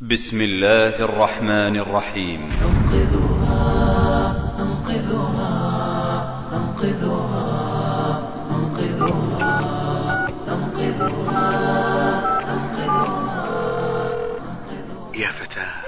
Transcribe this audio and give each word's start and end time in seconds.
بسم 0.00 0.40
الله 0.40 1.04
الرحمن 1.04 1.76
الرحيم. 1.76 2.52
أنقذوها 2.52 3.56
أنقذوها 4.58 5.52
أنقذوها 6.52 7.48
أنقذوها 8.50 9.58
أنقذوها 10.48 11.50
أنقذوها. 12.54 13.48
يا 15.16 15.28
فتاة 15.28 15.82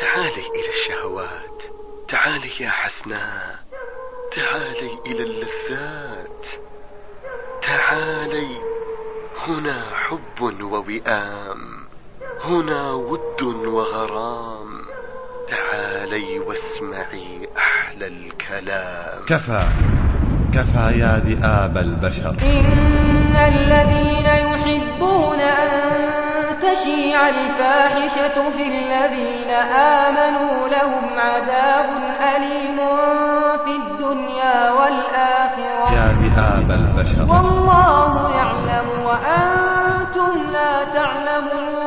تعالي 0.00 0.46
إلى 0.54 0.68
الشهوات. 0.68 1.62
تعالي 2.08 2.50
يا 2.60 2.70
حسناء. 2.70 3.58
تعالي 4.32 4.98
إلى 5.06 5.22
اللذات. 5.22 6.46
تعالي. 7.62 8.58
هنا 9.46 9.84
حب 9.94 10.62
ووئام. 10.62 11.81
هنا 12.44 12.92
ود 12.92 13.42
وغرام. 13.42 14.66
تعالي 15.48 16.38
واسمعي 16.38 17.48
أحلى 17.56 18.06
الكلام. 18.06 19.24
كفى 19.26 19.64
كفى 20.54 20.98
يا 20.98 21.22
ذئاب 21.26 21.76
البشر. 21.78 22.34
إن 22.42 23.36
الذين 23.36 24.26
يحبون 24.26 25.40
أن 25.40 25.70
تشيع 26.58 27.28
الفاحشة 27.28 28.50
في 28.56 28.66
الذين 28.68 29.50
آمنوا 29.76 30.68
لهم 30.68 31.04
عذاب 31.18 31.88
أليم 32.36 32.76
في 33.64 33.76
الدنيا 33.76 34.70
والآخرة. 34.70 35.94
يا 35.94 36.08
ذئاب 36.22 36.70
البشر. 36.70 37.22
والله 37.22 38.36
يعلم 38.36 38.88
وأنتم 39.04 40.50
لا 40.52 40.84
تعلمون. 40.84 41.81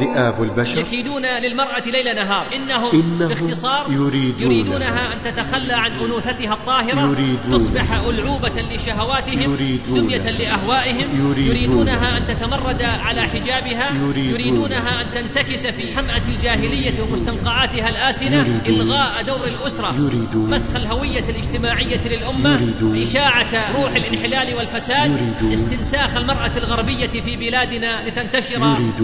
ذئاب 0.00 0.42
البشر. 0.42 0.78
يكيدون 0.78 1.22
للمرأة 1.42 1.82
ليل 1.86 2.14
نهار. 2.14 2.54
إنهم, 2.54 2.90
إنهم 2.90 3.28
باختصار 3.28 3.86
يريدون 3.90 4.52
يريدونها 4.52 5.12
أن 5.14 5.22
تتخلى 5.22 5.72
عن 5.72 5.92
أنوثتها 5.92 6.54
الطاهرة. 6.54 7.10
يريدون 7.10 7.52
تصبح 7.52 7.92
ألعوبة 7.92 8.62
لشهواتهم 8.74 9.52
يريدون 9.52 9.94
دمية 9.94 10.30
لأهوائهم. 10.30 11.30
يريدون 11.30 11.56
يريدونها 11.56 12.18
أن 12.18 12.26
تتمرد 12.26 12.82
على 12.82 13.22
حجابها. 13.22 13.90
يريدون 14.08 14.40
يريدونها 14.40 15.02
أن 15.02 15.10
تنتكس 15.10 15.66
في 15.66 15.96
حمأة 15.96 16.22
الجاهلية 16.28 17.02
ومستنقعاتها 17.02 17.88
الآسنة. 17.88 18.62
إلغاء 18.66 19.22
دور 19.22 19.48
الأسرة. 19.48 19.94
يريدون 19.98 20.50
مسخ 20.50 20.76
الهوية 20.76 21.24
الاجتماعية 21.28 22.08
للأمة. 22.08 22.62
يريدون 22.62 23.02
إشاعة 23.02 23.72
روح 23.82 23.90
الانحلال 23.90 24.54
والفساد. 24.56 25.10
يريدون 25.10 25.52
استنساخ 25.52 26.16
المرأة 26.16 26.56
الغربية 26.56 27.20
في 27.20 27.36
بلادنا 27.36 28.08
لتنتشر 28.08 28.58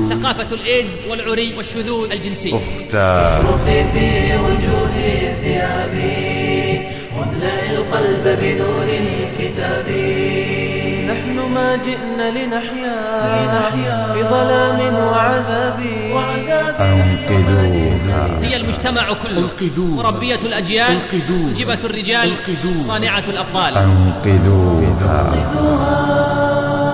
ثقافة 0.09 0.55
الإيدز 0.85 1.07
والعري 1.11 1.55
والشذوذ 1.57 2.13
الجنسي. 2.13 2.61
اصرخي 2.93 3.85
في 3.93 4.37
وجوه 4.37 4.97
الثياب 4.97 5.95
واملأ 7.17 7.71
القلب 7.71 8.25
بنور 8.41 8.89
الكتاب. 8.89 9.89
نحن 11.25 11.39
ما 11.55 11.77
جئنا 11.77 12.31
لنحيا 12.31 12.97
في 14.13 14.23
ظلام 14.23 14.95
وعذاب. 14.95 15.81
أنقذوها. 16.81 18.41
هي 18.43 18.57
المجتمع 18.57 19.13
كله. 19.23 19.39
أنقذوها. 19.39 20.03
مربية 20.03 20.41
الأجيال 20.45 20.91
أنقذوها. 20.91 21.47
منجبة 21.47 21.79
الرجال 21.85 22.29
أنقذوها. 22.29 22.81
صانعة 22.81 23.23
الأبطال 23.29 23.75
أنقذوها. 23.75 25.33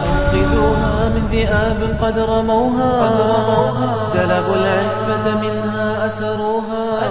أنقذوها 0.05 1.09
من 1.09 1.29
ذئاب 1.31 1.99
قد 2.03 2.19
رموها. 2.19 3.11
سلبوا 4.13 4.55
العفة 4.55 5.41
منها 5.41 6.07
أسروها. 6.07 7.09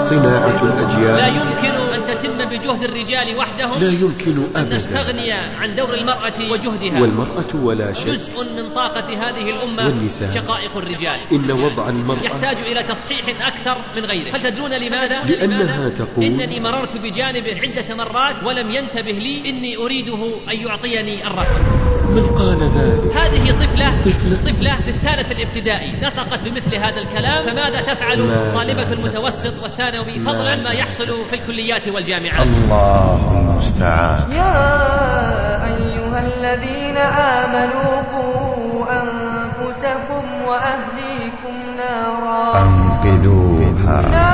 صناعة 0.00 0.64
لا 0.64 0.72
الأجيال 0.72 1.36
يمكن 1.36 1.70
أن 1.70 1.85
تتم 2.18 2.44
بجهد 2.44 2.82
الرجال 2.82 3.36
وحدهم 3.36 3.78
لا 3.80 3.90
يمكن 3.90 4.36
أن 4.56 4.62
أبدا. 4.62 4.76
نستغني 4.76 5.32
عن 5.32 5.74
دور 5.74 5.94
المرأة 5.94 6.52
وجهدها. 6.52 7.00
والمرأة 7.00 7.52
ولا 7.54 7.92
شك 7.92 8.06
جزء 8.06 8.44
من 8.56 8.68
طاقة 8.74 9.08
هذه 9.08 9.50
الأمة 9.50 9.86
والنساء. 9.86 10.34
شقائق 10.34 10.76
الرجال. 10.76 11.20
إن 11.32 11.50
وضع 11.50 11.88
المرأة 11.88 12.22
يحتاج 12.22 12.56
إلى 12.56 12.82
تصحيح 12.82 13.46
أكثر 13.46 13.76
من 13.96 14.04
غيره. 14.04 14.36
هل 14.36 14.40
تدرون 14.40 14.70
لماذا؟ 14.70 15.24
لأنها 15.24 15.88
تقول 15.88 16.24
إنني 16.24 16.60
مررت 16.60 16.96
بجانبه 16.96 17.60
عدة 17.62 17.94
مرات 17.94 18.44
ولم 18.44 18.70
ينتبه 18.70 19.12
لي 19.12 19.50
إني 19.50 19.76
أريده 19.76 20.30
أن 20.52 20.58
يعطيني 20.60 21.26
الرقم 21.26 21.85
من 22.16 22.26
قال 22.34 22.62
ذلك. 22.62 23.16
هذه 23.16 23.50
طفلة 23.50 24.00
طفلة. 24.00 24.36
طفلة 24.52 24.74
في 24.76 24.88
الثالث 24.88 25.32
الابتدائي. 25.32 26.00
نطقت 26.02 26.40
بمثل 26.40 26.74
هذا 26.74 26.98
الكلام. 26.98 27.42
فماذا 27.42 27.80
تفعل 27.80 28.18
طالبة 28.54 28.92
المتوسط 28.92 29.62
والثانوي؟ 29.62 30.18
فضلا 30.18 30.56
ما 30.56 30.70
يحصل 30.70 31.24
في 31.30 31.36
الكليات 31.36 31.88
والجامعات. 31.88 32.46
الله 32.46 33.30
المستعان. 33.30 34.32
يا 34.32 34.56
أيها 35.64 36.18
الذين 36.26 36.96
آمنوا 36.96 38.02
قوا 38.14 38.84
أنفسكم 39.02 40.24
وأهليكم 40.48 41.54
نارا. 41.76 42.62
أنقذوها. 42.62 44.25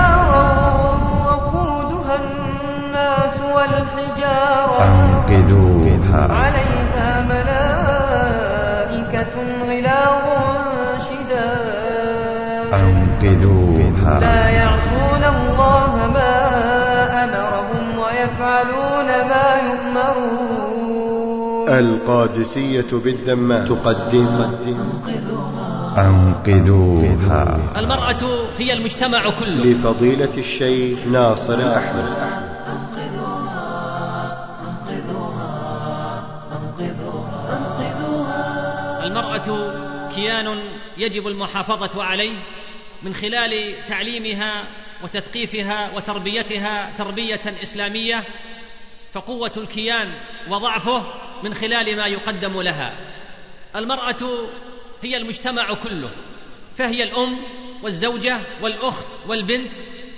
لا 14.02 14.48
يعصون 14.48 15.24
الله 15.24 15.96
ما 16.06 16.34
أمرهم 17.24 17.98
ويفعلون 17.98 19.06
ما 19.06 19.56
يؤمرون. 19.66 20.52
القادسية 21.68 22.86
بالدمام. 22.92 23.64
تقدم. 23.64 24.54
أنقذوها. 25.98 27.58
المرأة 27.76 28.46
هي 28.58 28.72
المجتمع 28.72 29.30
كله. 29.30 29.64
لفضيلة 29.64 30.38
الشيخ 30.38 30.98
ناصر 31.06 31.54
الأحمد. 31.54 32.04
المرأة 39.04 39.72
كيان 40.14 40.58
يجب 40.98 41.26
المحافظة 41.26 42.04
عليه. 42.04 42.38
من 43.02 43.14
خلال 43.14 43.84
تعليمها 43.84 44.64
وتثقيفها 45.02 45.90
وتربيتها 45.94 46.92
تربية 46.98 47.40
إسلامية 47.62 48.24
فقوة 49.12 49.52
الكيان 49.56 50.14
وضعفه 50.48 51.06
من 51.42 51.54
خلال 51.54 51.96
ما 51.96 52.06
يقدم 52.06 52.60
لها. 52.60 52.96
المرأة 53.76 54.48
هي 55.02 55.16
المجتمع 55.16 55.74
كله 55.74 56.10
فهي 56.76 57.02
الأم 57.02 57.44
والزوجة 57.82 58.40
والأخت 58.62 59.06
والبنت 59.28 59.72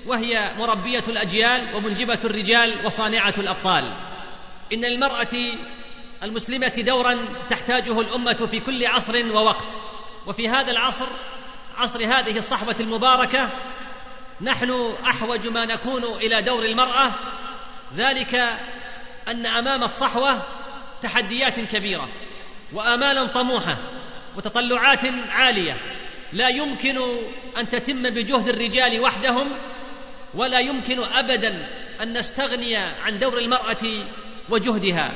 وهي 0.06 0.54
مربية 0.58 1.04
الأجيال 1.08 1.76
ومنجبة 1.76 2.18
الرجال 2.24 2.86
وصانعة 2.86 3.34
الأبطال. 3.38 3.92
إن 4.72 4.84
للمرأة 4.84 5.36
المسلمة 6.22 6.74
دورا 6.78 7.18
تحتاجه 7.50 8.00
الأمة 8.00 8.46
في 8.50 8.60
كل 8.60 8.86
عصر 8.86 9.26
ووقت 9.34 9.68
وفي 10.26 10.48
هذا 10.48 10.70
العصر 10.70 11.06
عصر 11.78 12.04
هذه 12.04 12.38
الصحوة 12.38 12.76
المباركة 12.80 13.50
نحن 14.40 14.94
أحوج 15.06 15.48
ما 15.48 15.66
نكون 15.66 16.04
إلى 16.04 16.42
دور 16.42 16.64
المرأة 16.64 17.12
ذلك 17.96 18.34
أن 19.28 19.46
أمام 19.46 19.82
الصحوة 19.82 20.42
تحديات 21.02 21.60
كبيرة 21.60 22.08
وآمالا 22.72 23.26
طموحة 23.26 23.78
وتطلعات 24.36 25.04
عالية. 25.28 25.76
لا 26.32 26.48
يمكن 26.48 26.98
أن 27.58 27.69
تتم 27.69 28.02
بجهد 28.02 28.49
الرجال 28.49 29.00
وحدهم 29.00 29.58
ولا 30.34 30.60
يمكن 30.60 31.04
أبدا 31.04 31.69
أن 32.02 32.19
نستغني 32.19 32.76
عن 32.76 33.19
دور 33.19 33.38
المرأة 33.38 34.06
وجهدها. 34.49 35.14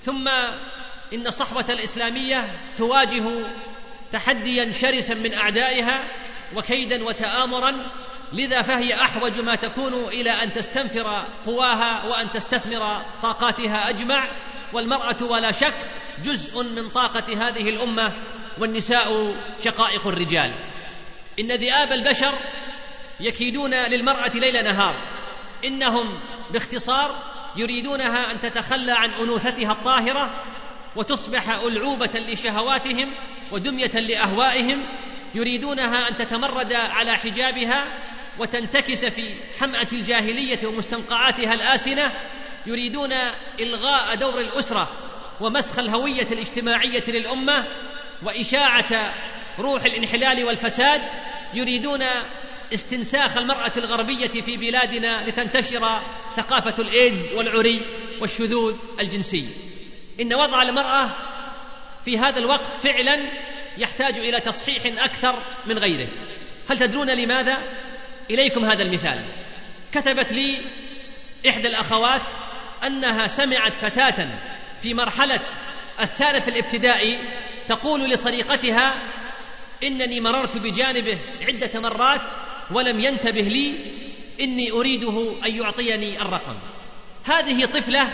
ثم 0.00 0.28
إن 1.14 1.26
الصحوه 1.26 1.64
الإسلامية 1.68 2.58
تواجه 2.78 3.46
تحديا 4.12 4.72
شرسا 4.72 5.14
من 5.14 5.34
أعدائها 5.34 6.04
وكيدا 6.56 7.04
وتامرا 7.04 7.90
لذا 8.32 8.62
فهي 8.62 8.94
أحوج 8.94 9.40
ما 9.40 9.54
تكون 9.54 9.94
إلى 9.94 10.30
أن 10.30 10.52
تستنفر 10.52 11.24
قواها 11.46 12.04
وأن 12.04 12.30
تستثمر 12.30 13.02
طاقاتها 13.22 13.88
أجمع. 13.88 14.28
والمرأة 14.72 15.16
ولا 15.22 15.52
شك 15.52 15.74
جزء 16.24 16.62
من 16.62 16.88
طاقة 16.88 17.48
هذه 17.48 17.68
الأمة 17.68 18.12
والنساء 18.58 19.36
شقائق 19.64 20.06
الرجال. 20.06 20.54
إن 21.40 21.52
ذئاب 21.52 21.92
البشر 21.92 22.32
يكيدون 23.20 23.74
للمرأة 23.74 24.30
ليل 24.34 24.64
نهار. 24.64 24.96
إنهم 25.64 26.20
باختصار 26.50 27.22
يريدونها 27.56 28.32
أن 28.32 28.40
تتخلى 28.40 28.92
عن 28.92 29.10
أنوثتها 29.10 29.72
الطاهرة 29.72 30.44
وتصبح 30.96 31.48
ألعوبة 31.48 32.10
لشهواتهم 32.14 33.12
ودمية 33.52 33.86
لأهوائهم 33.94 34.86
يريدونها 35.34 36.08
أن 36.08 36.16
تتمرد 36.16 36.72
على 36.72 37.16
حجابها 37.16 37.84
وتنتكس 38.38 39.04
في 39.04 39.34
حمأة 39.60 39.88
الجاهلية 39.92 40.66
ومستنقعاتها 40.66 41.54
الآسنة 41.54 42.12
يريدون 42.66 43.12
إلغاء 43.60 44.14
دور 44.14 44.40
الأسرة 44.40 44.88
ومسخ 45.40 45.78
الهوية 45.78 46.26
الاجتماعية 46.32 47.04
للأمة 47.08 47.64
وإشاعة 48.22 49.14
روح 49.58 49.84
الانحلال 49.84 50.44
والفساد 50.44 51.00
يريدون 51.54 52.02
استنساخ 52.74 53.36
المرأة 53.36 53.72
الغربية 53.76 54.28
في 54.28 54.56
بلادنا 54.56 55.28
لتنتشر 55.28 56.02
ثقافة 56.36 56.74
الإيدز 56.78 57.32
والعري 57.32 57.82
والشذوذ 58.20 58.76
الجنسي. 59.00 59.48
إن 60.20 60.34
وضع 60.34 60.62
المرأة 60.62 61.10
في 62.04 62.18
هذا 62.18 62.38
الوقت 62.38 62.74
فعلا 62.74 63.30
يحتاج 63.78 64.18
إلى 64.18 64.40
تصحيح 64.40 65.04
أكثر 65.04 65.42
من 65.66 65.78
غيره. 65.78 66.08
هل 66.70 66.78
تدرون 66.78 67.10
لماذا؟ 67.10 67.58
إليكم 68.30 68.64
هذا 68.64 68.82
المثال. 68.82 69.24
كتبت 69.92 70.32
لي 70.32 70.60
إحدى 71.48 71.68
الأخوات 71.68 72.22
أنها 72.86 73.26
سمعت 73.26 73.72
فتاة 73.72 74.28
في 74.80 74.94
مرحلة 74.94 75.40
الثالث 76.00 76.48
الابتدائي 76.48 77.18
تقول 77.68 78.10
لصديقتها 78.10 79.02
إنني 79.82 80.20
مررت 80.20 80.58
بجانبه 80.58 81.18
عدة 81.48 81.80
مرات 81.80 82.22
ولم 82.70 83.00
ينتبه 83.00 83.40
لي 83.40 83.92
إني 84.40 84.72
أريده 84.72 85.32
أن 85.46 85.56
يعطيني 85.56 86.22
الرقم. 86.22 86.56
هذه 87.24 87.64
طفلة 87.64 88.10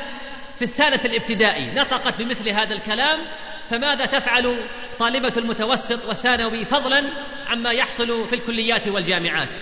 في 0.58 0.64
الثالث 0.64 1.06
الابتدائي 1.06 1.66
نطقت 1.66 2.22
بمثل 2.22 2.48
هذا 2.48 2.74
الكلام 2.74 3.20
فماذا 3.68 4.06
تفعل 4.06 4.68
طالبة 4.98 5.32
المتوسط 5.36 6.04
والثانوي 6.04 6.64
فضلا 6.64 7.12
عما 7.46 7.70
يحصل 7.70 8.28
في 8.28 8.32
الكليات 8.32 8.88
والجامعات؟ 8.88 9.56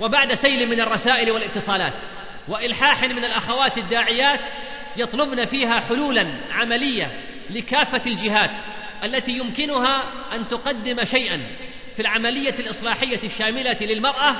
وبعد 0.00 0.34
سيل 0.34 0.68
من 0.68 0.80
الرسائل 0.80 1.30
والاتصالات 1.30 2.00
وإلحاح 2.48 3.02
من 3.02 3.24
الأخوات 3.24 3.78
الداعيات 3.78 4.40
يطلبن 4.96 5.44
فيها 5.44 5.80
حلولا 5.80 6.26
عملية 6.50 7.20
لكافة 7.50 8.02
الجهات 8.06 8.58
التي 9.04 9.32
يمكنها 9.32 10.12
أن 10.34 10.48
تقدم 10.48 11.04
شيئا 11.04 11.40
في 11.96 12.02
العملية 12.02 12.54
الإصلاحية 12.58 13.20
الشاملة 13.24 13.76
للمرأة 13.80 14.36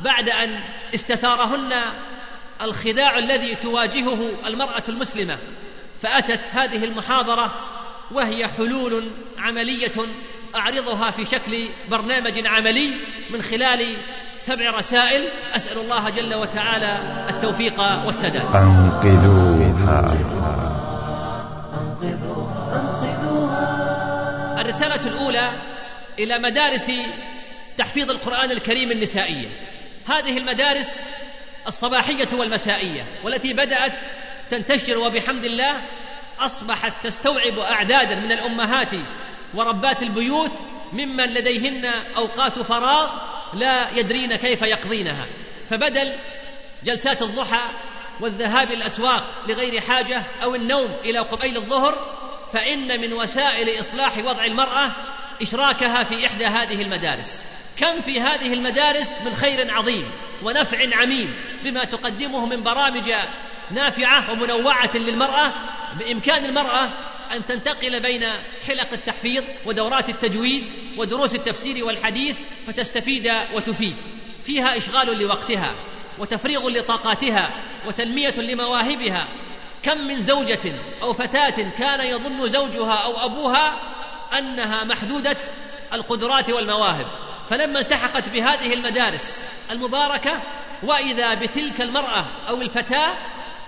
بعد 0.00 0.28
أن 0.28 0.60
استثارهن 0.94 1.92
الخداع 2.62 3.18
الذي 3.18 3.54
تواجهه 3.54 4.46
المرأة 4.46 4.84
المسلمة 4.88 5.38
فأتت 6.02 6.44
هذه 6.50 6.84
المحاضرة 6.84 7.54
وهي 8.12 8.48
حلول 8.48 9.10
عملية 9.38 9.92
أعرضها 10.54 11.10
في 11.10 11.26
شكل 11.26 11.68
برنامج 11.90 12.46
عملي 12.46 12.90
من 13.30 13.42
خلال 13.42 13.96
سبع 14.36 14.70
رسائل. 14.70 15.28
أسأل 15.56 15.78
الله 15.78 16.10
جل 16.10 16.34
وتعالى 16.34 16.98
التوفيق 17.30 17.80
والسداد. 17.80 18.54
أنقذوها. 18.54 20.16
الرسالة 24.60 25.06
الأولى 25.06 25.52
إلى 26.18 26.38
مدارس 26.38 26.92
تحفيظ 27.76 28.10
القرآن 28.10 28.50
الكريم 28.50 28.90
النسائية. 28.90 29.48
هذه 30.08 30.38
المدارس 30.38 31.04
الصباحية 31.66 32.28
والمسائية 32.32 33.06
والتي 33.24 33.52
بدأت 33.52 33.98
تنتشر 34.50 34.98
وبحمد 34.98 35.44
الله 35.44 35.76
أصبحت 36.38 37.06
تستوعب 37.06 37.58
أعدادا 37.58 38.14
من 38.14 38.32
الأمهات 38.32 38.92
وربات 39.54 40.02
البيوت 40.02 40.62
ممن 40.92 41.34
لديهن 41.34 41.84
أوقات 42.16 42.58
فراغ 42.58 43.10
لا 43.54 43.90
يدرين 43.98 44.36
كيف 44.36 44.62
يقضينها. 44.62 45.26
فبدل 45.70 46.12
جلسات 46.84 47.22
الضحى 47.22 47.62
والذهاب 48.20 48.70
الأسواق 48.70 49.24
لغير 49.48 49.80
حاجة 49.80 50.24
أو 50.42 50.54
النوم 50.54 50.90
إلى 51.04 51.18
قبيل 51.18 51.56
الظهر 51.56 52.16
فإن 52.52 53.00
من 53.00 53.12
وسائل 53.12 53.80
إصلاح 53.80 54.18
وضع 54.18 54.44
المرأة 54.44 54.92
إشراكها 55.42 56.04
في 56.04 56.26
إحدى 56.26 56.46
هذه 56.46 56.82
المدارس. 56.82 57.44
كم 57.80 58.00
في 58.00 58.20
هذه 58.20 58.52
المدارس 58.52 59.20
من 59.22 59.34
خير 59.34 59.74
عظيم 59.74 60.10
ونفع 60.42 60.96
عميم 60.96 61.34
بما 61.64 61.84
تقدمه 61.84 62.46
من 62.46 62.62
برامج 62.62 63.12
نافعة 63.70 64.32
ومنوعة 64.32 64.96
للمرأة 64.96 65.52
بإمكان 65.98 66.44
المرأة 66.44 66.90
أن 67.32 67.46
تنتقل 67.46 68.02
بين 68.02 68.22
حلق 68.66 68.92
التحفيظ 68.92 69.44
ودورات 69.66 70.08
التجويد 70.08 70.64
ودروس 70.96 71.34
التفسير 71.34 71.84
والحديث 71.84 72.36
فتستفيد 72.66 73.32
وتفيد. 73.54 73.96
فيها 74.42 74.76
إشغال 74.76 75.18
لوقتها 75.18 75.74
وتفريغ 76.18 76.68
لطاقاتها 76.68 77.62
وتنمية 77.86 78.40
لمواهبها. 78.40 79.28
كم 79.82 79.98
من 79.98 80.20
زوجة 80.20 80.74
أو 81.02 81.12
فتاة 81.12 81.70
كان 81.78 82.00
يظن 82.00 82.48
زوجها 82.48 82.94
أو 82.94 83.24
أبوها 83.24 83.80
أنها 84.38 84.84
محدودة 84.84 85.36
القدرات 85.92 86.50
والمواهب. 86.50 87.29
فلما 87.50 87.80
التحقت 87.80 88.28
بهذه 88.28 88.74
المدارس 88.74 89.44
المباركة 89.70 90.42
وإذا 90.82 91.34
بتلك 91.34 91.80
المرأة 91.80 92.26
أو 92.48 92.62
الفتاة 92.62 93.14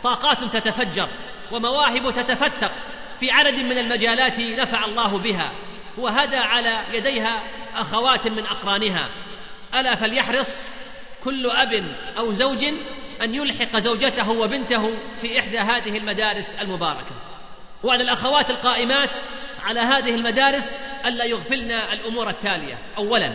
طاقات 0.03 0.45
تتفجر 0.45 1.09
ومواهب 1.53 2.11
تتفتق 2.11 2.73
في 3.21 3.31
عدد 3.31 3.55
من 3.55 3.79
المجالات 3.79 4.41
نفع 4.41 4.85
الله 4.85 5.19
بها 5.19 5.53
وهدى 5.99 6.37
على 6.37 6.81
يديها 6.93 7.43
أخوات 7.77 8.29
من 8.29 8.47
أقرانها. 8.47 9.09
ألا 9.75 9.95
فليحرص 9.95 10.67
كل 11.25 11.51
أب 11.51 11.85
أو 12.19 12.33
زوج 12.33 12.65
أن 13.23 13.35
يلحق 13.35 13.79
زوجته 13.79 14.31
وبنته 14.31 14.95
في 15.21 15.39
إحدى 15.39 15.59
هذه 15.59 15.99
المدارس 15.99 16.55
المباركة. 16.55 17.15
وعلى 17.83 18.03
الأخوات 18.03 18.51
القائمات 18.51 19.11
على 19.63 19.81
هذه 19.81 20.15
المدارس 20.15 20.81
ألا 21.07 21.25
يغفلن 21.25 21.73
الأمور 21.73 22.31
التالية. 22.31 22.79
اولا 22.99 23.33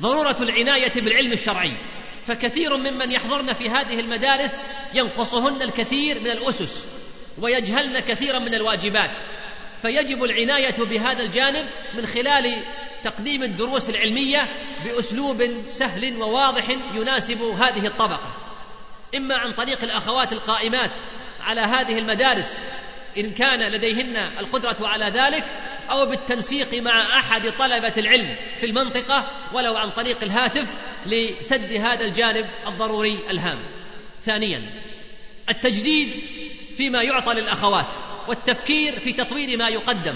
ضرورة 0.00 0.36
العناية 0.40 0.92
بالعلم 0.92 1.32
الشرعي. 1.32 1.76
فكثير 2.24 2.76
ممن 2.76 3.12
يحضرن 3.12 3.52
في 3.52 3.70
هذه 3.70 4.00
المدارس 4.00 4.66
ينقصهن 4.94 5.62
الكثير 5.62 6.20
من 6.20 6.30
الأسس 6.30 6.84
ويجهلن 7.38 8.00
كثيرا 8.00 8.38
من 8.38 8.54
الواجبات. 8.54 9.16
فيجب 9.82 10.24
العناية 10.24 10.76
بهذا 10.84 11.22
الجانب 11.22 11.66
من 11.94 12.06
خلال 12.06 12.64
تقديم 13.02 13.42
الدروس 13.42 13.90
العلمية 13.90 14.48
بأسلوب 14.84 15.64
سهل 15.66 16.22
وواضح 16.22 16.70
يناسب 16.94 17.42
هذه 17.42 17.86
الطبقة. 17.86 18.36
إما 19.16 19.36
عن 19.36 19.52
طريق 19.52 19.84
الأخوات 19.84 20.32
القائمات 20.32 20.90
على 21.40 21.60
هذه 21.60 21.98
المدارس 21.98 22.58
إن 23.18 23.30
كان 23.30 23.72
لديهن 23.72 24.16
القدرة 24.16 24.76
على 24.80 25.04
ذلك 25.04 25.44
أو 25.90 26.06
بالتنسيق 26.06 26.74
مع 26.82 27.18
أحد 27.18 27.50
طلبة 27.58 27.92
العلم 27.96 28.36
في 28.60 28.66
المنطقة 28.66 29.30
ولو 29.52 29.76
عن 29.76 29.90
طريق 29.90 30.24
الهاتف 30.24 30.74
لسد 31.06 31.72
هذا 31.72 32.04
الجانب 32.04 32.46
الضروري 32.66 33.18
الهام. 33.30 33.58
ثانيا 34.22 34.62
التجديد 35.48 36.10
فيما 36.76 37.02
يعطى 37.02 37.34
للأخوات 37.34 37.92
والتفكير 38.28 39.00
في 39.00 39.12
تطوير 39.12 39.58
ما 39.58 39.68
يقدم 39.68 40.14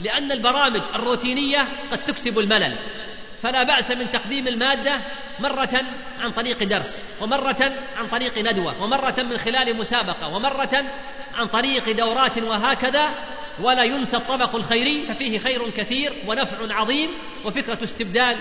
لأن 0.00 0.32
البرامج 0.32 0.80
الروتينية 0.94 1.68
قد 1.90 2.04
تكسب 2.04 2.38
الملل. 2.38 2.76
فلا 3.42 3.62
بأس 3.62 3.90
من 3.90 4.10
تقديم 4.10 4.48
المادة 4.48 5.00
مرة 5.38 5.82
عن 6.20 6.30
طريق 6.32 6.64
درس 6.64 7.06
ومرة 7.20 7.72
عن 7.96 8.08
طريق 8.08 8.38
ندوة 8.38 8.82
ومرة 8.82 9.14
من 9.18 9.38
خلال 9.38 9.76
مسابقة 9.76 10.36
ومرة 10.36 10.84
عن 11.34 11.46
طريق 11.46 11.90
دورات 11.90 12.38
وهكذا 12.38 13.14
ولا 13.60 13.84
ينسى 13.84 14.16
الطبق 14.16 14.56
الخيري 14.56 15.06
ففيه 15.06 15.38
خير 15.38 15.70
كثير 15.70 16.12
ونفع 16.26 16.74
عظيم 16.74 17.10
وفكرة 17.44 17.84
استبدال 17.84 18.36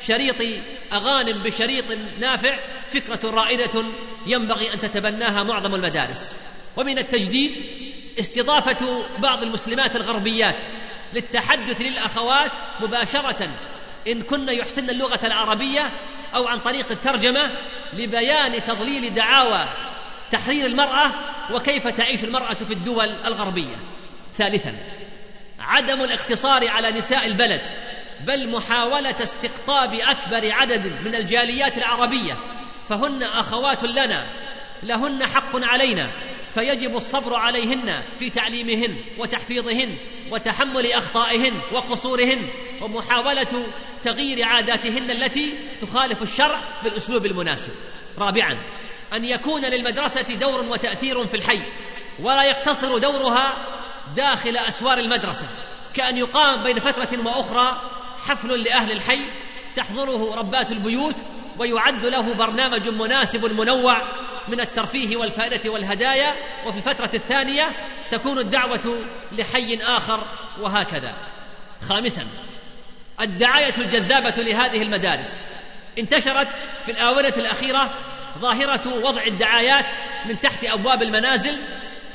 شريط 0.00 0.62
أغانم 0.92 1.42
بشريط 1.42 1.84
نافع 2.20 2.58
فكرة 2.88 3.30
رائدة 3.30 3.84
ينبغي 4.26 4.74
أن 4.74 4.80
تتبناها 4.80 5.42
معظم 5.42 5.74
المدارس. 5.74 6.36
ومن 6.76 6.98
التجديد 6.98 7.52
استضافة 8.20 9.02
بعض 9.18 9.42
المسلمات 9.42 9.96
الغربيات 9.96 10.62
للتحدث 11.14 11.80
للأخوات 11.80 12.52
مباشرة 12.80 13.48
إن 14.08 14.22
كن 14.22 14.48
يحسن 14.48 14.90
اللغة 14.90 15.26
العربية 15.26 15.92
أو 16.34 16.46
عن 16.48 16.60
طريق 16.60 16.90
الترجمة 16.90 17.52
لبيان 17.92 18.62
تضليل 18.62 19.14
دعاوى 19.14 19.68
تحرير 20.30 20.66
المرأة 20.66 21.10
وكيف 21.52 21.88
تعيش 21.88 22.24
المرأة 22.24 22.54
في 22.54 22.72
الدول 22.72 23.08
الغربية. 23.26 23.76
ثالثا 24.36 24.76
عدم 25.58 26.00
الاقتصار 26.00 26.68
على 26.68 26.90
نساء 26.90 27.26
البلد 27.26 27.60
بل 28.20 28.50
محاولة 28.50 29.22
استقطاب 29.22 29.94
أكبر 29.94 30.52
عدد 30.52 30.86
من 30.86 31.14
الجاليات 31.14 31.78
العربية 31.78 32.36
فهن 32.88 33.22
أخوات 33.22 33.84
لنا 33.84 34.26
لهن 34.82 35.26
حق 35.26 35.64
علينا 35.64 36.10
فيجب 36.54 36.96
الصبر 36.96 37.36
عليهن 37.36 38.02
في 38.18 38.30
تعليمهن 38.30 38.96
وتحفيظهن 39.18 39.96
وتحمل 40.30 40.92
أخطائهن 40.92 41.60
وقصورهن 41.72 42.48
ومحاولة 42.82 43.66
تغيير 44.02 44.44
عاداتهن 44.44 45.10
التي 45.10 45.54
تخالف 45.80 46.22
الشرع 46.22 46.60
بالأسلوب 46.84 47.26
المناسب. 47.26 47.72
رابعا 48.18 48.58
أن 49.12 49.24
يكون 49.24 49.64
للمدرسة 49.64 50.34
دور 50.34 50.64
وتأثير 50.64 51.26
في 51.26 51.36
الحي 51.36 51.62
ولا 52.20 52.42
يقتصر 52.42 52.98
دورها 52.98 53.54
داخل 54.16 54.56
أسوار 54.56 54.98
المدرسة 54.98 55.46
كأن 55.94 56.16
يقام 56.16 56.62
بين 56.62 56.80
فترة 56.80 57.26
وأخرى 57.26 57.80
حفل 58.28 58.62
لأهل 58.62 58.92
الحي 58.92 59.30
تحضره 59.74 60.34
ربات 60.34 60.72
البيوت 60.72 61.16
ويعد 61.58 62.06
له 62.06 62.34
برنامج 62.34 62.88
مناسب 62.88 63.52
منوع 63.52 64.02
من 64.48 64.60
الترفيه 64.60 65.16
والفائدة 65.16 65.70
والهدايا 65.70 66.34
وفي 66.66 66.78
الفترة 66.78 67.10
الثانية 67.14 67.70
تكون 68.10 68.38
الدعوة 68.38 69.04
لحي 69.32 69.76
آخر 69.76 70.20
وهكذا. 70.60 71.14
خامسا 71.88 72.26
الدعاية 73.20 73.74
الجذابة 73.78 74.42
لهذه 74.42 74.82
المدارس. 74.82 75.48
انتشرت 75.98 76.48
في 76.86 76.92
الآونة 76.92 77.34
الأخيرة 77.36 77.90
ظاهرة 78.38 79.04
وضع 79.04 79.22
الدعايات 79.22 79.86
من 80.26 80.40
تحت 80.40 80.64
أبواب 80.64 81.02
المنازل 81.02 81.54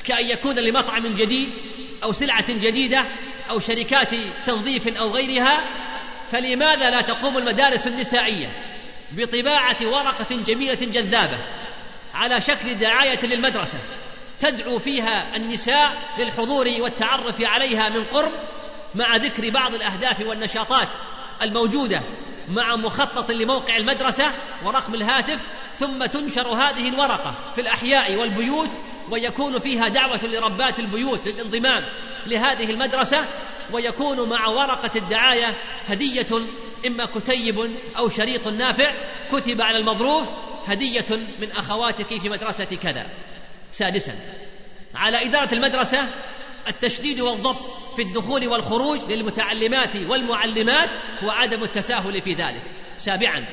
كأن 0.04 0.26
يكون 0.26 0.56
لمطعم 0.56 1.08
جديد 1.08 1.50
أو 2.04 2.12
سلعة 2.12 2.54
جديدة 2.54 3.06
أو 3.50 3.60
شركات 3.60 4.10
تنظيف 4.46 4.98
أو 4.98 5.12
غيرها 5.12 5.60
فلماذا 6.32 6.90
لا 6.90 7.02
تقوم 7.02 7.38
المدارس 7.38 7.88
النسائية 7.88 8.50
بطباعة 9.12 9.78
ورقة 9.82 10.36
جميلة 10.36 10.76
جذابة 10.76 11.38
على 12.14 12.42
شكل 12.42 12.76
دعاية 12.76 13.26
للمدرسة 13.26 13.78
تدعو 14.40 14.80
فيها 14.80 15.36
النساء 15.36 15.98
للحضور 16.18 16.68
والتعرف 16.80 17.42
عليها 17.42 17.90
من 17.90 18.04
قرب 18.04 18.32
مع 18.96 19.16
ذكر 19.16 19.50
بعض 19.50 19.74
الأهداف 19.74 20.22
والنشاطات 20.22 20.88
الموجودة 21.42 22.02
مع 22.50 22.76
مخطط 22.76 23.32
لموقع 23.32 23.78
المدرسة 23.78 24.32
ورقم 24.66 24.94
الهاتف 24.94 25.42
ثم 25.78 26.06
تنشر 26.06 26.48
هذه 26.48 26.90
الورقة 26.90 27.36
في 27.56 27.62
الأحياء 27.62 28.16
والبيوت 28.16 28.70
ويكون 29.12 29.60
فيها 29.60 29.88
دعوة 29.88 30.26
لربات 30.26 30.80
البيوت 30.80 31.28
للانضمام 31.28 31.86
لهذه 32.28 32.72
المدرسة 32.72 33.26
ويكون 33.72 34.30
مع 34.30 34.48
ورقة 34.48 34.92
الدعاية 34.96 35.58
هدية 35.88 36.28
إما 36.88 37.06
كتيب 37.06 37.78
أو 37.98 38.10
شريط 38.10 38.48
نافع 38.48 38.94
كتب 39.32 39.62
على 39.62 39.78
المظروف 39.78 40.30
هدية 40.68 41.06
من 41.40 41.52
أخواتك 41.52 42.08
في 42.08 42.30
مدرسة 42.30 42.66
كذا. 42.66 43.08
سادسا 43.72 44.16
على 44.96 45.26
إدارة 45.26 45.54
المدرسة 45.54 46.08
التشديد 46.68 47.22
والضبط 47.22 47.96
في 47.96 48.02
الدخول 48.02 48.48
والخروج 48.48 49.00
للمتعلمات 49.12 49.96
والمعلمات 49.96 50.90
وعدم 51.24 51.64
التساهل 51.64 52.22
في 52.22 52.34
ذلك. 52.34 52.62
سابعا 52.98 53.46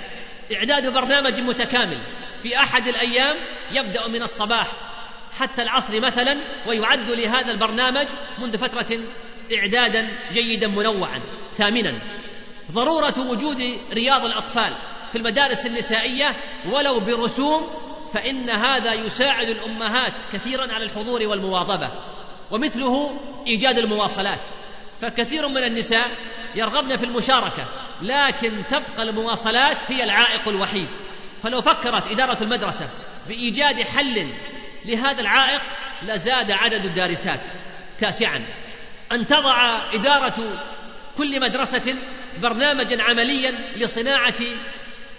إعداد 0.52 0.92
برنامج 0.92 1.40
متكامل 1.40 2.02
في 2.42 2.58
أحد 2.58 2.88
الأيام 2.88 3.36
يبدأ 3.72 4.06
من 4.06 4.22
الصباح 4.22 4.85
حتى 5.38 5.62
العصر 5.62 6.00
مثلا 6.00 6.36
ويعد 6.66 7.10
لهذا 7.10 7.50
البرنامج 7.52 8.06
منذ 8.38 8.58
فترة 8.58 8.98
إعدادا 9.58 10.08
جيدا 10.32 10.68
منوعا. 10.68 11.22
ثامنا 11.54 12.00
ضرورة 12.72 13.20
وجود 13.30 13.78
رياض 13.92 14.24
الأطفال 14.24 14.72
في 15.12 15.18
المدارس 15.18 15.66
النسائية 15.66 16.36
ولو 16.70 17.00
برسوم 17.00 17.66
فإن 18.12 18.50
هذا 18.50 18.92
يساعد 18.92 19.48
الأمهات 19.48 20.12
كثيرا 20.32 20.72
على 20.72 20.84
الحضور 20.84 21.26
والمواظبة 21.26 21.90
ومثله 22.50 23.20
إيجاد 23.46 23.78
المواصلات. 23.78 24.40
فكثير 25.00 25.48
من 25.48 25.64
النساء 25.64 26.10
يرغبن 26.54 26.96
في 26.96 27.04
المشاركة 27.04 27.64
لكن 28.02 28.64
تبقى 28.70 29.02
المواصلات 29.02 29.76
هي 29.88 30.04
العائق 30.04 30.48
الوحيد. 30.48 30.88
فلو 31.42 31.62
فكرت 31.62 32.06
إدارة 32.06 32.42
المدرسة 32.42 32.88
بإيجاد 33.28 33.82
حل 33.82 34.32
لهذا 34.86 35.20
العائق 35.20 35.62
لزاد 36.02 36.50
عدد 36.50 36.84
الدارسات. 36.84 37.40
تاسعا. 38.00 38.44
أن 39.12 39.26
تضع 39.26 39.80
إدارة 39.94 40.60
كل 41.16 41.40
مدرسة 41.40 41.96
برنامجا 42.42 43.02
عمليا 43.02 43.50
لصناعة 43.76 44.40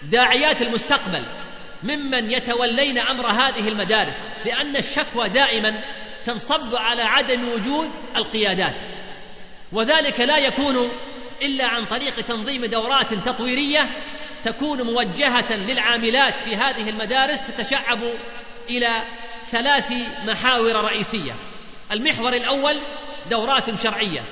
داعيات 0.02 0.62
المستقبل 0.62 1.22
ممن 1.82 2.30
يتولين 2.30 2.98
أمر 2.98 3.26
هذه 3.26 3.68
المدارس 3.68 4.28
لأن 4.44 4.76
الشكوى 4.76 5.28
دائما 5.28 5.80
تنصب 6.24 6.74
على 6.74 7.02
عدم 7.02 7.48
وجود 7.48 7.90
القيادات. 8.16 8.82
وذلك 9.72 10.20
لا 10.20 10.38
يكون 10.38 10.90
إلا 11.42 11.66
عن 11.66 11.84
طريق 11.84 12.20
تنظيم 12.20 12.64
دورات 12.64 13.14
تطويرية 13.14 13.90
تكون 14.42 14.82
موجهة 14.82 15.52
للعاملات 15.52 16.38
في 16.38 16.56
هذه 16.56 16.90
المدارس 16.90 17.42
تتشعب 17.42 18.00
إلى 18.70 19.04
ثلاث 19.50 19.92
محاور 20.24 20.84
رئيسية. 20.84 21.32
المحور 21.92 22.32
الأول 22.32 22.80
دورات 23.30 23.82
شرعية. 23.82 24.24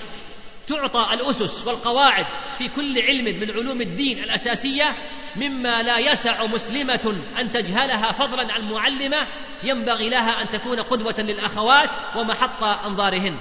تعطى 0.67 1.15
الأسس 1.15 1.67
والقواعد 1.67 2.27
في 2.59 2.69
كل 2.69 3.03
علم 3.03 3.41
من 3.41 3.51
علوم 3.51 3.81
الدين 3.81 4.25
الأساسية 4.25 4.95
مما 5.37 5.83
لا 5.83 5.99
يسع 5.99 6.47
مسلمة 6.47 7.17
أن 7.39 7.53
تجهلها 7.53 8.13
فضلا 8.13 8.53
عن 8.53 8.73
معلمه 8.73 9.27
ينبغي 9.63 10.11
لها 10.11 10.43
أن 10.43 10.49
تكون 10.49 10.81
قدوة 10.81 11.15
للأخوات 11.19 11.91
ومحط 12.17 12.65
أنظارهن. 12.65 13.39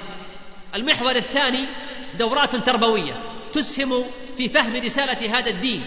المحور 0.75 1.15
الثاني 1.15 1.67
دورات 2.17 2.55
تربوية. 2.55 3.13
تسهم 3.53 4.03
في 4.37 4.49
فهم 4.49 4.75
رسالة 4.75 5.37
هذا 5.37 5.49
الدين. 5.49 5.83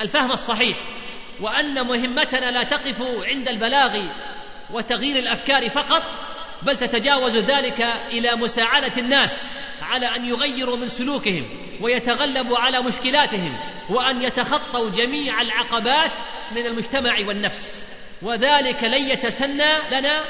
الفهم 0.00 0.32
الصحيح. 0.32 0.76
وأن 1.40 1.86
مهمتنا 1.86 2.50
لا 2.50 2.62
تقف 2.62 3.02
عند 3.02 3.48
البلاغ 3.48 4.08
وتغيير 4.72 5.18
الأفكار 5.18 5.70
فقط 5.70 6.02
بل 6.62 6.76
تتجاوز 6.76 7.36
ذلك 7.36 7.80
إلى 8.10 8.36
مساعدة 8.36 8.92
الناس 8.98 9.46
على 9.82 10.06
أن 10.06 10.24
يغيروا 10.24 10.76
من 10.76 10.88
سلوكهم 10.88 11.44
ويتغلبوا 11.80 12.58
على 12.58 12.82
مشكلاتهم 12.82 13.58
وأن 13.90 14.22
يتخطوا 14.22 14.90
جميع 14.90 15.42
العقبات 15.42 16.12
من 16.52 16.66
المجتمع 16.66 17.18
والنفس. 17.26 17.84
وذلك 18.22 18.84
لن 18.84 19.10
يتسنى 19.10 19.72
لنا 19.90 20.22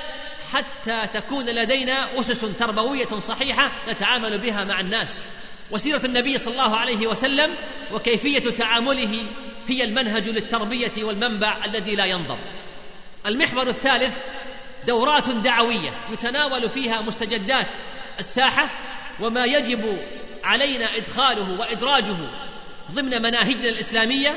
حتى 0.52 1.06
تكون 1.12 1.44
لدينا 1.44 2.20
أسس 2.20 2.40
تربوية 2.58 3.18
صحيحة 3.18 3.72
نتعامل 3.88 4.38
بها 4.38 4.64
مع 4.64 4.80
الناس. 4.80 5.24
وسيرة 5.70 6.06
النبي 6.06 6.38
صلى 6.38 6.52
الله 6.52 6.76
عليه 6.76 7.06
وسلم 7.06 7.54
وكيفية 7.92 8.50
تعامله 8.50 9.24
هي 9.68 9.84
المنهج 9.84 10.28
للتربية 10.28 11.04
والمنبع 11.04 11.64
الذي 11.64 11.96
لا 11.96 12.04
ينضب. 12.04 12.38
المحور 13.26 13.68
الثالث 13.68 14.18
دورات 14.86 15.28
دعوية 15.28 15.90
يتناول 16.10 16.70
فيها 16.70 17.02
مستجدات 17.02 17.66
الساحة 18.18 18.68
وما 19.20 19.44
يجب 19.44 19.98
علينا 20.44 20.96
إدخاله 20.96 21.60
وإدراجه 21.60 22.16
ضمن 22.92 23.22
مناهجنا 23.22 23.68
الإسلامية 23.68 24.36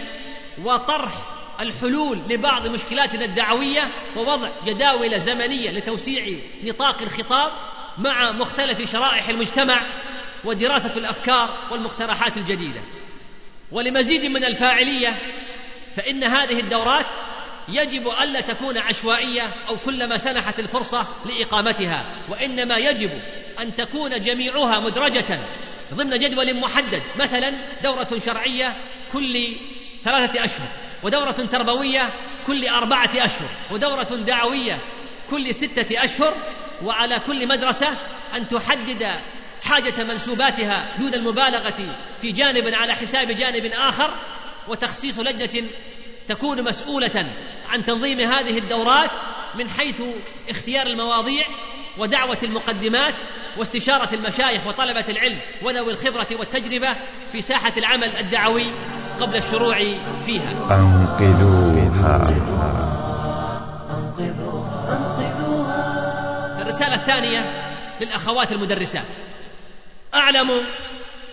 وطرح 0.63 1.12
الحلول 1.60 2.20
لبعض 2.30 2.68
مشكلاتنا 2.68 3.25
الدعوية 3.25 3.92
ووضع 4.15 4.50
جداول 4.65 5.22
زمنية 5.22 5.72
لتوسيع 5.72 6.38
نطاق 6.63 7.01
الخطاب 7.01 7.51
مع 7.98 8.32
مختلف 8.32 8.92
شرائح 8.92 9.30
المجتمع 9.30 9.86
ودراسة 10.44 10.98
الأفكار 10.98 11.58
والمقترحات 11.72 12.38
الجديدة. 12.38 12.82
ولمزيد 13.72 14.25
من 14.25 14.44
الفاعلية 14.44 15.18
فإن 15.96 16.24
هذه 16.24 16.60
الدورات 16.60 17.06
يجب 17.67 18.07
ألا 18.07 18.41
تكون 18.41 18.77
عشوائية 18.77 19.53
أو 19.67 19.77
كلما 19.77 20.17
سنحت 20.17 20.60
الفرصة 20.60 21.07
لإقامتها 21.25 22.05
وإنما 22.29 22.77
يجب 22.77 23.12
أن 23.60 23.75
تكون 23.75 24.19
جميعها 24.19 24.79
مدرجة. 24.79 25.39
ضمن 25.93 26.17
جدول 26.17 26.60
محدد 26.60 27.03
مثلا 27.15 27.53
دورة 27.84 28.07
شرعية 28.25 28.77
كل 29.13 29.55
ثلاثة 30.03 30.45
أشهر 30.45 30.67
ودورة 31.03 31.31
تربوية 31.31 32.13
كل 32.48 32.67
أربعة 32.67 33.12
أشهر 33.15 33.50
ودورة 33.72 34.15
دعوية 34.15 34.79
كل 35.29 35.55
ستة 35.55 36.03
أشهر 36.03 36.34
وعلى 36.84 37.19
كل 37.19 37.48
مدرسة 37.48 37.88
أن 38.36 38.48
تحدد 38.48 39.19
حاجة 39.63 40.03
منسوباتها 40.03 40.98
دون 41.00 41.13
المبالغة 41.13 41.98
في 42.22 42.31
جانب 42.31 42.74
على 42.74 42.95
حساب 42.95 43.31
جانب 43.31 43.65
آخر 43.65 44.13
وتخصيص 44.67 45.19
لجنة 45.19 45.67
تكون 46.27 46.63
مسؤولة 46.63 47.25
عن 47.70 47.86
تنظيم 47.86 48.20
هذه 48.20 48.58
الدورات 48.58 49.12
من 49.55 49.70
حيث 49.70 50.01
اختيار 50.50 50.88
المواضيع 50.88 51.46
ودعوة 51.98 52.38
المقدمات 52.44 53.13
واستشارة 53.58 54.15
المشايخ 54.15 54.67
وطلبة 54.67 55.05
العلم 55.10 55.39
وذوي 55.63 55.91
الخبرة 55.91 56.27
والتجربة 56.39 56.98
في 57.32 57.41
ساحة 57.41 57.74
العمل 57.77 58.17
الدعوي 58.17 58.65
قبل 59.20 59.36
الشروع 59.36 59.77
فيها. 60.25 60.51
أنقذوها. 60.72 62.46
الرسالة 66.62 66.96
الثانية 66.96 67.51
للأخوات 68.01 68.51
المدرسات. 68.51 69.08
أعلم 70.15 70.51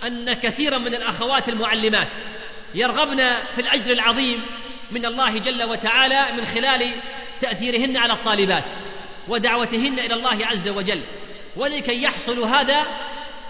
أن 0.06 0.32
كثيرا 0.32 0.78
من 0.78 0.94
الأخوات 0.94 1.49
المعلمات 1.49 2.08
يرغبن 2.75 3.34
في 3.54 3.61
الأجر 3.61 3.92
العظيم 3.92 4.42
من 4.92 5.06
الله 5.06 5.38
جل 5.38 5.62
وتعالى 5.62 6.32
من 6.32 6.44
خلال 6.44 6.94
تأثيرهن 7.40 7.96
على 7.96 8.12
الطالبات 8.12 8.64
ودعوتهن 9.28 9.99
إلى 9.99 10.14
الله 10.14 10.46
عز 10.46 10.68
وجل. 10.68 11.00
ولكي 11.56 12.02
يحصل 12.02 12.38
هذا 12.38 12.87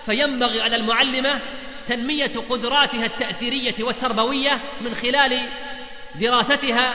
فينبغي 0.06 0.60
على 0.60 0.76
المعلمة 0.76 1.40
تنمية 1.86 2.32
قدراتها 2.50 3.06
التأثيرية 3.06 3.74
والتربوية 3.80 4.60
من 4.80 4.94
خلال 4.94 5.48
دراستها 6.14 6.94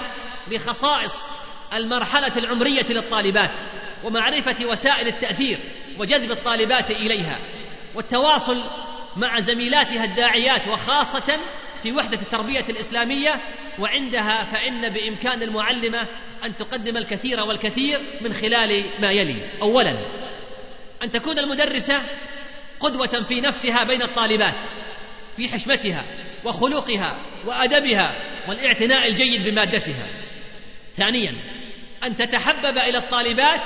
لخصائص 0.52 1.30
المرحلة 1.74 2.38
العمرية 2.38 2.86
للطالبات 2.90 3.58
ومعرفة 4.04 4.66
وسائل 4.66 5.08
التأثير 5.08 5.58
وجذب 5.98 6.32
الطالبات 6.32 6.92
إليها 6.92 7.40
والتواصل 7.96 8.64
مع 9.16 9.40
زميلاتها 9.40 10.04
الداعيات 10.04 10.68
وخاصة 10.68 11.38
في 11.88 11.94
وحدة 11.94 12.22
التربية 12.22 12.66
الإسلامية 12.70 13.42
وعندها 13.80 14.44
فإن 14.44 14.90
بإمكان 14.90 15.44
المعلمة 15.44 16.08
أن 16.46 16.58
تقدم 16.58 16.98
الكثير 16.98 17.42
والكثير 17.42 18.00
من 18.22 18.34
خلال 18.34 18.86
ما 19.02 19.12
يلي. 19.12 19.50
أولا 19.62 19.98
أن 21.04 21.12
تكون 21.12 21.40
المدرسة 21.40 22.02
قدوة 22.80 23.08
في 23.08 23.42
نفسها 23.42 23.84
بين 23.84 24.02
الطالبات 24.02 24.56
في 25.38 25.50
حشمتها 25.50 26.04
وخلقها 26.46 27.18
وأدبها 27.46 28.16
والاعتناء 28.48 29.08
الجيد 29.08 29.44
بمادتها. 29.44 30.08
ثانيا 30.94 31.36
أن 32.04 32.16
تتحبب 32.16 32.78
إلى 32.78 32.98
الطالبات 32.98 33.62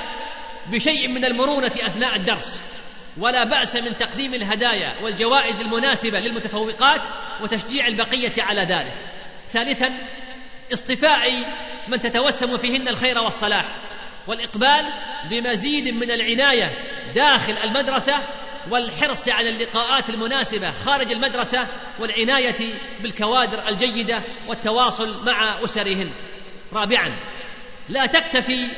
بشيء 0.66 1.08
من 1.08 1.24
المرونة 1.24 1.72
أثناء 1.80 2.16
الدرس. 2.16 2.62
ولا 3.18 3.44
بأس 3.44 3.76
من 3.76 3.98
تقديم 3.98 4.34
الهدايا 4.34 4.94
والجوائز 5.02 5.60
المناسبة 5.60 6.20
للمتفوقات 6.20 7.02
وتشجيع 7.42 7.86
البقية 7.86 8.32
على 8.38 8.62
ذلك. 8.62 8.94
ثالثا 9.48 9.90
اصطفاء 10.72 11.30
من 11.88 12.00
تتوسم 12.00 12.58
فيهن 12.58 12.88
الخير 12.88 13.18
والصلاح 13.18 13.64
والإقبال 14.26 14.86
بمزيد 15.30 15.94
من 15.94 16.10
العناية 16.10 16.78
داخل 17.14 17.52
المدرسة 17.52 18.14
والحرص 18.70 19.28
على 19.28 19.48
اللقاءات 19.48 20.10
المناسبة 20.10 20.70
خارج 20.70 21.12
المدرسة 21.12 21.66
والعناية 21.98 22.74
بالكوادر 23.00 23.68
الجيدة 23.68 24.22
والتواصل 24.48 25.24
مع 25.24 25.64
أسرهن. 25.64 26.10
رابعا 26.72 27.18
لا 27.88 28.06
تكتفي 28.06 28.68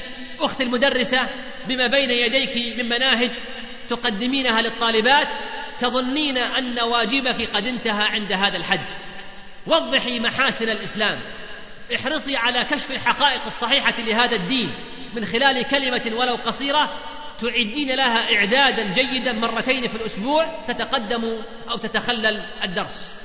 أخت 0.41 0.61
المدرسة 0.61 1.29
بما 1.69 1.87
بين 1.87 2.11
يديك 2.11 2.79
من 2.79 2.89
مناهج 2.89 3.31
تقدمينها 3.89 4.63
للطالبات 4.63 5.29
تظنين 5.79 6.39
أن 6.39 6.81
واجبك 6.81 7.57
قد 7.57 7.67
انتهى 7.67 8.05
عند 8.05 8.33
هذا 8.33 8.57
الحد. 8.57 8.87
وضحي 9.67 10.21
محاسن 10.21 10.69
الإسلام. 10.69 11.19
احرصي 11.95 12.37
على 12.37 12.65
كشف 12.65 12.91
الحقائق 12.91 13.47
الصحيحة 13.47 13.95
لهذا 13.99 14.37
الدين. 14.37 14.75
من 15.15 15.25
خلال 15.25 15.67
كلمة 15.69 16.17
ولو 16.17 16.35
قصيرة 16.35 16.91
تعدين 17.41 17.97
لها 17.97 18.37
إعدادا 18.37 18.93
جيدا 18.93 19.33
مرتين 19.33 19.89
في 19.89 19.97
الأسبوع 19.97 20.47
تتقدم 20.69 21.43
أو 21.71 21.77
تتخلل 21.77 22.43
الدرس. 22.65 23.17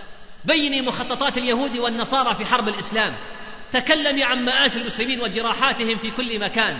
بيني 0.45 0.81
مخططات 0.81 1.37
اليهود 1.37 1.77
والنصارى 1.77 2.35
في 2.35 2.45
حرب 2.45 2.67
الإسلام. 2.67 3.13
تكلمي 3.73 4.23
عن 4.23 4.45
مآسي 4.45 4.79
المسلمين 4.81 5.21
وجراحاتهم 5.21 5.97
في 5.97 6.11
كل 6.11 6.39
مكان. 6.39 6.79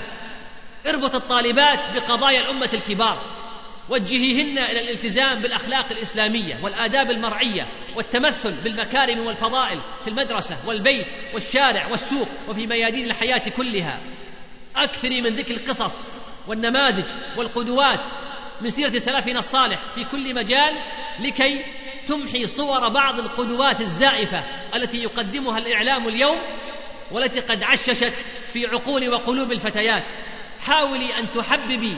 اربط 0.88 1.16
الطالبات 1.16 1.80
بقضايا 1.96 2.40
الأمة 2.40 2.70
الكبار. 2.74 3.39
وجهيهن 3.90 4.58
إلى 4.58 4.82
الالتزام 4.82 5.42
بالأخلاق 5.42 5.92
الإسلامية 5.92 6.60
والآداب 6.64 7.12
المرعية 7.12 7.68
والتمثل 7.96 8.52
بالمكارم 8.52 9.20
والفضائل 9.20 9.82
في 10.04 10.10
المدرسة 10.10 10.58
والبيت 10.66 11.08
والشارع 11.34 11.88
والسوق 11.88 12.28
وفي 12.48 12.68
ميادين 12.68 13.06
الحياة 13.06 13.50
كلها. 13.50 14.00
أكثري 14.76 15.22
من 15.22 15.30
ذكر 15.30 15.54
القصص 15.54 16.12
والنماذج 16.48 17.06
والقدوات 17.38 18.00
من 18.62 18.70
سيرة 18.70 19.00
سلفنا 19.00 19.40
الصالح 19.40 19.80
في 19.96 20.04
كل 20.04 20.36
مجال 20.36 20.76
لكي 21.20 21.66
تمحي 22.08 22.48
صور 22.48 22.90
بعض 22.90 23.20
القدوات 23.20 23.82
الزائفة 23.82 24.44
التي 24.76 25.04
يقدمها 25.04 25.58
الإعلام 25.58 26.08
اليوم 26.08 26.38
والتي 27.12 27.40
قد 27.40 27.64
عششت 27.64 28.14
في 28.54 28.66
عقول 28.66 29.10
وقلوب 29.10 29.52
الفتيات. 29.52 30.04
حاولي 30.60 31.20
أن 31.20 31.32
تحببي 31.32 31.98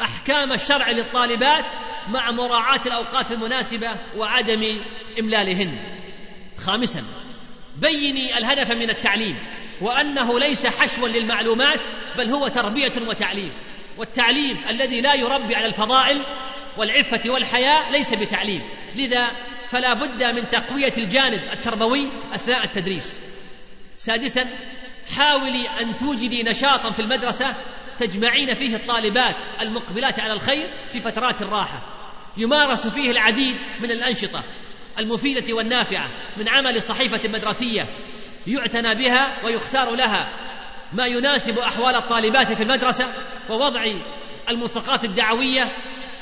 أحكام 0.00 0.52
الشرع 0.52 0.90
للطالبات 0.90 1.64
مع 2.08 2.30
مراعاة 2.30 2.80
الأوقات 2.86 3.32
المناسبة 3.32 3.88
وعدم 4.16 4.80
إملالهن. 5.18 5.78
خامسا 6.58 7.04
بيني 7.76 8.38
الهدف 8.38 8.70
من 8.70 8.90
التعليم 8.90 9.38
وأنه 9.80 10.38
ليس 10.38 10.66
حشوا 10.66 11.08
للمعلومات 11.08 11.80
بل 12.18 12.30
هو 12.30 12.48
تربية 12.48 12.92
وتعليم. 13.08 13.52
والتعليم 13.98 14.56
الذي 14.68 15.00
لا 15.00 15.14
يربي 15.14 15.54
على 15.54 15.66
الفضائل 15.66 16.22
والعفة 16.76 17.30
والحياء 17.30 17.90
ليس 17.92 18.14
بتعليم. 18.14 18.62
لذا 18.94 19.30
فلا 19.68 19.94
بد 19.94 20.24
من 20.24 20.48
تقوية 20.48 20.92
الجانب 20.98 21.40
التربوي 21.52 22.08
أثناء 22.34 22.64
التدريس. 22.64 23.20
سادسا 23.96 24.46
حاولي 25.16 25.68
أن 25.80 25.96
توجدي 25.96 26.42
نشاطا 26.42 26.90
في 26.90 27.02
المدرسة 27.02 27.54
تجمعين 28.00 28.54
فيه 28.54 28.76
الطالبات 28.76 29.36
المقبلات 29.60 30.20
على 30.20 30.32
الخير 30.32 30.70
في 30.92 31.00
فترات 31.00 31.42
الراحة. 31.42 31.82
يمارس 32.36 32.86
فيه 32.86 33.10
العديد 33.10 33.56
من 33.80 33.90
الأنشطة 33.90 34.42
المفيدة 34.98 35.54
والنافعة 35.54 36.08
من 36.36 36.48
عمل 36.48 36.82
صحيفة 36.82 37.28
مدرسية 37.28 37.86
يعتنى 38.46 38.94
بها 38.94 39.44
ويختار 39.44 39.94
لها. 39.94 40.28
ما 40.92 41.06
يناسب 41.06 41.58
أحوال 41.58 41.94
الطالبات 41.94 42.52
في 42.52 42.62
المدرسة 42.62 43.08
ووضع 43.48 43.84
الملصقات 44.48 45.04
الدعوية 45.04 45.72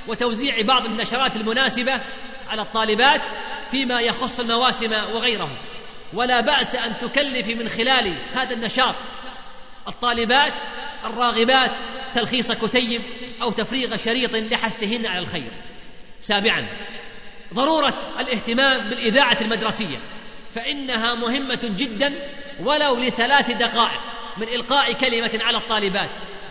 وتوزيع 0.09 0.63
بعض 0.63 0.85
النشرات 0.87 1.37
المناسبة 1.37 2.01
على 2.49 2.63
الطالبات 2.63 3.21
فيما 3.71 4.01
يخص 4.01 4.41
المواسم 4.41 4.93
وغيره 5.13 5.51
ولا 6.13 6.41
بأس 6.41 6.75
أن 6.75 6.99
تكلفي 6.99 7.55
من 7.55 7.69
خلال 7.69 8.17
هذا 8.35 8.55
النشاط 8.55 8.95
الطالبات 9.89 10.53
الراغبات 11.05 11.71
تلخيص 12.15 12.53
كتيب 12.53 13.03
أو 13.43 13.51
تفريغ 13.51 13.97
شريط 13.97 14.35
لحثهن 14.35 15.07
على 15.07 15.19
الخير. 15.19 15.51
سابعا 16.21 16.67
ضرورة 17.55 17.95
الاهتمام 18.21 18.89
بالإذاعة 18.89 19.39
المدرسية 19.41 19.97
فإنها 20.55 21.15
مهمة 21.15 21.61
جدا 21.63 22.13
ولو 22.61 22.97
لثلاث 22.97 23.51
دقائق 23.51 24.01
من 24.37 24.49
إلقاء 24.49 24.93
كلمة 24.93 25.45
على 25.45 25.57
الطالبات 25.57 26.11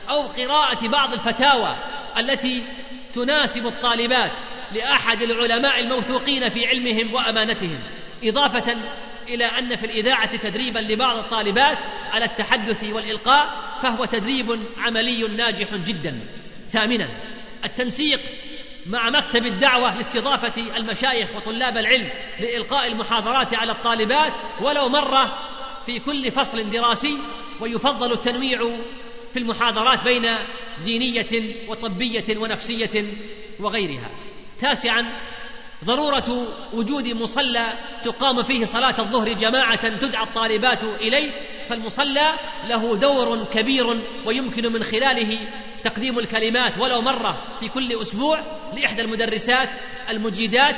أو 0.09 0.21
قراءة 0.21 0.87
بعض 0.87 1.13
الفتاوى 1.13 1.75
التي 2.17 2.63
تناسب 3.13 3.67
الطالبات 3.67 4.31
لأحد 4.73 5.21
العلماء 5.21 5.79
الموثوقين 5.79 6.49
في 6.49 6.65
علمهم 6.65 7.13
وأمانتهم 7.13 7.79
إضافة 8.23 8.75
إلى 9.29 9.45
أن 9.45 9.75
في 9.75 9.85
الإذاعة 9.85 10.35
تدريبا 10.35 10.79
لبعض 10.79 11.17
الطالبات 11.17 11.77
على 12.11 12.25
التحدث 12.25 12.83
والإلقاء 12.83 13.77
فهو 13.81 14.05
تدريب 14.05 14.59
عملي 14.77 15.27
ناجح 15.27 15.75
جدا. 15.75 16.19
ثامنا 16.69 17.09
التنسيق 17.65 18.19
مع 18.85 19.09
مكتب 19.09 19.45
الدعوة 19.45 19.97
لاستضافة 19.97 20.77
المشايخ 20.77 21.29
وطلاب 21.35 21.77
العلم 21.77 22.09
لإلقاء 22.39 22.87
المحاضرات 22.87 23.53
على 23.53 23.71
الطالبات 23.71 24.33
ولو 24.61 24.89
مره 24.89 25.37
في 25.85 25.99
كل 25.99 26.31
فصل 26.31 26.69
دراسي 26.69 27.17
ويفضل 27.59 28.11
التنويع 28.11 28.77
في 29.33 29.39
المحاضرات 29.39 30.03
بين 30.03 30.35
دينية 30.83 31.55
وطبية 31.67 32.37
ونفسية 32.37 33.05
وغيرها. 33.59 34.09
تاسعا 34.59 35.05
ضرورة 35.85 36.47
وجود 36.73 37.07
مصلى 37.07 37.65
تقام 38.03 38.43
فيه 38.43 38.65
صلاة 38.65 38.95
الظهر 38.99 39.33
جماعة 39.33 39.87
تدعى 39.97 40.23
الطالبات 40.23 40.83
إليه 40.83 41.31
فالمصلى 41.69 42.33
له 42.67 42.95
دور 42.95 43.45
كبير 43.53 44.01
ويمكن 44.25 44.73
من 44.73 44.83
خلاله 44.83 45.39
تقديم 45.83 46.19
الكلمات 46.19 46.77
ولو 46.79 47.01
مرة 47.01 47.43
في 47.59 47.69
كل 47.69 48.01
أسبوع 48.01 48.39
لإحدى 48.75 49.01
المدرسات 49.01 49.69
المجيدات 50.09 50.75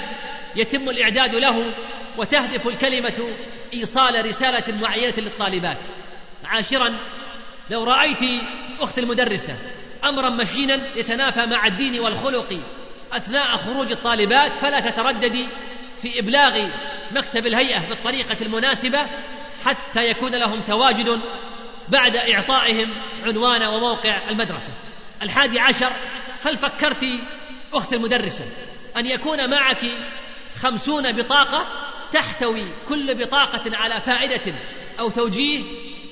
يتم 0.56 0.90
الإعداد 0.90 1.36
له 1.36 1.74
وتهدف 2.18 2.68
الكلمة 2.68 3.30
إيصال 3.74 4.26
رسالة 4.26 4.80
معينة 4.82 5.14
للطالبات. 5.18 5.78
عاشرا 6.44 6.96
لو 7.70 7.84
رأيت 7.84 8.20
أخت 8.80 9.00
المدرسة 9.00 9.56
امرا 10.04 10.30
مشينا 10.30 10.82
يتنافى 10.96 11.46
مع 11.46 11.68
الدين 11.68 12.00
والخلق 12.00 12.60
أثناء 13.12 13.58
خروج 13.58 13.92
الطالبات 13.92 14.56
فلا 14.56 14.80
تترددي 14.80 15.48
في 16.02 16.20
إبلاغ 16.20 16.70
مكتب 17.12 17.48
الهيئة 17.48 17.90
بالطريقة 17.90 18.38
المناسبة 18.42 19.00
حتى 19.66 20.06
يكون 20.06 20.36
لهم 20.36 20.62
تواجد 20.62 21.20
بعد 21.90 22.16
إعطائهم 22.16 22.90
عنوان 23.24 23.64
وموقع 23.64 24.30
المدرسة. 24.30 24.72
الحادي 25.22 25.60
عشر 25.60 25.92
هل 26.46 26.58
فكرت 26.58 27.06
أخت 27.74 27.94
المدرسة 27.94 28.46
أن 28.98 29.06
يكون 29.06 29.50
معك 29.50 29.86
خمسون 30.62 31.12
بطاقة 31.12 31.68
تحتوي 32.12 32.66
كل 32.88 33.16
بطاقة 33.16 33.78
على 33.78 34.02
فائدة 34.02 34.54
أو 35.00 35.10
توجيه 35.10 35.64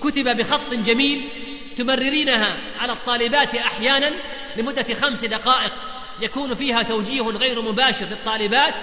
كتب 0.01 0.37
بخط 0.37 0.73
جميل 0.73 1.29
تمررينها 1.75 2.57
على 2.79 2.93
الطالبات 2.93 3.55
أحيانا 3.55 4.13
لمدة 4.57 4.93
خمس 4.93 5.25
دقائق؟ 5.25 5.73
يكون 6.21 6.55
فيها 6.55 6.83
توجيه 6.83 7.21
غير 7.21 7.61
مباشر 7.61 8.05
للطالبات 8.05 8.73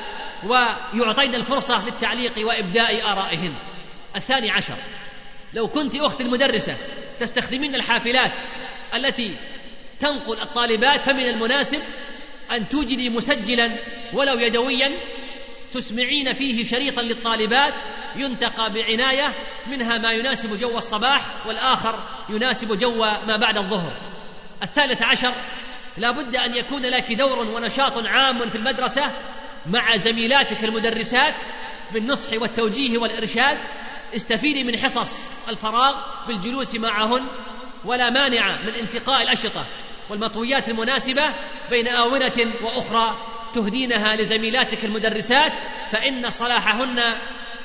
ويعطين 0.44 1.34
الفرصة 1.34 1.84
للتعليق 1.84 2.46
وإبداء 2.46 3.12
آرائهن. 3.12 3.54
الثاني 4.16 4.50
عشر 4.50 4.76
لو 5.54 5.68
كنت 5.68 5.96
أخت 5.96 6.20
المدرسة 6.20 6.76
تستخدمين 7.20 7.74
الحافلات 7.74 8.32
التي 8.94 9.36
تنقل 10.00 10.40
الطالبات 10.40 11.00
فمن 11.00 11.28
المناسب 11.28 11.80
أن 12.50 12.68
توجدي 12.68 13.10
مسجلا 13.10 13.70
ولو 14.12 14.38
يدويا 14.38 14.90
تسمعين 15.72 16.32
فيه 16.32 16.64
شريطا 16.64 17.02
للطالبات 17.02 17.74
ينتقى 18.16 18.72
بعناية 18.72 19.34
منها 19.66 19.98
ما 19.98 20.12
يناسب 20.12 20.58
جو 20.58 20.78
الصباح 20.78 21.46
والآخر 21.46 21.98
يناسب 22.28 22.78
جو 22.78 23.04
ما 23.26 23.36
بعد 23.36 23.58
الظهر. 23.58 23.92
الثالث 24.62 25.02
عشر 25.02 25.34
لا 25.96 26.10
بد 26.10 26.36
أن 26.36 26.54
يكون 26.54 26.82
لك 26.82 27.12
دور 27.12 27.38
ونشاط 27.38 28.06
عام 28.06 28.50
في 28.50 28.58
المدرسة 28.58 29.10
مع 29.66 29.96
زميلاتك 29.96 30.64
المدرسات 30.64 31.34
بالنصح 31.92 32.32
والتوجيه 32.32 32.98
والإرشاد. 32.98 33.58
استفيدي 34.16 34.64
من 34.64 34.78
حصص 34.78 35.10
الفراغ 35.48 35.94
بالجلوس 36.28 36.74
معهن 36.74 37.22
ولا 37.84 38.10
مانع 38.10 38.62
من 38.62 38.74
انتقاء 38.74 39.22
الأشرطة 39.22 39.64
والمطويات 40.10 40.68
المناسبة 40.68 41.22
بين 41.70 41.88
آونة 41.88 42.52
وأخرى 42.62 43.16
تهدينها 43.54 44.16
لزميلاتك 44.16 44.84
المدرسات 44.84 45.52
فإن 45.90 46.30
صلاحهن 46.30 47.00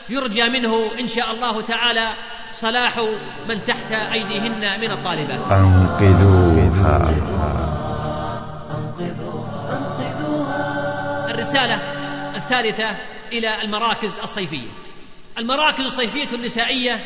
يرجى 0.10 0.44
منه 0.44 0.92
إن 1.00 1.08
شاء 1.08 1.32
الله 1.32 1.62
تعالى 1.62 2.14
صلاح 2.52 3.06
من 3.50 3.64
تحت 3.64 3.92
أيديهن 3.92 4.80
من 4.80 4.92
الطالبات. 4.92 5.52
أنقذوها. 5.52 7.00
الرسالة 11.40 11.76
الثالثة 12.36 12.98
إلى 13.32 13.62
المراكز 13.62 14.20
الصيفية. 14.20 14.68
المراكز 15.38 15.86
الصيفية 15.86 16.36
النسائية 16.36 17.04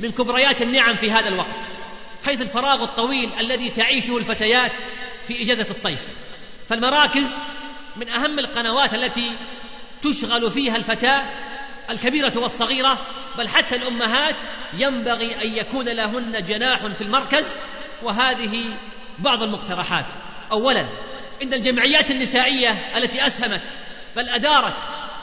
من 0.00 0.12
كبريات 0.12 0.62
النعم 0.62 0.96
في 0.96 1.10
هذا 1.10 1.28
الوقت 1.28 1.56
حيث 2.24 2.42
الفراغ 2.42 2.82
الطويل 2.82 3.30
الذي 3.40 3.70
تعيشه 3.70 4.18
الفتيات 4.18 4.72
في 5.28 5.42
إجازة 5.42 5.66
الصيف. 5.70 6.08
فالمراكز 6.68 7.38
من 7.96 8.08
أهم 8.08 8.38
القنوات 8.38 8.94
التي 8.94 9.36
تشغل 10.02 10.50
فيها 10.50 10.76
الفتاة 10.76 11.22
الكبيرة 11.90 12.38
والصغيرة 12.38 12.98
بل 13.38 13.48
حتى 13.48 13.76
الأمهات 13.76 14.36
ينبغي 14.78 15.44
أن 15.44 15.56
يكون 15.56 15.88
لهن 15.88 16.42
جناح 16.42 16.86
في 16.86 17.04
المركز 17.04 17.56
وهذه 18.02 18.76
بعض 19.18 19.42
المقترحات. 19.42 20.06
أولا 20.52 20.88
إن 21.42 21.54
الجمعيات 21.54 22.10
النسائية 22.10 22.96
التي 22.96 23.26
أسهمت 23.26 23.60
بل 24.16 24.28
أدارت 24.28 24.76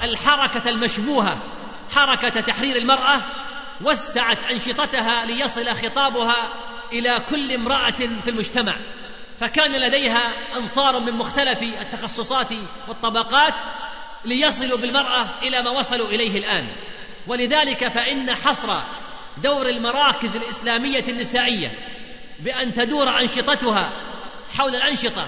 الحركة 0.03 0.69
المشبوهة 0.69 1.37
حركة 1.91 2.41
تحرير 2.41 2.75
المرأة 2.75 3.21
وسعت 3.81 4.37
أنشطتها 4.51 5.25
ليصل 5.25 5.75
خطابها 5.75 6.53
إلى 6.93 7.25
كل 7.29 7.51
امرأة 7.51 7.91
في 8.23 8.29
المجتمع. 8.29 8.75
فكان 9.39 9.71
لديها 9.71 10.33
أنصار 10.57 10.99
من 10.99 11.13
مختلف 11.13 11.63
التخصصات 11.63 12.49
والطبقات 12.87 13.53
ليصلوا 14.25 14.77
بالمرأة 14.77 15.27
إلى 15.43 15.61
ما 15.61 15.69
وصلوا 15.69 16.07
إليه 16.07 16.39
الآن. 16.39 16.67
ولذلك 17.27 17.87
فإن 17.87 18.35
حصر 18.35 18.81
دور 19.37 19.69
المراكز 19.69 20.35
الإسلامية 20.35 21.03
النسائية 21.09 21.71
بأن 22.39 22.73
تدور 22.73 23.19
أنشطتها 23.19 23.89
حول 24.57 24.75
الأنشطة 24.75 25.27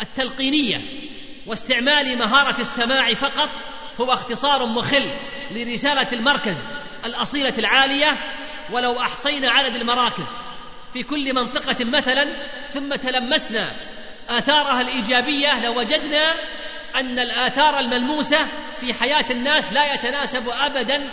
التلقينية 0.00 0.80
واستعمال 1.46 2.18
مهارة 2.18 2.60
السماع 2.60 3.14
فقط 3.14 3.50
هو 4.00 4.12
اختصار 4.12 4.66
مخل 4.66 5.10
لرسالة 5.50 6.08
المركز 6.12 6.56
الأصيلة 7.04 7.54
العالية 7.58 8.16
ولو 8.70 9.00
أحصينا 9.00 9.50
عدد 9.50 9.76
المراكز. 9.76 10.26
في 10.92 11.02
كل 11.02 11.34
منطقة 11.34 11.84
مثلا 11.84 12.36
ثم 12.68 12.94
تلمسنا 12.94 13.72
آثارها 14.28 14.80
الإيجابية 14.80 15.60
لوجدنا 15.66 16.34
أن 16.94 17.18
الآثار 17.18 17.78
الملموسة 17.78 18.46
في 18.80 18.94
حياة 18.94 19.24
الناس 19.30 19.72
لا 19.72 19.94
يتناسب 19.94 20.48
أبدا 20.48 21.10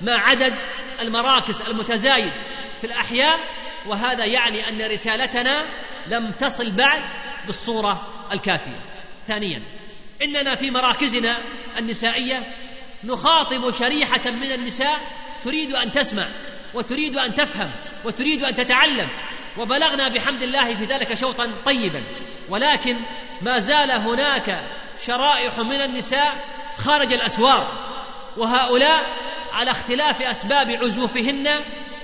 مع 0.00 0.28
عدد 0.28 0.54
المراكز 1.00 1.62
المتزايد 1.62 2.32
في 2.80 2.86
الأحياء 2.86 3.38
وهذا 3.86 4.24
يعني 4.24 4.68
أن 4.68 4.92
رسالتنا 4.92 5.64
لم 6.06 6.32
تصل 6.32 6.70
بعد 6.70 7.02
بالصورة 7.46 8.06
الكافية. 8.32 8.80
ثانيا 9.26 9.62
إننا 10.22 10.54
في 10.54 10.70
مراكزنا 10.70 11.38
النسائية 11.78 12.42
نخاطب 13.04 13.74
شريحة 13.74 14.30
من 14.30 14.52
النساء 14.52 15.00
تريد 15.44 15.74
أن 15.74 15.92
تسمع 15.92 16.26
وتريد 16.74 17.16
أن 17.16 17.34
تفهم 17.34 17.70
وتريد 18.04 18.42
أن 18.42 18.54
تتعلم 18.54 19.08
وبلغنا 19.58 20.08
بحمد 20.08 20.42
الله 20.42 20.74
في 20.74 20.84
ذلك 20.84 21.14
شوطا 21.14 21.50
طيبا. 21.64 22.02
ولكن 22.48 22.96
ما 23.42 23.58
زال 23.58 23.90
هناك 23.90 24.62
شرائح 25.06 25.58
من 25.58 25.80
النساء 25.80 26.44
خارج 26.76 27.12
الأسوار 27.12 27.72
وهؤلاء 28.36 29.06
على 29.52 29.70
اختلاف 29.70 30.22
أسباب 30.22 30.70
عزوفهن 30.70 31.46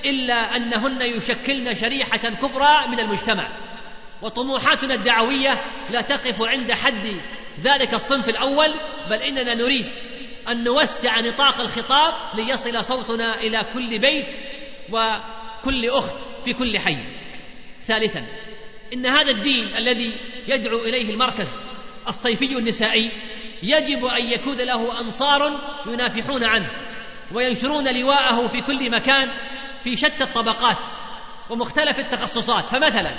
إلا 0.04 0.56
أنهن 0.56 1.02
يشكلن 1.02 1.74
شريحة 1.74 2.16
كبرى 2.16 2.86
من 2.88 3.00
المجتمع. 3.00 3.48
وطموحاتنا 4.22 4.94
الدعوية 4.94 5.64
لا 5.90 6.00
تقف 6.00 6.42
عند 6.42 6.72
حد 6.72 7.16
ذلك 7.60 7.94
الصنف 7.94 8.28
الأول 8.28 8.74
بل 9.10 9.16
إننا 9.16 9.54
نريد 9.54 9.86
أن 10.48 10.64
نوسع 10.64 11.20
نطاق 11.20 11.60
الخطاب 11.60 12.14
ليصل 12.34 12.84
صوتنا 12.84 13.40
إلى 13.40 13.66
كل 13.74 13.98
بيت 13.98 14.30
وكل 14.90 15.90
أخت 15.90 16.16
في 16.44 16.52
كل 16.52 16.78
حي. 16.78 16.98
ثالثا 17.84 18.26
إن 18.92 19.06
هذا 19.06 19.30
الدين 19.30 19.76
الذي 19.76 20.12
يدعو 20.48 20.78
إليه 20.78 21.10
المركز 21.10 21.48
الصيفي 22.08 22.58
النسائي 22.58 23.10
يجب 23.62 24.04
أن 24.04 24.24
يكون 24.24 24.56
له 24.56 25.00
أنصار 25.00 25.60
ينافحون 25.86 26.44
عنه 26.44 26.70
وينشرون 27.32 28.00
لواءه 28.00 28.46
في 28.46 28.60
كل 28.60 28.90
مكان 28.90 29.30
في 29.84 29.96
شتى 29.96 30.24
الطبقات 30.24 30.84
ومختلف 31.50 31.98
التخصصات. 31.98 32.64
فمثلا 32.64 33.12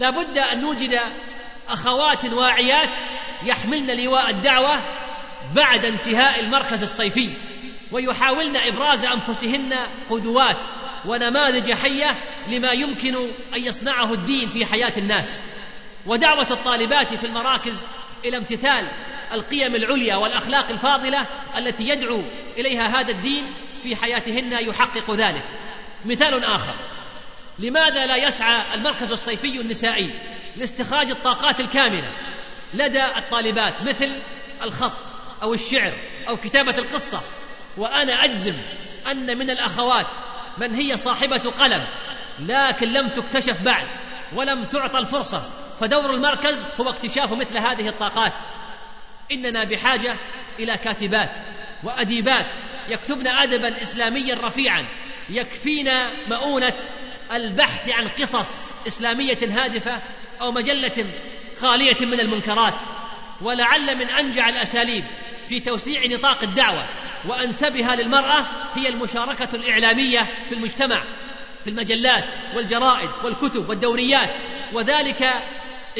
لا 0.00 0.10
بد 0.10 0.38
أن 0.38 0.60
نوجد 0.60 1.00
أخوات 1.68 2.24
واعيات 2.24 2.90
يحملن 3.42 4.04
لواء 4.04 4.30
الدعوة 4.30 4.82
بعد 5.54 5.84
انتهاء 5.84 6.40
المركز 6.40 6.82
الصيفي 6.82 7.30
ويحاولن 7.92 8.56
إبراز 8.56 9.04
أنفسهن 9.04 9.74
قدوات 10.10 10.56
ونماذج 11.06 11.72
حية 11.72 12.16
لما 12.48 12.72
يمكن 12.72 13.14
أن 13.54 13.64
يصنعه 13.64 14.12
الدين 14.12 14.48
في 14.48 14.66
حياة 14.66 14.92
الناس. 14.98 15.40
ودعوة 16.06 16.46
الطالبات 16.50 17.14
في 17.14 17.26
المراكز 17.26 17.86
إلى 18.24 18.36
امتثال 18.36 18.88
القيم 19.32 19.74
العليا 19.74 20.16
والأخلاق 20.16 20.70
الفاضلة 20.70 21.26
التي 21.56 21.88
يدعو 21.88 22.22
إليها 22.58 23.00
هذا 23.00 23.12
الدين 23.12 23.54
في 23.82 23.96
حياتهن 23.96 24.52
يحقق 24.52 25.10
ذلك. 25.10 25.44
مثال 26.04 26.44
آخر. 26.44 26.74
لماذا 27.60 28.06
لا 28.06 28.16
يسعى 28.16 28.74
المركز 28.74 29.12
الصيفي 29.12 29.60
النسائي 29.60 30.10
لاستخراج 30.56 31.10
الطاقات 31.10 31.60
الكاملة 31.60 32.12
لدى 32.74 33.04
الطالبات 33.04 33.82
مثل 33.82 34.10
الخط 34.62 34.92
أو 35.42 35.54
الشعر 35.54 35.92
أو 36.28 36.36
كتابة 36.36 36.78
القصة؟ 36.78 37.20
وأنا 37.76 38.24
أجزم 38.24 38.54
أن 39.10 39.38
من 39.38 39.50
الأخوات 39.50 40.06
من 40.58 40.74
هي 40.74 40.96
صاحبة 40.96 41.50
قلم 41.50 41.86
لكن 42.38 42.92
لم 42.92 43.08
تكتشف 43.08 43.62
بعد 43.62 43.86
ولم 44.34 44.64
تعطى 44.64 44.98
الفرصة 44.98 45.50
فدور 45.80 46.14
المركز 46.14 46.62
هو 46.80 46.90
اكتشاف 46.90 47.32
مثل 47.32 47.58
هذه 47.58 47.88
الطاقات. 47.88 48.32
إننا 49.32 49.64
بحاجة 49.64 50.16
إلى 50.58 50.76
كاتبات 50.76 51.30
وأديبات 51.82 52.46
يكتبن 52.88 53.26
ادبا 53.26 53.82
اسلاميا 53.82 54.34
رفيعا 54.34 54.86
يكفينا 55.30 56.10
مؤونة 56.28 56.74
البحث 57.32 57.88
عن 57.88 58.08
قصص 58.08 58.68
إسلامية 58.86 59.38
هادفة 59.42 60.02
أو 60.40 60.52
مجلة 60.52 61.06
خالية 61.60 62.06
من 62.06 62.20
المنكرات 62.20 62.80
ولعل 63.40 63.96
من 63.96 64.10
أنجع 64.10 64.48
الأساليب 64.48 65.04
في 65.48 65.60
توسيع 65.60 66.06
نطاق 66.06 66.42
الدعوة 66.42 66.84
وأنسبها 67.28 67.96
للمرأة 67.96 68.46
هي 68.74 68.88
المشاركة 68.88 69.48
الإعلامية 69.54 70.28
في 70.48 70.54
المجتمع 70.54 71.04
في 71.64 71.70
المجلات 71.70 72.24
والجرائد 72.54 73.10
والكتب 73.24 73.68
والدوريات 73.68 74.30
وذلك 74.72 75.32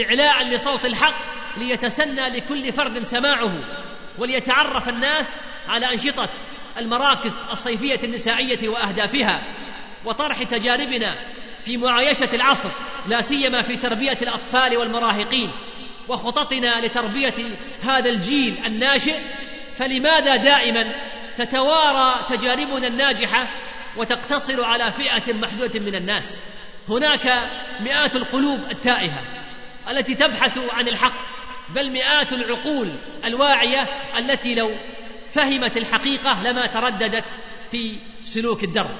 إعلاء 0.04 0.44
لصوت 0.44 0.86
الحق 0.86 1.14
ليتسنى 1.56 2.28
لكل 2.28 2.72
فرد 2.72 3.02
سماعه 3.02 3.52
وليتعرف 4.18 4.88
الناس 4.88 5.36
على 5.68 5.92
أنشطة 5.92 6.28
المراكز 6.78 7.32
الصيفية 7.52 8.00
النسائية 8.04 8.68
وأهدافها. 8.68 9.42
وطرح 10.04 10.42
تجاربنا 10.42 11.16
في 11.64 11.76
معايشة 11.76 12.34
العصر 12.34 12.68
لا 13.08 13.20
سيما 13.20 13.62
في 13.62 13.76
تربية 13.76 14.18
الأطفال 14.22 14.76
والمراهقين. 14.76 15.50
وخططنا 16.08 16.86
لتربية 16.86 17.34
هذا 17.82 18.10
الجيل 18.10 18.54
الناشئ 18.66 19.16
فلماذا 19.76 20.36
دائما 20.36 20.92
تتوارى 21.36 22.26
تجاربنا 22.28 22.86
الناجحة 22.86 23.48
وتقتصر 23.96 24.64
على 24.64 24.92
فئة 24.92 25.32
محدودة 25.32 25.80
من 25.80 25.94
الناس؟ 25.94 26.40
هناك 26.88 27.50
مئات 27.80 28.16
القلوب 28.16 28.60
التائهة 28.70 29.22
التي 29.90 30.14
تبحث 30.14 30.58
عن 30.72 30.88
الحق 30.88 31.12
بل 31.68 31.90
مئات 31.90 32.32
العقول 32.32 32.88
الواعية 33.24 33.88
التي 34.18 34.54
لو 34.54 34.70
فهمت 35.30 35.76
الحقيقة 35.76 36.42
لما 36.42 36.66
ترددت 36.66 37.24
في 37.70 37.96
سلوك 38.24 38.64
الدرب. 38.64 38.96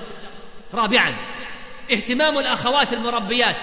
رابعا 0.75 1.17
اهتمام 1.93 2.39
الأخوات 2.39 2.93
المربيات 2.93 3.57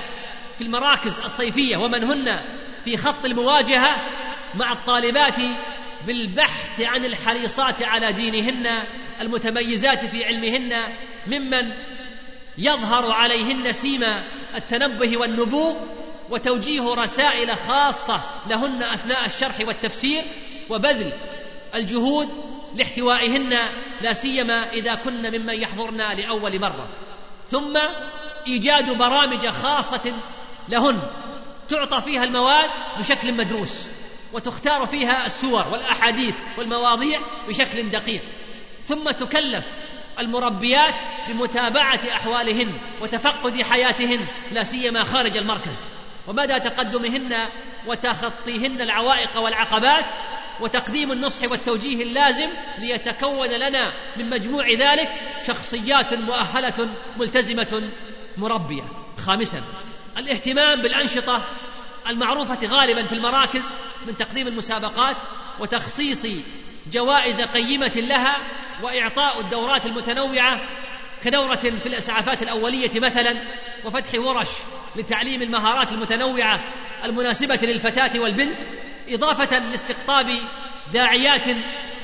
في 0.58 0.64
المراكز 0.64 1.20
الصيفية 1.20 1.78
ومن 1.78 2.04
هن 2.04 2.40
في 2.84 2.98
خط 2.98 3.26
المواجهة 3.26 3.96
مع 4.54 4.72
الطالبات 4.72 5.38
بالبحث 6.08 6.82
عن 6.82 7.06
الحريصات 7.06 7.84
على 7.84 8.12
دينهن 8.12 8.84
المتميزات 9.22 10.06
في 10.06 10.26
علمهن 10.26 10.74
ممن 11.28 11.74
يظهر 12.58 13.12
عليهن 13.12 13.74
سيما 13.74 14.22
التنبه 14.56 15.18
والنبوغ 15.18 15.76
وتوجيه 16.30 16.94
رسائل 16.94 17.58
خاصة 17.58 18.22
لهن 18.50 18.84
أثناء 18.84 19.26
الشرح 19.26 19.60
والتفسير 19.60 20.24
وبذل 20.70 21.12
الجهود 21.76 22.30
لاحتوائهن 22.78 23.54
لا 24.02 24.14
سيما 24.14 24.70
إذا 24.72 24.96
كن 24.96 25.40
ممن 25.40 25.54
يحضرن 25.62 25.98
لأول 25.98 26.60
مرة. 26.60 26.90
ثم 27.48 27.78
إيجاد 28.48 28.98
برامج 28.98 29.50
خاصة 29.50 30.14
لهن 30.70 31.00
تعطى 31.70 32.02
فيها 32.02 32.24
المواد 32.24 32.70
بشكل 33.00 33.34
مدروس 33.34 33.88
وتختار 34.34 34.86
فيها 34.86 35.26
السور 35.26 35.68
والأحاديث 35.72 36.36
والمواضيع 36.58 37.20
بشكل 37.48 37.90
دقيق. 37.90 38.22
ثم 38.84 39.12
تكلف 39.12 39.66
المربيات 40.20 40.96
بمتابعة 41.28 42.00
أحوالهن 42.12 42.80
وتفقد 43.02 43.62
حياتهن 43.62 44.28
لا 44.52 44.64
سيما 44.64 45.04
خارج 45.04 45.38
المركز. 45.38 45.88
ومدى 46.28 46.60
تقدمهن 46.60 47.36
وتخطيهن 47.88 48.82
العوائق 48.82 49.38
والعقبات 49.38 50.06
وتقديم 50.62 51.12
النصح 51.12 51.52
والتوجيه 51.52 52.04
اللازم 52.04 52.48
ليتكون 52.78 53.50
لنا 53.50 53.94
من 54.18 54.30
مجموع 54.30 54.72
ذلك 54.72 55.10
شخصيات 55.48 56.14
مؤهلة 56.14 56.90
ملتزمة 57.18 57.84
مربية. 58.38 58.84
خامسا 59.18 59.62
الاهتمام 60.18 60.82
بالأنشطة 60.82 61.44
المعروفة 62.10 62.66
غالبا 62.66 63.06
في 63.06 63.16
المراكز 63.16 63.74
من 64.08 64.18
تقديم 64.18 64.48
المسابقات 64.48 65.16
وتخصيص 65.60 66.28
جوائز 66.92 67.42
قيمة 67.42 67.94
لها 67.96 68.38
وإعطاء 68.84 69.42
الدورات 69.42 69.86
المتنوعة 69.86 70.62
كدورة 71.24 71.56
في 71.56 71.86
الإسعافات 71.86 72.44
الأولية 72.44 73.00
مثلا 73.00 73.42
وفتح 73.86 74.20
ورش 74.20 74.50
لتعليم 74.96 75.42
المهارات 75.42 75.92
المتنوعة 75.92 76.64
المناسبة 77.04 77.60
للفتاة 77.64 78.20
والبنت 78.20 78.60
إضافة 79.10 79.60
لاستقطاب 79.60 80.40
داعيات 80.94 81.48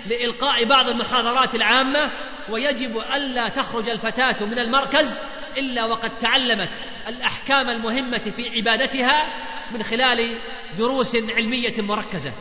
لإلقاء 0.05 0.65
بعض 0.65 0.89
المحاضرات 0.89 1.55
العامة 1.55 2.11
ويجب 2.49 3.03
ألا 3.15 3.49
تخرج 3.49 3.89
الفتاة 3.89 4.45
من 4.45 4.59
المركز 4.59 5.19
إلا 5.57 5.85
وقد 5.85 6.11
تعلمت 6.19 6.69
الأحكام 7.07 7.69
المهمة 7.69 8.31
في 8.35 8.49
عبادتها 8.49 9.25
من 9.71 9.83
خلال 9.83 10.37
دروس 10.77 11.15
علمية 11.15 11.81
مركزة. 11.81 12.31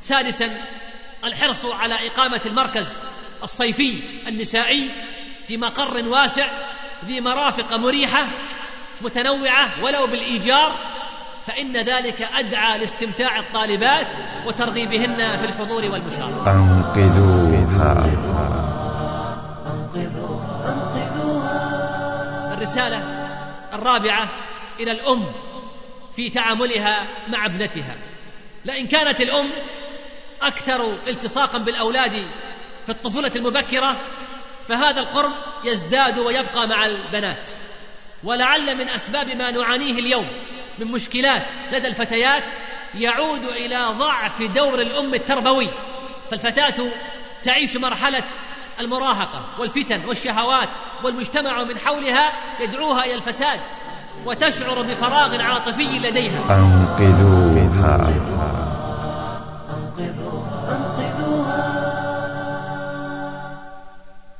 سادسا 0.00 0.50
الحرص 1.24 1.64
على 1.64 2.06
إقامة 2.06 2.40
المركز 2.46 2.92
الصيفي 3.42 4.00
النسائي 4.28 4.90
في 5.48 5.56
مقر 5.56 6.08
واسع 6.08 6.46
ذي 7.04 7.20
مرافق 7.20 7.76
مريحة 7.76 8.28
متنوعة 9.00 9.84
ولو 9.84 10.06
بالإيجار 10.06 10.93
فإن 11.46 11.76
ذلك 11.76 12.22
أدعى 12.22 12.78
لاستمتاع 12.78 13.38
الطالبات 13.38 14.06
وترغيبهن 14.46 15.38
في 15.38 15.44
الحضور 15.46 15.82
والمشاركة. 15.84 16.52
أنقذوها. 20.66 22.54
الرسالة 22.54 22.98
الرابعة 23.72 24.28
إلى 24.80 24.90
الأم 24.90 25.26
في 26.16 26.30
تعاملها 26.30 27.06
مع 27.28 27.46
ابنتها. 27.46 27.96
لئن 28.64 28.86
كانت 28.86 29.20
الأم 29.20 29.50
أكثر 30.42 30.96
التصاقا 31.08 31.58
بالأولاد 31.58 32.12
في 32.86 32.92
الطفولة 32.92 33.32
المبكرة 33.36 33.96
فهذا 34.68 35.00
القرب 35.00 35.32
يزداد 35.64 36.18
ويبقى 36.18 36.68
مع 36.68 36.86
البنات. 36.86 37.48
ولعل 38.24 38.76
من 38.76 38.88
أسباب 38.88 39.36
ما 39.36 39.50
نعانيه 39.50 39.98
اليوم 39.98 40.26
من 40.78 40.86
مشكلات 40.86 41.42
لدى 41.72 41.88
الفتيات 41.88 42.44
يعود 42.94 43.44
إلى 43.44 43.78
ضعف 43.98 44.42
دور 44.42 44.80
الأم 44.80 45.14
التربوي 45.14 45.68
فالفتاة 46.30 46.88
تعيش 47.42 47.76
مرحلة 47.76 48.24
المراهقة 48.80 49.46
والفتن 49.58 50.04
والشهوات 50.04 50.68
والمجتمع 51.04 51.64
من 51.64 51.78
حولها 51.78 52.32
يدعوها 52.60 53.04
إلى 53.04 53.14
الفساد 53.14 53.60
وتشعر 54.24 54.82
بفراغ 54.82 55.42
عاطفي 55.42 55.98
لديها. 55.98 56.56
أنقذوها. 56.60 58.14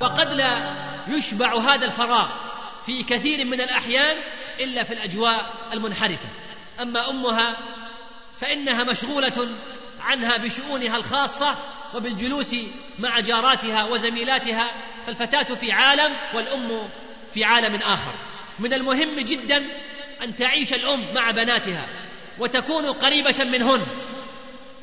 وقد 0.01 0.33
لا 0.33 0.59
يشبع 1.09 1.55
هذا 1.55 1.87
الفراغ 1.87 2.29
في 2.87 3.03
كثير 3.03 3.47
من 3.47 3.61
الأحيان 3.61 4.17
إلا 4.61 4.85
في 4.85 4.95
الأجواء 4.95 5.55
المنحرفة. 5.73 6.29
أما 6.83 7.11
أمها 7.11 7.57
فإنها 8.41 8.85
مشغولة 8.85 9.49
عنها 10.01 10.37
بشؤونها 10.37 10.97
الخاصة 10.97 11.59
وبالجلوس 11.95 12.57
مع 12.99 13.21
جاراتها 13.21 13.85
وزميلاتها 13.85 14.71
فالفتاة 15.07 15.55
في 15.55 15.73
عالم 15.73 16.17
والأم 16.35 16.89
في 17.31 17.45
عالم 17.45 17.83
آخر. 17.83 18.15
من 18.59 18.73
المهم 18.73 19.21
جدا 19.21 19.65
أن 20.23 20.37
تعيش 20.37 20.75
الأم 20.75 21.05
مع 21.15 21.31
بناتها 21.31 21.87
وتكون 22.39 22.87
قريبة 22.87 23.45
منهن. 23.45 23.87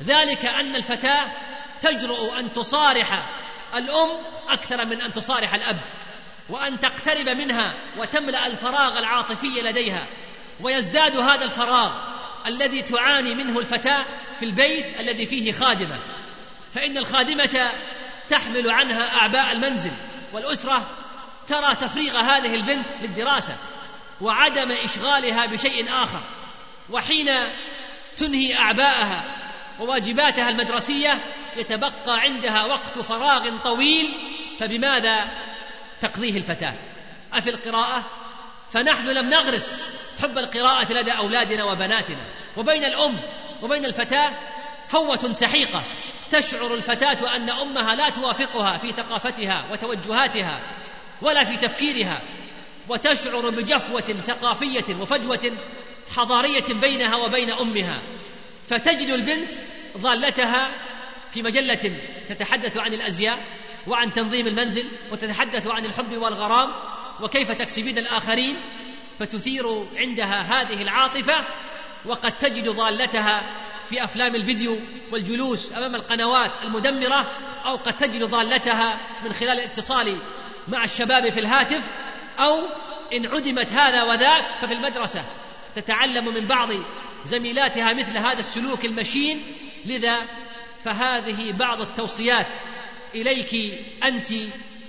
ذلك 0.02 0.46
أن 0.46 0.76
الفتاة 0.76 1.32
تجرؤ 1.80 2.38
أن 2.38 2.52
تصارح 2.52 3.22
الأم 3.74 4.08
أكثر 4.48 4.86
من 4.86 5.00
أن 5.00 5.12
تصارح 5.12 5.54
الأب. 5.54 5.78
وأن 6.48 6.80
تقترب 6.80 7.28
منها 7.28 7.74
وتملأ 7.96 8.46
الفراغ 8.46 8.98
العاطفي 8.98 9.62
لديها. 9.62 10.06
ويزداد 10.60 11.16
هذا 11.16 11.44
الفراغ 11.44 11.92
الذي 12.46 12.82
تعاني 12.82 13.34
منه 13.34 13.58
الفتاة 13.60 14.04
في 14.38 14.44
البيت 14.44 15.00
الذي 15.00 15.26
فيه 15.26 15.52
خادمة. 15.52 15.98
فإن 16.74 16.98
الخادمة 16.98 17.72
تحمل 18.28 18.70
عنها 18.70 19.16
أعباء 19.16 19.52
المنزل 19.52 19.92
والأسرة 20.32 20.90
ترى 21.48 21.74
تفريغ 21.74 22.16
هذه 22.16 22.54
البنت 22.54 22.86
للدراسة 23.02 23.56
وعدم 24.20 24.72
إشغالها 24.72 25.46
بشيء 25.46 25.92
آخر. 26.02 26.20
وحين 26.90 27.30
تنهي 28.16 28.58
أعباءها 28.58 29.24
وواجباتها 29.80 30.48
المدرسية 30.48 31.18
يتبقى 31.56 32.20
عندها 32.20 32.64
وقت 32.64 32.98
فراغ 32.98 33.58
طويل. 33.64 34.14
فبماذا 34.60 35.28
تقضيه 36.02 36.36
الفتاة. 36.36 36.74
أفي 37.32 37.50
القراءة؟ 37.50 38.04
فنحن 38.70 39.08
لم 39.08 39.30
نغرس 39.30 39.82
حب 40.22 40.38
القراءة 40.38 40.92
لدى 40.92 41.12
أولادنا 41.12 41.64
وبناتنا. 41.64 42.24
وبين 42.56 42.84
الأم 42.84 43.20
وبين 43.62 43.84
الفتاة 43.84 44.32
هوة 44.94 45.32
سحيقة. 45.32 45.82
تشعر 46.30 46.74
الفتاة 46.74 47.36
أن 47.36 47.50
أمها 47.50 47.94
لا 47.94 48.10
توافقها 48.10 48.78
في 48.78 48.92
ثقافتها 48.92 49.64
وتوجهاتها 49.72 50.60
ولا 51.22 51.44
في 51.44 51.56
تفكيرها. 51.56 52.20
وتشعر 52.88 53.50
بجفوة 53.50 54.14
ثقافية 54.26 54.94
وفجوة 55.00 55.52
حضارية 56.16 56.74
بينها 56.74 57.16
وبين 57.16 57.50
أمها. 57.50 58.02
فتجد 58.68 59.10
البنت 59.10 59.50
ضالتها 59.98 60.70
في 61.32 61.42
مجلة 61.42 61.92
تتحدث 62.28 62.76
عن 62.76 62.94
الأزياء. 62.94 63.38
وعن 63.86 64.12
تنظيم 64.12 64.46
المنزل 64.46 64.84
وتتحدث 65.12 65.66
عن 65.66 65.84
الحب 65.84 66.16
والغرام 66.16 66.70
وكيف 67.20 67.50
تكسبين 67.50 67.98
في 73.90 74.04
أفلام 74.04 74.34
الفيديو 74.34 74.78
والجلوس 75.12 75.72
أمام 75.72 75.94
القنوات 75.94 76.50
المدمرة 76.64 77.30
أو 77.64 77.76
قد 77.76 77.96
تجد 77.96 78.22
ضالتها 78.22 78.98
من 79.24 79.32
خلال 79.32 79.58
الاتصال 79.58 80.16
مع 80.68 80.84
الشباب 80.84 81.30
في 81.30 81.40
الهاتف 81.40 81.84
أو 82.38 82.60
إن 83.12 83.26
عدمت 83.26 83.72
هذا 83.72 84.02
وذاك 84.02 84.44
ففي 84.60 84.72
المدرسة. 84.72 85.24
تتعلم 85.76 86.34
من 86.34 86.46
بعض 86.46 86.68
زميلاتها 87.24 87.92
مثل 87.92 88.18
هذا 88.18 88.40
السلوك 88.40 88.84
المشين 88.84 89.42
لذا 89.84 90.18
فهذه 90.84 91.52
بعض 91.52 91.80
التوصيات 91.80 92.46
إليك 93.14 93.80
أنت 94.04 94.28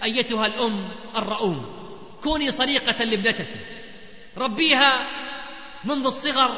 أيتها 0.03 0.45
الأم 0.45 0.87
الرؤوم. 1.15 1.83
كوني 2.23 2.51
صديقه 2.51 3.03
لابنتك. 3.03 3.47
ربيها 4.37 5.07
منذ 5.83 6.05
الصغر 6.05 6.55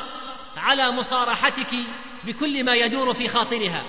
على 0.58 0.92
مصارحتك 0.92 1.76
بكل 2.24 2.64
ما 2.64 2.74
يدور 2.76 3.14
في 3.14 3.28
خاطرها. 3.28 3.84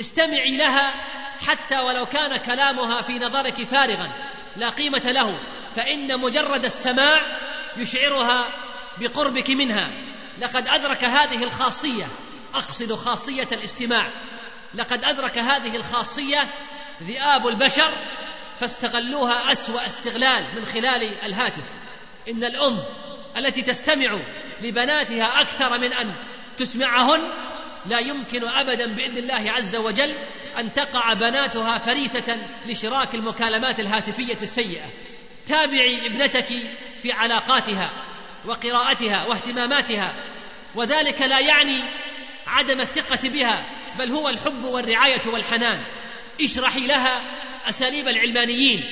استمعي 0.00 0.56
لها 0.56 0.94
حتى 1.40 1.78
ولو 1.78 2.06
كان 2.06 2.36
كلامها 2.36 3.02
في 3.02 3.18
نظرك 3.18 3.68
فارغا 3.68 4.12
لا 4.56 4.68
قيمة 4.68 5.02
له. 5.10 5.38
فإن 5.76 6.20
مجرد 6.20 6.64
السماع 6.64 7.20
يشعرها 7.76 8.48
بقربك 8.98 9.50
منها. 9.50 9.90
لقد 10.40 10.68
أدرك 10.68 11.04
هذه 11.04 11.44
الخاصية. 11.44 12.08
أقصد 12.54 12.94
خاصية 12.94 13.48
الاستماع. 13.52 14.06
لقد 14.74 15.04
أدرك 15.04 15.38
هذه 15.38 15.76
الخاصية 15.76 16.48
ذئاب 17.06 17.48
البشر 17.48 17.92
فاستغلوها 18.60 19.52
أسوأ 19.52 19.86
استغلال 19.86 20.44
من 20.56 20.64
خلال 20.64 21.24
الهاتف. 21.24 21.64
إن 22.28 22.44
الأم 22.44 22.82
التي 23.36 23.62
تستمع 23.62 24.16
لبناتها 24.62 25.40
أكثر 25.40 25.78
من 25.78 25.92
أن 25.92 26.12
تسمعهن 26.56 27.20
لا 27.86 27.98
يمكن 27.98 28.48
ابدا 28.48 28.86
بإذن 28.86 29.16
الله 29.16 29.52
عز 29.52 29.76
وجل 29.76 30.14
أن 30.58 30.74
تقع 30.74 31.12
بناتها 31.12 31.78
فريسة 31.78 32.38
لشراك 32.66 33.14
المكالمات 33.14 33.80
الهاتفية 33.80 34.38
السيئة. 34.42 34.84
تابعي 35.48 36.06
ابنتك 36.06 36.46
في 37.02 37.12
علاقاتها 37.12 37.90
وقراءتها 38.44 39.24
واهتماماتها 39.24 40.14
وذلك 40.74 41.22
لا 41.22 41.40
يعني 41.40 41.80
عدم 42.46 42.80
الثقة 42.80 43.28
بها 43.28 43.64
بل 43.98 44.10
هو 44.10 44.28
الحب 44.28 44.64
والرعاية 44.64 45.22
والحنان. 45.26 45.80
اشرحي 46.40 46.86
لها 46.86 47.22
أساليب 47.68 48.08
العلمانيين 48.08 48.84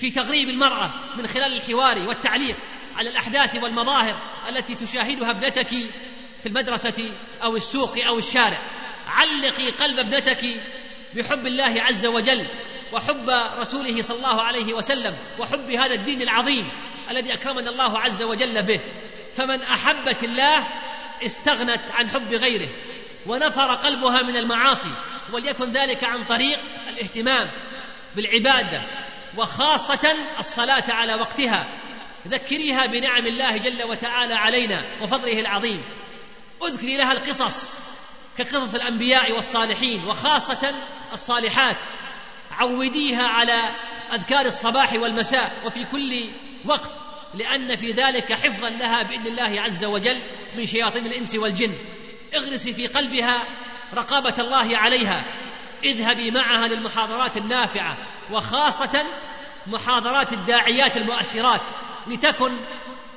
في 0.00 0.10
تغريب 0.10 0.48
المرأة 0.48 0.90
من 1.16 1.26
خلال 1.26 1.52
الحوار 1.52 1.98
والتعليق 1.98 2.56
على 2.96 3.10
الأحداث 3.10 3.62
والمظاهر 3.62 4.16
التي 4.48 4.74
تشاهدها 4.74 5.30
ابنتك 5.30 5.68
في 6.42 6.46
المدرسة 6.46 7.10
أو 7.42 7.56
السوق 7.56 7.98
أو 8.06 8.18
الشارع. 8.18 8.58
علقي 9.08 9.70
قلب 9.70 9.98
ابنتك 9.98 10.60
بحب 11.14 11.46
الله 11.46 11.82
عز 11.82 12.06
وجل 12.06 12.46
وحب 12.92 13.30
رسوله 13.58 14.02
صلى 14.02 14.16
الله 14.16 14.42
عليه 14.42 14.74
وسلم 14.74 15.16
وحب 15.38 15.70
هذا 15.70 15.94
الدين 15.94 16.22
العظيم 16.22 16.68
الذي 17.10 17.34
أكرمنا 17.34 17.70
الله 17.70 17.98
عز 17.98 18.22
وجل 18.22 18.62
به. 18.62 18.80
فمن 19.34 19.62
أحبت 19.62 20.24
الله 20.24 20.66
استغنت 21.22 21.80
عن 21.94 22.10
حب 22.10 22.34
غيره 22.34 22.68
ونفر 23.26 23.74
قلبها 23.74 24.22
من 24.22 24.36
المعاصي 24.36 24.90
وليكن 25.32 25.72
ذلك 25.72 26.04
عن 26.04 26.24
طريق 26.24 26.60
الاهتمام 26.96 27.50
بالعبادة 28.16 28.82
وخاصة 29.36 30.14
الصلاة 30.38 30.84
على 30.88 31.14
وقتها. 31.14 31.66
ذكريها 32.28 32.86
بنعم 32.86 33.26
الله 33.26 33.56
جل 33.56 33.82
وتعالى 33.82 34.34
علينا 34.34 34.84
وفضله 35.02 35.40
العظيم. 35.40 35.82
اذكري 36.62 36.96
لها 36.96 37.12
القصص 37.12 37.74
كقصص 38.38 38.74
الأنبياء 38.74 39.32
والصالحين 39.32 40.04
وخاصة 40.04 40.74
الصالحات. 41.12 41.76
عوديها 42.50 43.26
على 43.26 43.70
أذكار 44.12 44.46
الصباح 44.46 44.92
والمساء 44.92 45.52
وفي 45.64 45.84
كل 45.92 46.30
وقت 46.64 46.90
لأن 47.34 47.76
في 47.76 47.92
ذلك 47.92 48.32
حفظا 48.32 48.68
لها 48.68 49.02
بإذن 49.02 49.26
الله 49.26 49.60
عز 49.60 49.84
وجل 49.84 50.20
من 50.56 50.66
شياطين 50.66 51.06
الإنس 51.06 51.34
والجن. 51.34 51.72
اغرسي 52.34 52.72
في 52.72 52.86
قلبها 52.86 53.42
رقابة 53.94 54.34
الله 54.38 54.78
عليها. 54.78 55.24
اذهبي 55.84 56.30
معها 56.30 56.68
للمحاضرات 56.68 57.36
النافعة 57.36 57.96
وخاصة 58.30 59.04
محاضرات 59.66 60.32
الداعيات 60.32 60.96
المؤثرات 60.96 61.62
لتكن 62.06 62.56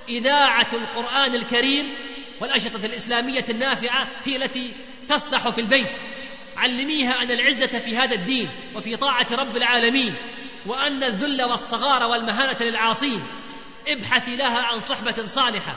إذاعة 0.09 0.67
القرآن 0.73 1.35
الكريم 1.35 1.93
والأشرطة 2.41 2.85
الإسلامية 2.85 3.45
النافعة 3.49 4.07
هي 4.25 4.35
التي 4.35 4.73
تصلح 5.07 5.49
في 5.49 5.61
البيت. 5.61 5.95
علميها 6.57 7.21
أن 7.21 7.31
العزة 7.31 7.79
في 7.79 7.97
هذا 7.97 8.15
الدين 8.15 8.49
وفي 8.75 8.95
طاعة 8.95 9.27
رب 9.31 9.57
العالمين 9.57 10.15
وأن 10.65 11.03
الذل 11.03 11.43
والصغار 11.43 12.03
والمهانة 12.03 12.57
للعاصين. 12.61 13.23
ابحثي 13.87 14.35
لها 14.35 14.61
عن 14.61 14.81
صحبة 14.81 15.25
صالحة 15.25 15.75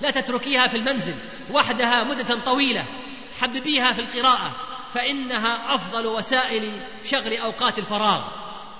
لا 0.00 0.10
تتركيها 0.10 0.66
في 0.66 0.76
المنزل 0.76 1.14
وحدها 1.52 2.04
مدة 2.04 2.34
طويلة. 2.34 2.84
حببيها 3.40 3.92
في 3.92 4.00
القراءة. 4.00 4.75
فإنها 4.96 5.74
أفضل 5.74 6.06
وسائل 6.06 6.72
شغل 7.04 7.36
أوقات 7.36 7.78
الفراغ. 7.78 8.22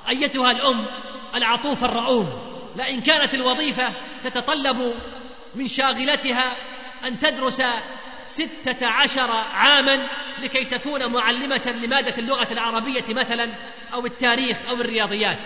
أيتها 0.09 0.51
الأم 0.51 0.87
العطوفه 1.35 1.87
الرؤوم. 1.87 2.29
لئن 2.77 3.01
كانت 3.01 3.35
الوظيفة 3.35 3.93
تتطلب 4.25 4.95
من 5.55 5.69
شاغلتها 5.69 6.57
أن 7.05 7.19
تدرس 7.19 7.63
ستة 8.27 8.87
عشر 8.87 9.31
عاما 9.55 10.09
لكي 10.43 10.65
تكون 10.65 11.13
معلمة 11.13 11.75
لمادة 11.83 12.15
اللغة 12.19 12.49
العربية 12.51 13.05
مثلا 13.09 13.51
أو 13.95 14.07
التاريخ 14.07 14.57
أو 14.69 14.75
الرياضيات. 14.75 15.43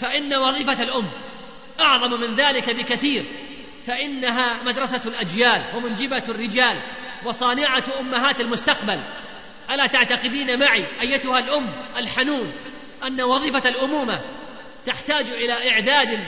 فإن 0.00 0.34
وظيفة 0.34 0.82
الأم 0.82 1.08
أعظم 1.80 2.20
من 2.20 2.36
ذلك 2.36 2.70
بكثير. 2.70 3.24
فإنها 3.86 4.62
مدرسة 4.62 5.00
الأجيال 5.06 5.64
ومنجبة 5.74 6.22
الرجال 6.28 6.82
وصانعة 7.24 7.84
أمهات 8.00 8.40
المستقبل. 8.40 9.00
ألا 9.70 9.86
تعتقدين 9.86 10.58
معي 10.58 10.84
أيتها 11.00 11.38
الأم 11.38 11.72
الحنون 11.96 12.52
أن 13.06 13.20
وظيفة 13.20 13.68
الأمومة 13.68 14.20
تحتاج 14.86 15.30
إلى 15.30 15.70
إعداد 15.70 16.20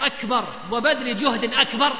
أكبر 0.00 0.52
وبذل 0.72 1.16
جهد 1.16 1.54
أكبر؟ 1.54 1.92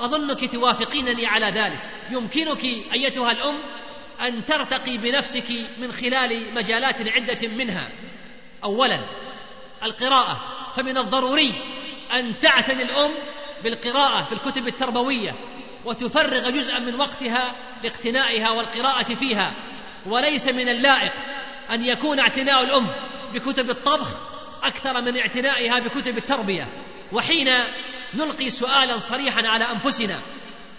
أظنك 0.00 0.52
توافقينني 0.52 1.26
على 1.26 1.46
ذلك. 1.46 1.78
يمكنك 2.10 2.64
أيتها 2.92 3.32
الأم 3.32 3.54
أن 4.20 4.44
ترتقي 4.44 4.96
بنفسك 4.96 5.50
من 5.78 5.92
خلال 5.92 6.54
مجالات 6.54 7.08
عدة 7.08 7.48
منها. 7.48 7.88
اولا 8.64 9.00
القراءة. 9.82 10.44
فمن 10.76 10.98
الضروري 10.98 11.54
أن 12.12 12.40
تعتني 12.40 12.82
الأم 12.82 13.10
بالقراءة 13.64 14.24
في 14.24 14.32
الكتب 14.32 14.68
التربوية 14.68 15.34
وتفرغ 15.84 16.50
جزءا 16.50 16.78
من 16.78 16.94
وقتها 16.94 17.54
لاقتنائها 17.82 18.50
والقراءة 18.50 19.14
فيها. 19.14 19.54
وليس 20.06 20.46
من 20.46 20.68
اللائق 20.68 21.12
أن 21.70 21.82
يكون 21.82 22.18
اعتناء 22.18 22.62
الأم 22.64 22.86
بكتب 23.34 23.70
الطبخ 23.70 24.08
أكثر 24.62 25.00
من 25.00 25.16
اعتنائها 25.16 25.78
بكتب 25.78 26.18
التربية. 26.18 26.68
وحين 27.12 27.48
نلقي 28.14 28.50
سؤالا 28.50 28.98
صريحا 28.98 29.46
على 29.46 29.64
أنفسنا 29.70 30.18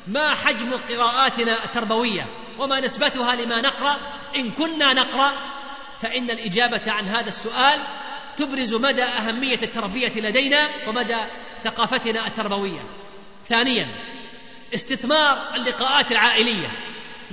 ما 0.08 0.36
حجم 0.36 0.72
قراءاتنا 0.90 1.64
التربوية؟ 1.64 2.26
وما 2.60 2.80
نسبتها 2.80 3.36
لما 3.36 3.62
نقرأ؟ 3.62 3.98
إن 4.36 4.52
كنا 4.52 4.94
نقرأ 4.94 5.34
فإن 6.02 6.30
الإجابة 6.30 6.92
عن 6.92 7.08
هذا 7.08 7.28
السؤال 7.28 7.80
تبرز 8.38 8.74
مدى 8.74 9.04
أهمية 9.04 9.60
التربية 9.64 10.12
لدينا 10.16 10.70
ومدى 10.88 11.18
ثقافتنا 11.64 12.28
التربوية. 12.28 12.80
ثانيا 13.48 13.88
استثمار 14.74 15.56
اللقاءات 15.56 16.12
العائلية. 16.12 16.72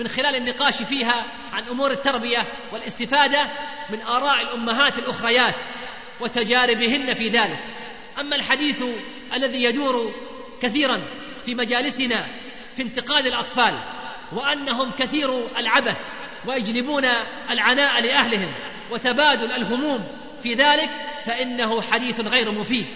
من 0.03 0.09
خلال 0.09 0.37
النقاش 0.37 0.83
فيها 0.83 1.25
عن 1.53 1.62
أمور 1.71 1.91
التربية 1.91 2.47
والاستفادة 2.73 3.47
من 3.91 4.03
آراء 4.03 4.43
الأمهات 4.43 4.99
الأخريات 4.99 5.55
وتجاربهن 6.20 7.14
في 7.14 7.29
ذلك. 7.29 7.59
أما 8.20 8.37
الحديث 8.37 8.85
الذي 9.35 9.64
يدور 9.64 10.14
كثيرا 10.62 11.01
في 11.45 11.55
مجالسنا 11.55 12.24
في 12.76 12.83
انتقاد 12.83 13.26
الأطفال 13.26 13.79
وأنهم 14.33 14.91
كثير 14.91 15.47
العبث 15.57 15.97
ويجلبون 16.47 17.05
العناء 17.51 18.01
لأهلهم 18.03 18.53
وتبادل 18.91 19.53
الهموم 19.53 20.05
في 20.43 20.55
ذلك 20.55 20.91
فإنه 21.26 21.83
حديث 21.83 22.20
غير 22.20 22.51
مفيد. 22.53 22.87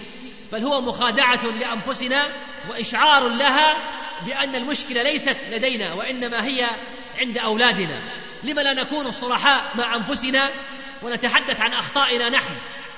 بل 0.51 0.63
هو 0.63 0.81
مخادعة 0.81 1.45
لأنفسنا 1.45 2.27
وإشعار 2.69 3.27
لها 3.27 3.77
بأن 4.25 4.55
المشكلة 4.55 5.03
ليست 5.03 5.37
لدينا 5.51 5.93
وإنما 5.93 6.45
هي 6.45 6.69
عند 7.17 7.37
أولادنا. 7.37 8.01
لم 8.43 8.59
لا 8.59 8.73
نكون 8.73 9.11
صرحاء 9.11 9.71
مع 9.75 9.95
أنفسنا 9.95 10.49
ونتحدث 11.01 11.61
عن 11.61 11.73
أخطائنا 11.73 12.29
نحن. 12.29 12.53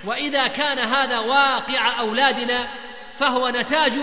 وإذا 0.06 0.48
كان 0.48 0.80
هذا 0.80 1.20
واقع 1.20 2.00
أولادنا 2.00 2.68
فهو 3.16 3.50
نتاج 3.50 3.94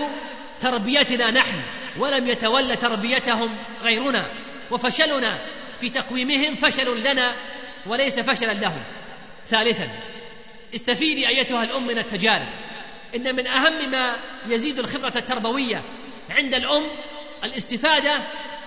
تربيتنا 0.59 1.31
نحن 1.31 1.61
ولم 1.97 2.27
يتولى 2.27 2.75
تربيتهم 2.75 3.57
غيرنا. 3.83 4.27
وفشلنا 4.71 5.37
في 5.81 5.89
تقويمهم 5.89 6.55
فشل 6.55 7.11
لنا 7.11 7.35
وليس 7.85 8.19
فشلا 8.19 8.53
لهم. 8.53 8.81
ثالثا 9.47 9.89
استفيدي 10.75 11.27
أيتها 11.27 11.63
الأم 11.63 11.87
من 11.87 11.97
التجارب. 11.97 12.47
إن 13.15 13.35
من 13.35 13.47
أهم 13.47 13.91
ما 13.91 14.15
يزيد 14.47 14.79
الخبرة 14.79 15.13
التربوية 15.15 15.81
عند 16.29 16.53
الأم 16.53 16.83
الاستفادة 17.43 18.19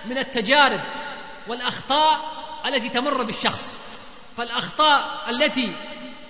من 0.05 0.17
التجارب 0.17 0.79
والأخطاء 1.47 2.19
التي 2.65 2.89
تمر 2.89 3.23
بالشخص. 3.23 3.79
فالأخطاء 4.37 5.05
التي 5.29 5.71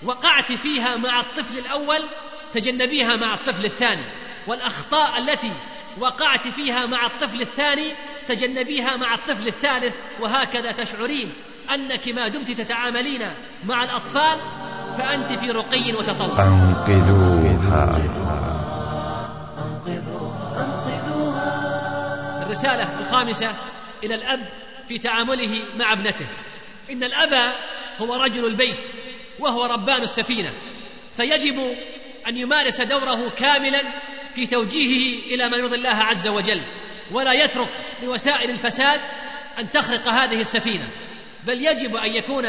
وقعت 0.03 0.51
فيها 0.51 0.97
مع 0.97 1.19
الطفل 1.19 1.57
الأول 1.57 2.03
تجنبيها 2.53 3.15
مع 3.15 3.33
الطفل 3.33 3.65
الثاني. 3.65 4.05
والأخطاء 4.47 5.17
التي 5.17 5.51
وقعت 5.99 6.47
فيها 6.47 6.85
مع 6.85 7.05
الطفل 7.05 7.41
الثاني 7.41 7.93
تجنبيها 8.27 8.95
مع 8.95 9.13
الطفل 9.13 9.47
الثالث. 9.47 9.95
وهكذا 10.19 10.71
تشعرين 10.71 11.33
أنك 11.73 12.09
ما 12.09 12.27
دمت 12.27 12.51
تتعاملين 12.51 13.33
مع 13.65 13.83
الأطفال 13.83 14.39
فأنت 14.97 15.33
في 15.33 15.51
رقي 15.51 15.93
وتطور. 15.93 16.41
أنقذوها. 16.41 18.01
الرسالة 22.45 22.99
الخامسة 22.99 23.53
إلى 24.03 24.15
الأب 24.15 24.60
في 24.91 24.97
تعامله 24.97 25.63
مع 25.79 25.93
ابنته. 25.93 26.25
إن 26.91 27.03
الأب 27.03 27.53
هو 27.99 28.15
رجل 28.15 28.45
البيت 28.45 28.83
وهو 29.39 29.65
ربان 29.65 30.03
السفينة. 30.03 30.53
فيجب 31.17 31.75
أن 32.27 32.37
يمارس 32.37 32.81
دوره 32.81 33.31
كاملا 33.37 33.81
في 34.35 34.47
توجيهه 34.47 35.23
إلى 35.35 35.49
ما 35.49 35.57
يرضي 35.57 35.75
الله 35.75 35.89
عز 35.89 36.27
وجل. 36.27 36.61
ولا 37.11 37.33
يترك 37.33 37.67
لوسائل 38.03 38.49
الفساد 38.49 39.01
أن 39.59 39.71
تخرق 39.71 40.07
هذه 40.07 40.41
السفينة. 40.41 40.87
بل 41.43 41.65
يجب 41.65 41.95
أن 41.95 42.15
يكون 42.15 42.45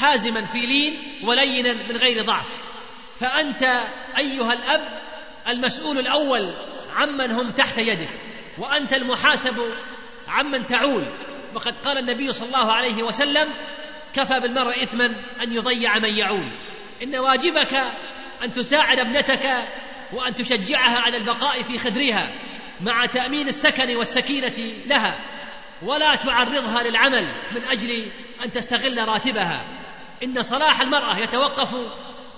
حازما 0.00 0.40
في 0.40 0.58
لين 0.58 0.98
ولينا 1.24 1.72
من 1.72 1.96
غير 1.96 2.22
ضعف. 2.22 2.48
فأنت 3.16 3.82
أيها 4.18 4.52
الأب 4.52 5.00
المسؤول 5.48 5.98
الأول 5.98 6.50
عمن 6.94 7.30
هم 7.30 7.52
تحت 7.52 7.78
يدك 7.78 8.10
وأنت 8.58 8.92
المحاسب 8.92 9.56
عمن 10.28 10.66
تعول. 10.66 11.04
وقد 11.54 11.78
قال 11.78 11.98
النبي 11.98 12.32
صلى 12.32 12.46
الله 12.46 12.72
عليه 12.72 13.02
وسلم 13.02 13.48
كفى 14.14 14.40
بالمرء 14.40 14.82
اثما 14.82 15.14
أن 15.42 15.52
يضيع 15.52 15.98
من 15.98 16.16
يعول. 16.16 16.48
إن 17.02 17.16
واجبك 17.16 17.82
أن 18.44 18.52
تساعد 18.52 18.98
ابنتك 18.98 19.64
وأن 20.12 20.34
تشجعها 20.34 20.98
على 20.98 21.16
البقاء 21.16 21.62
في 21.62 21.78
خدرها 21.78 22.30
مع 22.80 23.06
تأمين 23.06 23.48
السكن 23.48 23.96
والسكينة 23.96 24.72
لها 24.86 25.18
ولا 25.82 26.14
تعرضها 26.14 26.82
للعمل 26.82 27.26
من 27.52 27.64
أجل 27.70 28.06
أن 28.44 28.52
تستغل 28.52 29.08
راتبها. 29.08 29.64
إن 30.22 30.42
صلاح 30.42 30.80
المراه 30.80 31.18
يتوقف 31.18 31.76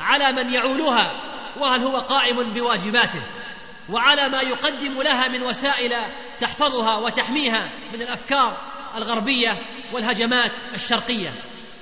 على 0.00 0.32
من 0.32 0.50
يعولها 0.50 1.12
وهل 1.60 1.82
هو 1.82 1.98
قائم 1.98 2.42
بواجباته 2.42 3.22
وعلى 3.88 4.28
ما 4.28 4.40
يقدم 4.40 5.02
لها 5.02 5.28
من 5.28 5.42
وسائل 5.42 5.94
تحفظها 6.40 6.96
وتحميها 6.96 7.68
من 7.92 8.02
الأفكار 8.02 8.56
الغربية 8.96 9.58
والهجمات 9.92 10.52
الشرقية. 10.74 11.30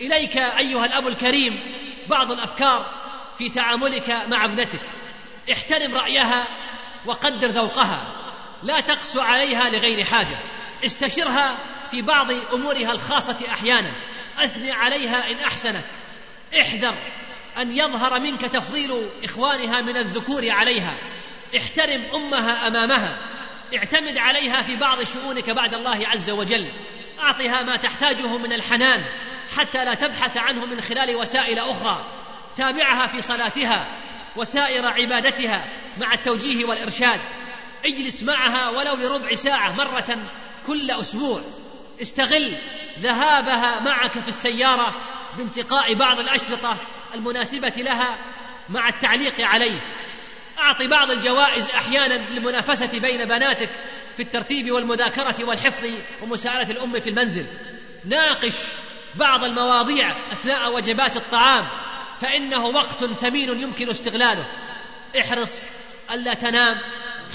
إليك 0.00 0.36
أيها 0.36 0.86
الأب 0.86 1.08
الكريم 1.08 1.60
بعض 2.08 2.32
الأفكار 2.32 2.86
في 3.38 3.48
تعاملك 3.48 4.10
مع 4.10 4.44
ابنتك. 4.44 4.80
احترم 5.52 5.94
رأيها 5.94 6.46
وقدر 7.06 7.48
ذوقها. 7.48 8.02
لا 8.62 8.80
تقس 8.80 9.16
عليها 9.16 9.70
لغير 9.70 10.04
حاجة. 10.04 10.38
استشرها 10.84 11.56
في 11.90 12.02
بعض 12.02 12.30
أمورها 12.30 12.92
الخاصة 12.92 13.36
أحيانا. 13.50 13.90
أثني 14.38 14.70
عليها 14.72 15.30
إن 15.30 15.38
أحسنت. 15.38 15.84
احذر 16.60 16.94
أن 17.58 17.76
يظهر 17.76 18.20
منك 18.20 18.40
تفضيل 18.40 19.08
إخوانها 19.24 19.80
من 19.80 19.96
الذكور 19.96 20.50
عليها. 20.50 20.94
احترم 21.56 22.02
أمها 22.14 22.66
أمامها. 22.66 23.18
اعتمد 23.76 24.18
عليها 24.18 24.62
في 24.62 24.76
بعض 24.76 25.02
شؤونك 25.02 25.50
بعد 25.50 25.74
الله 25.74 26.08
عز 26.08 26.30
وجل. 26.30 26.66
أعطها 27.20 27.62
ما 27.62 27.76
تحتاجه 27.76 28.36
من 28.36 28.52
الحنان 28.52 29.04
حتى 29.56 29.84
لا 29.84 29.94
تبحث 29.94 30.36
عنه 30.36 30.66
من 30.66 30.80
خلال 30.80 31.16
وسائل 31.16 31.58
أخرى. 31.58 32.04
تابعها 32.56 33.06
في 33.06 33.22
صلاتها 33.22 33.86
وسائر 34.36 34.86
عبادتها 34.86 35.64
مع 35.98 36.14
التوجيه 36.14 36.64
والإرشاد. 36.64 37.20
اجلس 37.84 38.22
معها 38.22 38.68
ولو 38.68 38.94
لربع 38.94 39.34
ساعة 39.34 39.72
مرة 39.72 40.18
كل 40.66 40.90
أسبوع. 40.90 41.40
استغل 42.02 42.52
ذهابها 42.98 43.80
معك 43.80 44.12
في 44.12 44.28
السيارة 44.28 44.94
بانتقاء 45.36 45.94
بعض 45.94 46.18
الأشرطة 46.18 46.76
المناسبة 47.14 47.72
لها 47.76 48.16
مع 48.68 48.88
التعليق 48.88 49.46
عليه. 49.46 49.80
أعط 50.58 50.82
بعض 50.82 51.10
الجوائز 51.10 51.70
أحيانا 51.70 52.14
للمنافسة 52.14 53.00
بين 53.00 53.24
بناتك 53.24 53.70
في 54.18 54.24
الترتيب 54.24 54.70
والمذاكرة 54.70 55.44
والحفظ 55.44 55.86
ومساعدة 56.22 56.70
الأم 56.70 57.00
في 57.00 57.10
المنزل. 57.10 57.46
ناقش 58.04 58.54
بعض 59.14 59.44
المواضيع 59.44 60.32
أثناء 60.32 60.74
وجبات 60.74 61.16
الطعام 61.16 61.64
فإنه 62.20 62.66
وقت 62.66 63.04
ثمين 63.04 63.60
يمكن 63.60 63.90
استغلاله. 63.90 64.44
احرص 65.20 65.64
ألا 66.10 66.34
تنام 66.34 66.76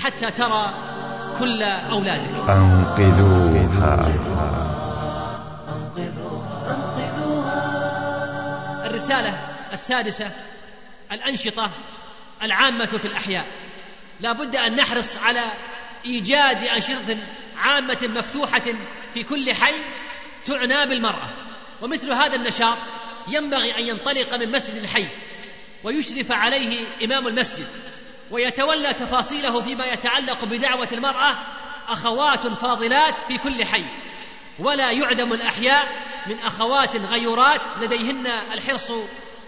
حتى 0.03 0.31
ترى 0.31 0.73
كل 1.39 1.63
أولادك. 1.63 2.49
أنقذوها. 2.49 4.13
الرسالة 8.85 9.37
السادسة 9.73 10.31
الأنشطة 11.11 11.69
العامة 12.41 12.85
في 12.85 13.05
الأحياء. 13.05 13.45
لا 14.19 14.31
بد 14.31 14.55
أن 14.55 14.75
نحرص 14.75 15.17
على 15.17 15.41
إيجاد 16.05 16.63
انشطه 16.63 17.17
عامه 17.57 17.97
مفتوحه 18.03 18.63
في 19.13 19.23
كل 19.23 19.53
حي 19.53 19.75
تعنى 20.45 20.85
بالمرأة. 20.85 21.29
ومثل 21.81 22.11
هذا 22.11 22.35
النشاط 22.35 22.77
ينبغي 23.27 23.75
أن 23.75 23.81
ينطلق 23.81 24.35
من 24.35 24.51
مسجد 24.51 24.83
الحي 24.83 25.07
ويشرف 25.83 26.31
عليه 26.31 26.87
إمام 27.03 27.27
المسجد 27.27 27.67
ويتولى 28.31 28.93
تفاصيله 28.93 29.61
فيما 29.61 29.85
يتعلق 29.85 30.45
بدعوة 30.45 30.87
المرأة 30.91 31.37
أخوات 31.87 32.47
فاضلات 32.47 33.15
في 33.27 33.37
كل 33.37 33.65
حي. 33.65 33.85
ولا 34.59 34.91
يعدم 34.91 35.33
الأحياء 35.33 35.87
من 36.27 36.39
أخوات 36.39 36.95
غيورات 36.95 37.61
لديهن 37.81 38.27
الحرص 38.27 38.91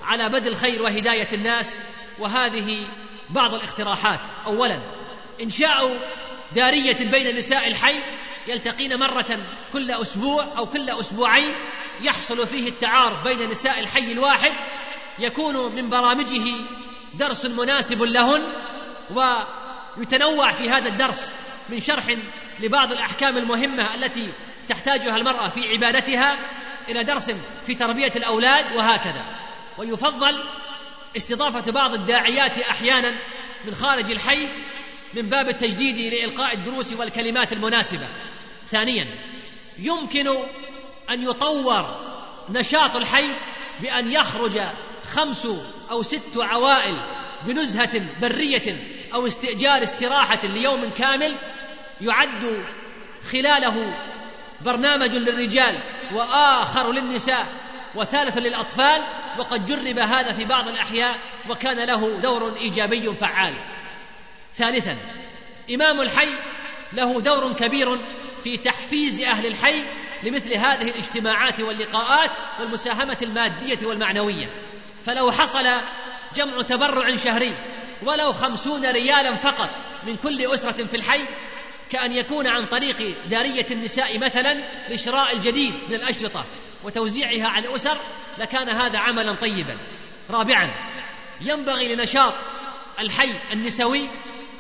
على 0.03 0.29
بذل 0.29 0.47
الخير 0.47 0.81
وهداية 0.81 1.27
الناس. 1.33 1.79
وهذه 2.19 2.87
بعض 3.29 3.53
الاقتراحات. 3.53 4.19
اولا 4.45 4.81
إنشاء 5.41 5.97
دارية 6.55 7.11
بين 7.11 7.35
نساء 7.35 7.67
الحي 7.67 7.95
يلتقين 8.47 8.99
مرة 8.99 9.39
كل 9.73 9.91
أسبوع 9.91 10.47
أو 10.57 10.65
كل 10.65 10.89
أسبوعين 10.89 11.53
يحصل 12.01 12.47
فيه 12.47 12.69
التعارف 12.69 13.23
بين 13.23 13.49
نساء 13.49 13.79
الحي 13.79 14.11
الواحد 14.11 14.51
يكون 15.19 15.75
من 15.75 15.89
برامجه 15.89 16.55
درس 17.13 17.45
مناسب 17.45 18.03
لهن 18.03 18.41
ويتنوع 19.97 20.51
في 20.51 20.69
هذا 20.69 20.89
الدرس 20.89 21.35
من 21.69 21.81
شرح 21.81 22.05
لبعض 22.59 22.91
الأحكام 22.91 23.37
المهمة 23.37 23.95
التي 23.95 24.33
تحتاجها 24.69 25.17
المرأة 25.17 25.49
في 25.49 25.71
عبادتها 25.71 26.37
إلى 26.89 27.03
درس 27.03 27.31
في 27.65 27.75
تربية 27.75 28.11
الأولاد 28.15 28.75
وهكذا. 28.75 29.25
ويفضل 29.77 30.43
استضافة 31.17 31.71
بعض 31.71 31.93
الداعيات 31.93 32.59
أحيانا 32.59 33.15
من 33.65 33.75
خارج 33.75 34.11
الحي 34.11 34.47
من 35.15 35.29
باب 35.29 35.49
التجديد 35.49 36.13
لإلقاء 36.13 36.53
الدروس 36.53 36.93
والكلمات 36.93 37.53
المناسبة. 37.53 38.07
ثانيا 38.69 39.07
يمكن 39.77 40.27
أن 41.09 41.21
يطور 41.21 41.99
نشاط 42.49 42.95
الحي 42.95 43.29
بأن 43.81 44.11
يخرج 44.11 44.61
خمس 45.13 45.47
أو 45.91 46.03
ست 46.03 46.37
عوائل 46.37 46.99
بنزهة 47.45 48.01
برية 48.21 48.77
أو 49.13 49.27
استئجار 49.27 49.83
استراحة 49.83 50.39
ليوم 50.43 50.89
كامل 50.97 51.35
يعد 52.01 52.63
خلاله 53.31 53.97
برنامج 54.61 55.15
للرجال 55.15 55.75
وآخر 56.13 56.91
للنساء 56.91 57.45
وثالث 57.95 58.37
للأطفال 58.37 59.01
وقد 59.37 59.65
جرب 59.65 59.99
هذا 59.99 60.33
في 60.33 60.45
بعض 60.45 60.67
الأحياء 60.67 61.19
وكان 61.49 61.87
له 61.87 62.19
دور 62.19 62.55
إيجابي 62.55 63.13
فعال. 63.13 63.74
ثالثا 64.57 64.97
إمام 65.75 66.01
الحي 66.01 66.29
له 66.93 67.21
دور 67.21 67.53
كبير 67.53 67.99
في 68.43 68.57
تحفيز 68.57 69.21
أهل 69.21 69.45
الحي 69.45 69.83
لمثل 70.23 70.53
هذه 70.53 70.81
الاجتماعات 70.81 71.61
واللقاءات 71.61 72.31
والمساهمة 72.59 73.17
المادية 73.21 73.87
والمعنوية. 73.87 74.49
فلو 75.05 75.31
حصل 75.31 75.67
جمع 76.35 76.61
تبرع 76.61 77.15
شهري 77.15 77.53
ولو 78.03 78.33
خمسون 78.33 78.85
ريالا 78.85 79.35
فقط 79.35 79.69
من 80.03 80.15
كل 80.15 80.53
أسرة 80.53 80.85
في 80.85 80.97
الحي 80.97 81.21
كأن 81.91 82.11
يكون 82.11 82.47
عن 82.47 82.65
طريق 82.65 83.15
دارية 83.29 83.65
النساء 83.71 84.19
مثلا 84.19 84.57
لشراء 84.89 85.35
الجديد 85.35 85.73
من 85.89 85.95
الأشرطة 85.95 86.45
وتوزيعها 86.83 87.47
على 87.47 87.67
الأسر 87.67 87.97
لكان 88.37 88.69
هذا 88.69 88.99
عملا 88.99 89.33
طيبا. 89.33 89.77
رابعا 90.29 90.73
ينبغي 91.41 91.95
لنشاط 91.95 92.33
الحي 92.99 93.29
النسوي 93.53 94.07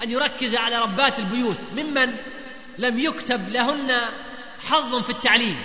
أن 0.03 0.11
يركز 0.11 0.55
على 0.55 0.79
ربات 0.79 1.19
البيوت. 1.19 1.57
ممن 1.75 2.15
لم 2.77 2.99
يكتب 2.99 3.49
لهن 3.49 4.01
حظ 4.67 5.03
في 5.03 5.09
التعليم. 5.09 5.57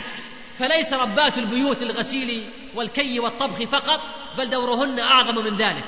فليس 0.55 0.93
ربات 0.93 1.39
البيوت 1.39 1.83
الغسيل 1.83 2.45
والكي 2.75 3.21
والطبخ 3.21 3.63
فقط 3.63 4.01
بل 4.39 4.51
دورهن 4.51 4.99
أعظم 4.99 5.45
من 5.45 5.57
ذلك. 5.57 5.85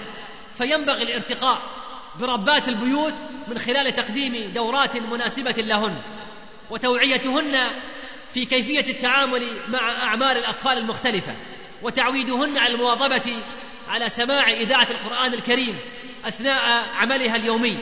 فينبغي 0.55 1.03
الارتقاء 1.03 1.62
بربات 2.20 2.68
البيوت 2.68 3.14
من 3.49 3.59
خلال 3.59 3.95
تقديم 3.95 4.53
دورات 4.55 4.97
مناسبة 4.97 5.55
لهن 5.59 5.97
وتوعيتهن 6.70 7.70
في 8.34 8.45
كيفية 8.45 8.93
التعامل 8.93 9.57
مع 9.68 9.93
أعمار 10.03 10.36
الأطفال 10.36 10.78
المختلفة 10.78 11.36
وتعويدهن 11.82 12.59
على 12.59 12.74
المواظبة 12.74 13.43
على 13.88 14.09
سماع 14.09 14.51
إذاعة 14.51 14.88
القرآن 14.90 15.34
الكريم 15.34 15.78
أثناء 16.24 16.86
عملها 16.97 17.36
اليومي. 17.36 17.78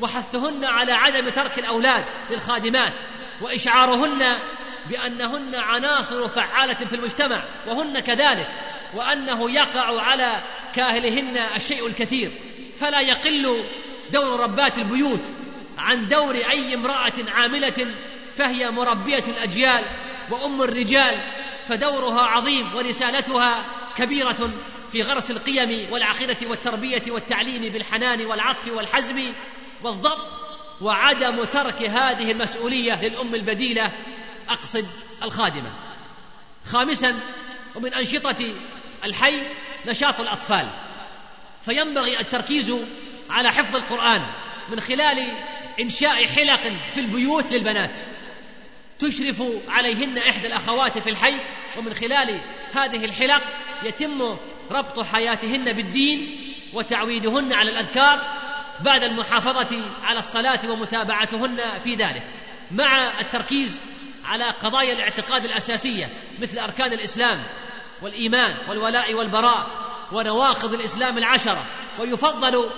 وحثهن 0.00 0.64
على 0.64 0.92
عدم 0.92 1.28
ترك 1.28 1.58
الأولاد 1.58 2.04
للخادمات 2.30 2.92
وإشعارهن 3.40 4.38
بأنهن 4.90 5.54
عناصر 5.54 6.28
فعالة 6.28 6.74
في 6.74 6.96
المجتمع 6.96 7.44
وهن 7.66 8.00
كذلك 8.00 8.48
وأنه 8.94 9.50
يقع 9.50 10.02
على 10.02 10.42
كاهلهن 10.74 11.36
الشيء 11.56 11.86
الكثير. 11.86 12.30
فلا 12.76 13.00
يقل 13.00 13.64
دور 14.10 14.40
ربات 14.40 14.78
البيوت 14.78 15.24
عن 15.78 16.08
دور 16.08 16.34
أي 16.34 16.74
امرأة 16.74 17.12
عاملة 17.28 17.86
فهي 18.36 18.70
مربية 18.70 19.24
الأجيال 19.28 19.84
وأم 20.30 20.62
الرجال 20.62 21.18
فدورها 21.68 22.22
عظيم 22.22 22.74
ورسالتها 22.76 23.64
كبيرة 23.96 24.50
في 24.92 25.02
غرس 25.02 25.30
القيم 25.30 25.92
والعقيده 25.92 26.36
والتربية 26.42 27.02
والتعليم 27.08 27.62
بالحنان 27.72 28.26
والعطف 28.26 28.68
والحزم. 28.68 29.22
والضبط 29.84 30.28
وعدم 30.80 31.44
ترك 31.44 31.82
هذه 31.82 32.32
المسؤولية 32.32 33.02
للأم 33.02 33.34
البديلة 33.34 33.92
أقصد 34.48 34.86
الخادمة. 35.22 35.70
خامسا 36.64 37.14
ومن 37.74 37.94
أنشطة 37.94 38.54
الحي 39.04 39.42
نشاط 39.86 40.20
الأطفال. 40.20 40.68
فينبغي 41.64 42.20
التركيز 42.20 42.74
على 43.30 43.52
حفظ 43.52 43.76
القرآن 43.76 44.22
من 44.68 44.80
خلال 44.80 45.36
إنشاء 45.80 46.26
حلق 46.26 46.72
في 46.94 47.00
البيوت 47.00 47.52
للبنات. 47.52 47.98
تشرف 48.98 49.42
عليهن 49.68 50.18
إحدى 50.18 50.46
الأخوات 50.46 50.98
في 50.98 51.10
الحي 51.10 51.40
ومن 51.76 51.94
خلال 51.94 52.40
هذه 52.72 53.04
الحلق 53.04 53.42
يتم 53.82 54.36
ربط 54.70 55.00
حياتهن 55.00 55.72
بالدين 55.72 56.40
وتعويدهن 56.72 57.52
على 57.52 57.70
الأذكار 57.70 58.43
بعد 58.80 59.02
المحافظة 59.02 59.90
على 60.02 60.18
الصلاة 60.18 60.60
ومتابعتهن 60.70 61.78
في 61.84 61.94
ذلك 61.94 62.22
مع 62.70 63.20
التركيز 63.20 63.80
على 64.24 64.44
قضايا 64.44 64.92
الاعتقاد 64.92 65.44
الأساسية 65.44 66.08
مثل 66.40 66.58
أركان 66.58 66.92
الإسلام 66.92 67.42
والإيمان 68.02 68.56
والولاء 68.68 69.14
والبراء 69.14 69.66
ونواقض 70.12 70.74
الإسلام 70.74 71.18
العشرة 71.18 71.64
ويفضل 71.98 72.70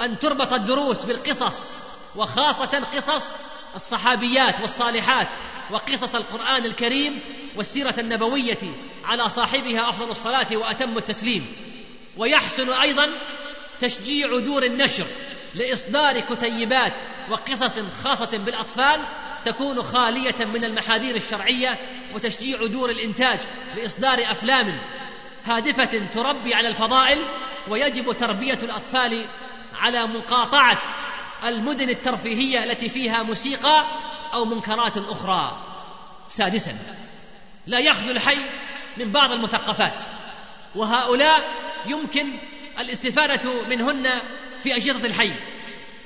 أن 0.00 0.18
تربط 0.18 0.52
الدروس 0.52 1.02
بالقصص 1.02 1.72
وخاصة 2.16 2.82
قصص 2.94 3.24
الصحابيات 3.74 4.60
والصالحات 4.60 5.28
وقصص 5.70 6.14
القرآن 6.14 6.64
الكريم 6.64 7.20
والسيرة 7.56 7.94
النبوية 7.98 8.58
على 9.04 9.28
صاحبها 9.28 9.88
أفضل 9.88 10.10
الصلاة 10.10 10.46
وأتم 10.52 10.98
التسليم. 10.98 11.46
ويحسن 12.16 12.72
أيضا 12.72 13.08
تشجيع 13.80 14.38
دور 14.38 14.62
النشر 14.62 15.06
لإصدار 15.54 16.20
كتيبات 16.20 16.92
وقصص 17.30 17.78
خاصة 18.04 18.38
بالأطفال 18.38 19.00
تكون 19.44 19.82
خالية 19.82 20.44
من 20.44 20.64
المحاذير 20.64 21.16
الشرعية 21.16 21.78
وتشجيع 22.14 22.66
دور 22.66 22.90
الإنتاج 22.90 23.40
لإصدار 23.76 24.18
أفلام 24.30 24.78
هادفة 25.44 26.06
تربي 26.14 26.54
على 26.54 26.68
الفضائل 26.68 27.18
ويجب 27.68 28.12
تربية 28.12 28.58
الأطفال 28.62 29.26
على 29.74 30.06
مقاطعة 30.06 30.82
المدن 31.44 31.88
الترفيهية 31.88 32.64
التي 32.64 32.88
فيها 32.88 33.22
موسيقى 33.22 33.84
أو 34.34 34.44
منكرات 34.44 34.96
أخرى. 34.96 35.58
سادسا 36.28 36.72
لا 37.66 37.78
يخلو 37.78 38.10
الحي 38.10 38.38
من 38.96 39.12
بعض 39.12 39.32
المثقفات 39.32 40.00
وهؤلاء 40.74 41.44
يمكن 41.86 42.38
الاستفادة 42.78 43.62
منهن 43.68 44.20
في 44.64 44.74
انشطه 44.74 45.06
الحي. 45.06 45.32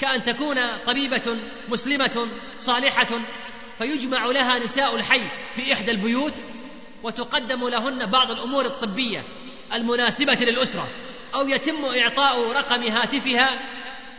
كأن 0.00 0.24
تكون 0.24 0.56
طبيبة 0.86 1.36
مسلمة 1.68 2.28
صالحة 2.60 3.06
فيجمع 3.78 4.26
لها 4.26 4.58
نساء 4.58 4.96
الحي 4.96 5.22
في 5.54 5.72
إحدى 5.72 5.90
البيوت 5.90 6.34
وتقدم 7.02 7.68
لهن 7.68 8.06
بعض 8.06 8.30
الأمور 8.30 8.66
الطبية 8.66 9.24
المناسبة 9.72 10.34
للأسرة 10.34 10.88
أو 11.34 11.48
يتم 11.48 11.84
إعطاء 11.84 12.52
رقم 12.52 12.82
هاتفها 12.82 13.58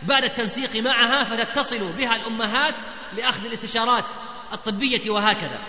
بعد 0.04 0.24
التنسيق 0.24 0.76
معها 0.76 1.24
فتتصل 1.24 1.92
بها 1.98 2.16
الأمهات 2.16 2.76
لأخذ 3.18 3.46
الاستشارات 3.46 4.06
الطبية 4.54 5.10
وهكذا. 5.10 5.60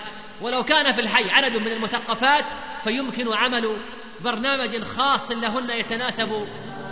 ولو 0.40 0.64
كان 0.64 0.92
في 0.92 1.00
الحي 1.00 1.30
عدد 1.30 1.56
من 1.56 1.72
المثقفات 1.72 2.44
فيمكن 2.84 3.32
عمل 3.32 3.76
برنامج 4.20 4.82
خاص 4.84 5.30
لهن 5.30 5.70
يتناسب 5.70 6.48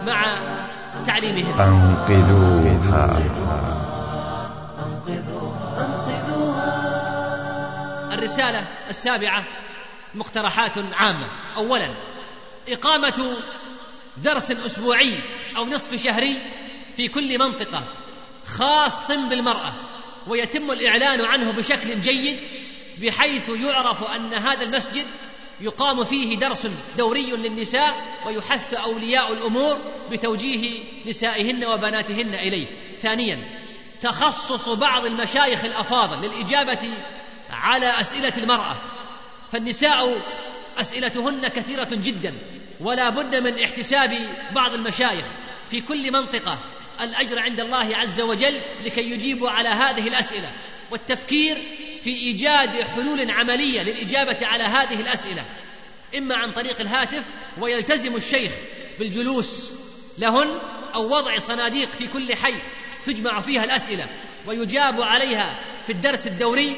مع 0.07 0.39
تعليمهن 1.07 1.61
أنقذوها. 1.61 3.19
الرسالة 8.13 8.65
السابعة 8.91 9.45
مقترحات 10.15 10.79
عامة. 10.95 11.27
أولا 11.57 11.89
إقامة 12.69 13.37
درس 14.17 14.51
أسبوعي 14.51 15.15
أو 15.57 15.65
نصف 15.65 16.05
شهري 16.05 16.39
في 16.97 17.09
كل 17.09 17.39
منطقة 17.39 17.85
خاص 18.47 19.11
بالمرأة 19.11 19.73
ويتم 20.27 20.71
الإعلان 20.71 21.25
عنه 21.25 21.53
بشكل 21.53 22.01
جيد 22.01 22.39
بحيث 22.99 23.49
يعرف 23.49 24.05
أن 24.05 24.35
هذا 24.35 24.63
المسجد 24.63 25.07
يقام 25.61 26.05
فيه 26.05 26.39
درس 26.39 26.67
دوري 26.99 27.31
للنساء 27.31 27.95
ويحث 28.27 28.75
أولياء 28.75 29.33
الأمور 29.33 29.79
بتوجيه 30.11 30.81
نسائهن 31.07 31.65
وبناتهن 31.65 32.35
إليه. 32.35 32.67
ثانيا 33.01 33.45
تخصص 34.01 34.69
بعض 34.69 35.07
المشايخ 35.07 35.65
الأفاضل 35.65 36.27
للإجابة 36.27 36.93
على 37.51 38.01
أسئلة 38.01 38.33
المرأة. 38.37 38.77
فالنساء 39.53 40.21
أسئلتهن 40.79 41.49
كثيرة 41.49 41.89
جدا 41.93 42.35
ولا 42.81 43.09
بد 43.09 43.37
من 43.37 43.63
احتساب 43.63 44.19
بعض 44.53 44.75
المشايخ 44.75 45.25
في 45.71 45.81
كل 45.81 46.13
منطقة. 46.13 46.59
الأجر 47.01 47.39
عند 47.39 47.61
الله 47.61 47.97
عز 47.97 48.21
وجل 48.21 48.61
لكي 48.85 49.11
يجيبوا 49.11 49.51
على 49.51 49.69
هذه 49.69 50.09
الأسئلة. 50.09 50.49
والتفكير 50.91 51.59
في 52.03 52.11
إيجاد 52.11 52.83
حلول 52.83 53.31
عملية 53.31 53.83
للإجابة 53.83 54.47
على 54.47 54.65
هذه 54.65 55.01
الأسئلة. 55.01 55.45
إما 56.19 56.35
عن 56.37 56.51
طريق 56.53 56.81
الهاتف 56.81 57.25
ويلتزم 57.61 58.17
الشيخ 58.17 58.53
بالجلوس 58.99 59.73
لهن 60.19 60.49
أو 60.95 61.17
وضع 61.17 61.39
صناديق 61.39 61.91
في 61.91 62.07
كل 62.07 62.35
حي 62.37 62.55
تجمع 63.05 63.41
فيها 63.41 63.65
الأسئلة 63.65 64.07
ويجاب 64.47 65.01
عليها 65.01 65.61
في 65.87 65.93
الدرس 65.93 66.27
الدوري 66.27 66.77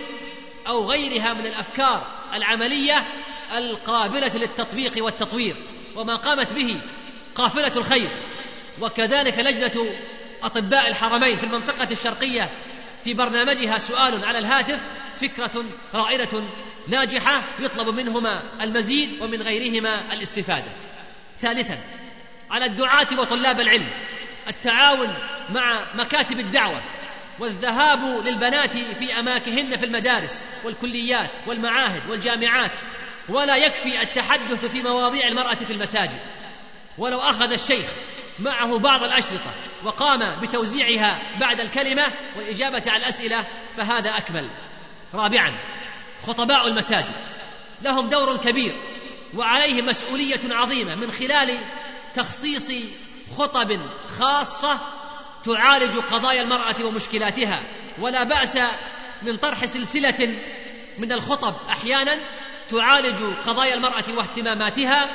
أو 0.66 0.90
غيرها 0.90 1.34
من 1.34 1.46
الأفكار 1.46 2.06
العملية 2.34 3.06
القابلة 3.56 4.36
للتطبيق 4.36 5.04
والتطوير. 5.04 5.56
وما 5.96 6.16
قامت 6.16 6.52
به 6.52 6.80
قافلة 7.34 7.76
الخير. 7.76 8.08
وكذلك 8.80 9.38
لجنة 9.38 9.86
أطباء 10.42 10.88
الحرمين 10.88 11.36
في 11.36 11.44
المنطقة 11.44 11.88
الشرقية 11.92 12.50
في 13.04 13.14
برنامجها 13.14 13.78
سؤال 13.78 14.24
على 14.24 14.38
الهاتف 14.38 14.80
فكرة 15.20 15.64
رائدة 15.94 16.42
ناجحة 16.88 17.42
يطلب 17.58 17.88
منهما 17.88 18.42
المزيد 18.60 19.22
ومن 19.22 19.42
غيرهما 19.42 20.12
الاستفادة. 20.12 20.72
ثالثا 21.38 21.78
على 22.50 22.64
الدعاة 22.64 23.06
وطلاب 23.18 23.60
العلم 23.60 23.88
التعاون 24.48 25.14
مع 25.50 25.80
مكاتب 25.94 26.40
الدعوة 26.40 26.82
والذهاب 27.38 28.26
للبنات 28.26 28.78
في 28.78 29.20
أماكنهن 29.20 29.76
في 29.76 29.84
المدارس 29.84 30.44
والكليات 30.64 31.30
والمعاهد 31.46 32.10
والجامعات 32.10 32.70
ولا 33.28 33.56
يكفي 33.56 34.02
التحدث 34.02 34.64
في 34.64 34.82
مواضيع 34.82 35.28
المرأة 35.28 35.54
في 35.54 35.72
المساجد. 35.72 36.18
ولو 36.98 37.18
أخذ 37.18 37.52
الشيخ 37.52 37.86
معه 38.38 38.78
بعض 38.78 39.02
الأشرطة 39.02 39.50
وقام 39.84 40.40
بتوزيعها 40.40 41.18
بعد 41.40 41.60
الكلمة 41.60 42.12
والاجابه 42.36 42.82
على 42.86 43.02
الأسئلة 43.02 43.44
فهذا 43.76 44.16
أكمل. 44.16 44.50
رابعا 45.14 45.52
خطباء 46.26 46.66
المساجد. 46.66 47.14
لهم 47.82 48.08
دور 48.08 48.36
كبير 48.36 48.76
وعليه 49.34 49.82
مسؤولية 49.82 50.40
عظيمة 50.50 50.94
من 50.94 51.12
خلال 51.12 51.58
تخصيص 52.14 52.72
خطب 53.38 53.80
خاصة 54.18 54.78
تعالج 55.44 55.96
قضايا 55.96 56.42
المرأة 56.42 56.84
ومشكلاتها. 56.84 57.62
ولا 57.98 58.22
بأس 58.22 58.58
من 59.22 59.36
طرح 59.36 59.64
سلسلة 59.64 60.34
من 60.98 61.12
الخطب. 61.12 61.54
أحيانا 61.70 62.16
تعالج 62.68 63.22
قضايا 63.46 63.74
المرأة 63.74 64.04
واهتماماتها 64.16 65.08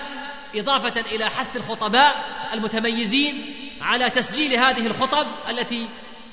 إضافة 0.56 1.02
إلى 1.02 1.30
حث 1.30 1.56
الخطباء 1.56 2.26
المتميزين 2.54 3.56
على 3.82 4.10
تسجيل 4.10 4.54
هذه 4.54 4.88
الخطب 4.88 5.28
التي 5.50 5.90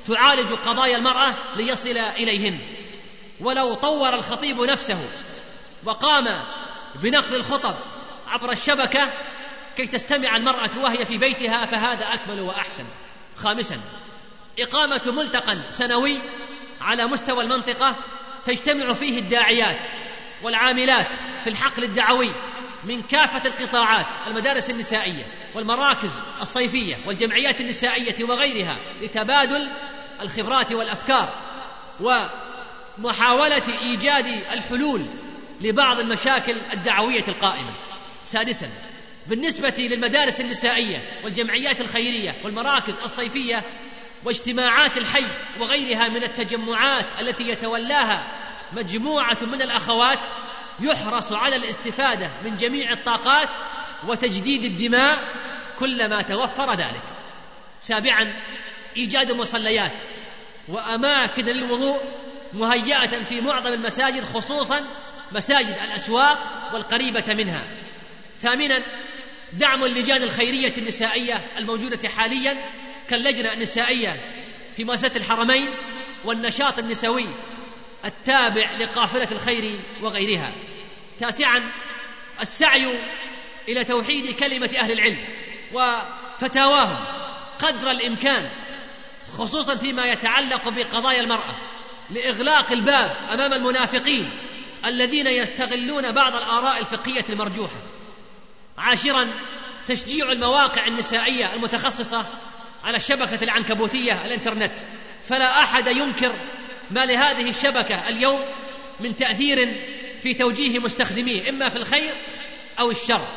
تعالج 0.06 0.52
قضايا 0.52 0.96
المرأة 0.96 1.34
ليصل 1.56 1.98
إليهن. 1.98 2.58
ولو 3.43 3.74
طور 3.74 4.14
الخطيب 4.14 4.61
نفسه 4.61 4.99
وقام 5.84 6.45
بنقل 6.95 7.34
الخطب 7.34 7.74
عبر 8.26 8.53
الشبكة 8.53 9.11
كي 9.76 9.86
تستمع 9.86 10.36
المرأة 10.36 10.70
وهي 10.76 11.07
في 11.07 11.18
بيتها 11.18 11.66
فهذا 11.66 12.14
أكمل 12.14 12.40
وأحسن. 12.40 12.84
خامسا 13.36 13.80
إقامة 14.59 15.03
ملتقى 15.07 15.59
سنوي 15.70 16.18
على 16.80 17.07
مستوى 17.07 17.45
المنطقة 17.45 17.97
تجتمع 18.45 18.93
فيه 18.93 19.18
الداعيات 19.18 19.80
والعاملات 20.43 21.09
في 21.45 21.51
الحقل 21.51 21.84
الدعوي 21.84 22.32
من 22.84 23.03
كافة 23.03 23.43
القطاعات 23.47 24.07
المدارس 24.26 24.70
النسائية 24.70 25.24
والمراكز 25.55 26.11
الصيفية 26.40 26.97
والجمعيات 27.07 27.61
النسائية 27.61 28.24
وغيرها 28.24 28.76
لتبادل 29.03 29.68
الخبرات 30.20 30.72
والأفكار 30.72 31.34
ومحاولة 32.99 33.80
إيجاد 33.82 34.26
الحلول 34.26 35.07
لبعض 35.61 35.99
المشاكل 35.99 36.57
الدعوية 36.72 37.24
القائمة. 37.28 37.74
سادسا 38.24 38.68
بالنسبة 39.26 39.74
للمدارس 39.78 40.40
النسائية 40.40 41.03
والجمعيات 41.24 41.80
الخيرية 41.80 42.34
والمراكز 42.45 42.95
الصيفية 43.05 43.62
واجتماعات 44.24 44.99
الحي 44.99 45.26
وغيرها 45.61 46.09
من 46.09 46.22
التجمعات 46.22 47.07
التي 47.20 47.49
يتولاها 47.49 48.24
مجموعة 48.72 49.38
من 49.43 49.62
الأخوات 49.62 50.18
يحرص 50.80 51.32
على 51.32 51.57
الاستفادة 51.57 52.30
من 52.45 52.57
جميع 52.57 52.93
الطاقات 52.93 53.49
وتجديد 54.07 54.64
الدماء 54.64 55.18
كلما 55.78 56.22
توفر 56.22 56.74
ذلك. 56.74 57.03
سابعا 57.80 58.32
إيجاد 58.97 59.32
مصليات 59.32 59.93
وأماكن 60.68 61.45
للوضوء 61.45 62.01
مهيئة 62.55 63.22
في 63.24 63.40
معظم 63.40 63.72
المساجد 63.72 64.24
خصوصا 64.24 64.84
مساجد 65.32 65.76
الأسواق 65.84 66.70
والقريبة 66.74 67.34
منها. 67.34 67.64
ثامنا 68.38 68.82
دعم 69.53 69.84
اللجان 69.84 70.22
الخيرية 70.22 70.72
النسائية 70.78 71.40
الموجودة 71.59 72.09
حاليا 72.09 72.57
كاللجنة 73.09 73.53
النسائية 73.53 74.16
في 74.76 74.84
مؤسسة 74.84 75.16
الحرمين 75.16 75.68
والنشاط 76.24 76.78
النسوي 76.78 77.26
التابع 78.05 78.72
لقافلة 78.72 79.28
الخير 79.32 79.80
وغيرها. 80.03 80.53
تاسعا 81.20 81.62
السعي 82.40 82.88
إلى 83.68 83.84
توحيد 83.84 84.34
كلمة 84.34 84.70
أهل 84.78 84.92
العلم 84.92 85.24
وفتاواهم 85.72 87.05
قدر 87.59 87.90
الإمكان 87.90 88.50
خصوصا 89.38 89.76
فيما 89.76 90.07
يتعلق 90.07 90.68
بقضايا 90.68 91.20
المرأة. 91.20 91.55
لإغلاق 92.12 92.72
الباب 92.72 93.16
أمام 93.32 93.52
المنافقين 93.52 94.30
الذين 94.84 95.26
يستغلون 95.26 96.12
بعض 96.12 96.34
الآراء 96.34 96.78
الفقهية 96.78 97.24
المرجوحة. 97.30 97.76
عاشرا 98.78 99.28
تشجيع 99.86 100.32
المواقع 100.32 100.86
النسائية 100.86 101.54
المتخصصة 101.54 102.24
على 102.84 102.96
الشبكة 102.96 103.44
العنكبوتية 103.44 104.24
الإنترنت. 104.24 104.74
فلا 105.24 105.62
أحد 105.62 105.86
ينكر 105.86 106.32
ما 106.90 107.06
لهذه 107.06 107.48
الشبكة 107.48 108.08
اليوم 108.08 108.40
من 109.00 109.16
تأثير 109.16 109.56
في 110.22 110.34
توجيه 110.34 110.78
مستخدميه 110.78 111.50
إما 111.50 111.68
في 111.68 111.76
الخير 111.76 112.14
أو 112.78 112.90
الشر. 112.90 113.28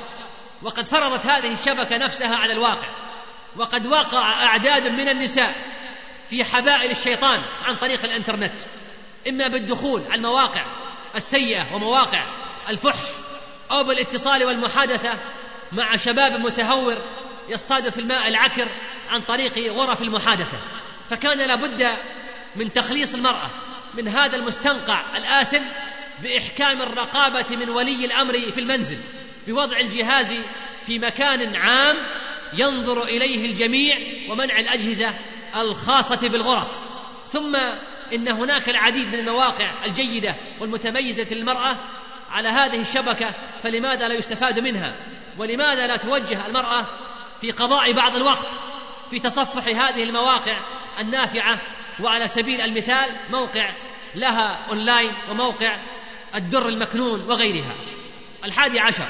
وقد 0.62 0.88
فرضت 0.88 1.26
هذه 1.26 1.54
الشبكة 1.54 1.98
نفسها 1.98 2.36
على 2.36 2.54
الواقع 2.54 2.88
وقد 3.56 3.88
وقع 3.88 4.44
أعداد 4.44 4.88
من 4.88 5.08
النساء 5.08 5.56
في 6.30 6.44
حبائل 6.44 6.92
الشيطان 6.92 7.42
عن 7.66 7.76
طريق 7.76 8.06
الإنترنت. 8.06 8.60
إما 9.30 9.48
بالدخول 9.48 10.02
على 10.06 10.16
المواقع 10.16 10.66
السيئة 11.16 11.76
ومواقع 11.76 12.26
الفحش 12.70 13.08
أو 13.72 13.84
بالاتصال 13.84 14.44
والمحادثة 14.44 15.14
مع 15.72 15.96
شباب 15.96 16.40
متهور 16.40 16.98
يصطاد 17.50 17.90
في 17.90 18.02
الماء 18.02 18.28
العكر 18.28 18.70
عن 19.10 19.22
طريق 19.22 19.58
غرف 19.58 20.02
المحادثة. 20.02 20.58
فكان 21.10 21.38
لابد 21.38 21.98
من 22.56 22.74
تخليص 22.74 23.14
المرأة 23.14 23.50
من 23.94 24.08
هذا 24.08 24.36
المستنقع 24.36 25.18
الآسن 25.18 25.62
بإحكام 26.24 26.82
الرقابة 26.82 27.56
من 27.56 27.70
ولي 27.70 28.06
الأمر 28.06 28.34
في 28.34 28.60
المنزل 28.60 28.98
بوضع 29.48 29.78
الجهاز 29.80 30.34
في 30.86 31.00
مكان 31.00 31.56
عام 31.56 31.98
ينظر 32.54 33.04
إليه 33.04 33.46
الجميع 33.52 33.98
ومنع 34.30 34.60
الأجهزة 34.60 35.14
الخاصة 35.56 36.30
بالغرف. 36.30 36.80
ثم 37.30 37.56
إن 38.14 38.28
هناك 38.28 38.70
العديد 38.70 39.08
من 39.08 39.20
المواقع 39.20 39.86
الجيدة 39.86 40.36
والمتميزة 40.60 41.28
للمرأة 41.32 41.78
على 42.32 42.50
هذه 42.50 42.82
الشبكة 42.82 43.32
فلماذا 43.64 44.08
لا 44.08 44.16
يستفاد 44.16 44.60
منها؟ 44.60 44.96
ولماذا 45.38 45.88
لا 45.88 45.98
توجه 45.98 46.48
المرأة 46.48 46.86
في 47.42 47.52
قضاء 47.52 47.92
بعض 47.92 48.16
الوقت 48.16 48.48
في 49.10 49.20
تصفح 49.20 49.68
هذه 49.68 50.04
المواقع 50.04 50.58
النافعة؟ 51.00 51.62
وعلى 52.00 52.28
سبيل 52.28 52.62
المثال 52.62 53.10
موقع 53.32 53.74
لها 54.16 54.60
أونلاين 54.70 55.14
وموقع 55.30 55.78
الدر 56.36 56.70
المكنون 56.70 57.22
وغيرها. 57.22 57.76
الحادي 58.46 58.80
عشر 58.80 59.08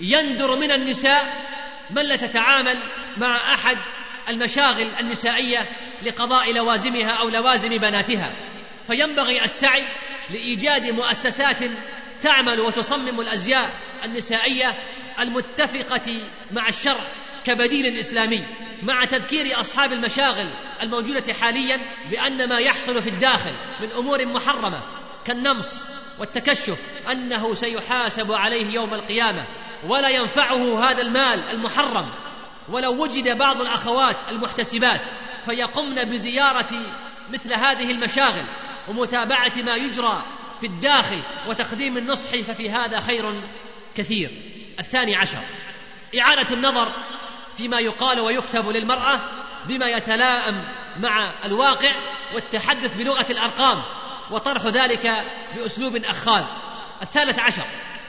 يندر 0.00 0.56
من 0.56 0.72
النساء 0.72 1.42
من 1.90 2.02
لا 2.02 2.16
تتعامل 2.16 2.82
مع 3.16 3.54
أحد 3.54 3.78
المشاغل 4.28 4.90
النسائية 5.00 5.66
لقضاء 6.02 6.52
لوازمها 6.52 7.10
أو 7.10 7.28
لوازم 7.28 7.68
بناتها. 7.68 8.30
فينبغي 8.86 9.44
السعي 9.44 9.84
لإيجاد 10.30 10.86
مؤسسات 10.90 11.56
تعمل 12.22 12.60
وتصمم 12.60 13.20
الأزياء 13.20 13.70
النسائية 14.04 14.74
المتفقة 15.20 16.28
مع 16.50 16.68
الشرع 16.68 17.04
كبديل 17.44 17.98
إسلامي 17.98 18.42
مع 18.82 19.04
تذكير 19.04 19.60
أصحاب 19.60 19.92
المشاغل 19.92 20.46
الموجودة 20.82 21.34
حاليا 21.34 21.80
بأن 22.10 22.48
ما 22.48 22.58
يحصل 22.58 23.02
في 23.02 23.10
الداخل 23.10 23.52
من 23.80 23.92
أمور 23.92 24.26
محرمة 24.26 24.80
كالنمص 25.26 25.84
والتكشف 26.18 26.82
أنه 27.10 27.54
سيحاسب 27.54 28.32
عليه 28.32 28.74
يوم 28.74 28.94
القيامة 28.94 29.46
ولا 29.86 30.08
ينفعه 30.08 30.90
هذا 30.90 31.02
المال 31.02 31.42
المحرم. 31.50 32.08
ولو 32.70 33.02
وجد 33.02 33.38
بعض 33.38 33.60
الأخوات 33.60 34.16
المحتسبات 34.30 35.00
فيقمن 35.44 36.04
بزيارة 36.04 36.86
مثل 37.30 37.54
هذه 37.54 37.90
المشاغل 37.90 38.44
ومتابعة 38.88 39.52
ما 39.66 39.76
يجرى 39.76 40.22
في 40.60 40.66
الداخل 40.66 41.20
وتقديم 41.48 41.96
النصح 41.96 42.30
ففي 42.30 42.70
هذا 42.70 43.00
خير 43.00 43.34
كثير. 43.96 44.30
الثاني 44.78 45.16
عشر 45.16 45.38
اعاده 46.18 46.54
النظر 46.54 46.92
فيما 47.56 47.80
يقال 47.80 48.20
ويكتب 48.20 48.68
للمرأة 48.68 49.20
بما 49.66 49.88
يتلائم 49.88 50.64
مع 50.96 51.32
الواقع 51.44 51.94
والتحدث 52.34 52.96
بلغة 52.96 53.26
الأرقام 53.30 53.82
وطرح 54.30 54.66
ذلك 54.66 55.24
بأسلوب 55.56 55.96
اخال 55.96 56.44
الثالث 57.02 57.38
عشر 57.38 57.64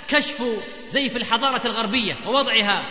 كشف 0.07 0.43
زيف 0.89 1.15
الحضارة 1.15 1.61
الغربية 1.65 2.17
ووضعها 2.25 2.83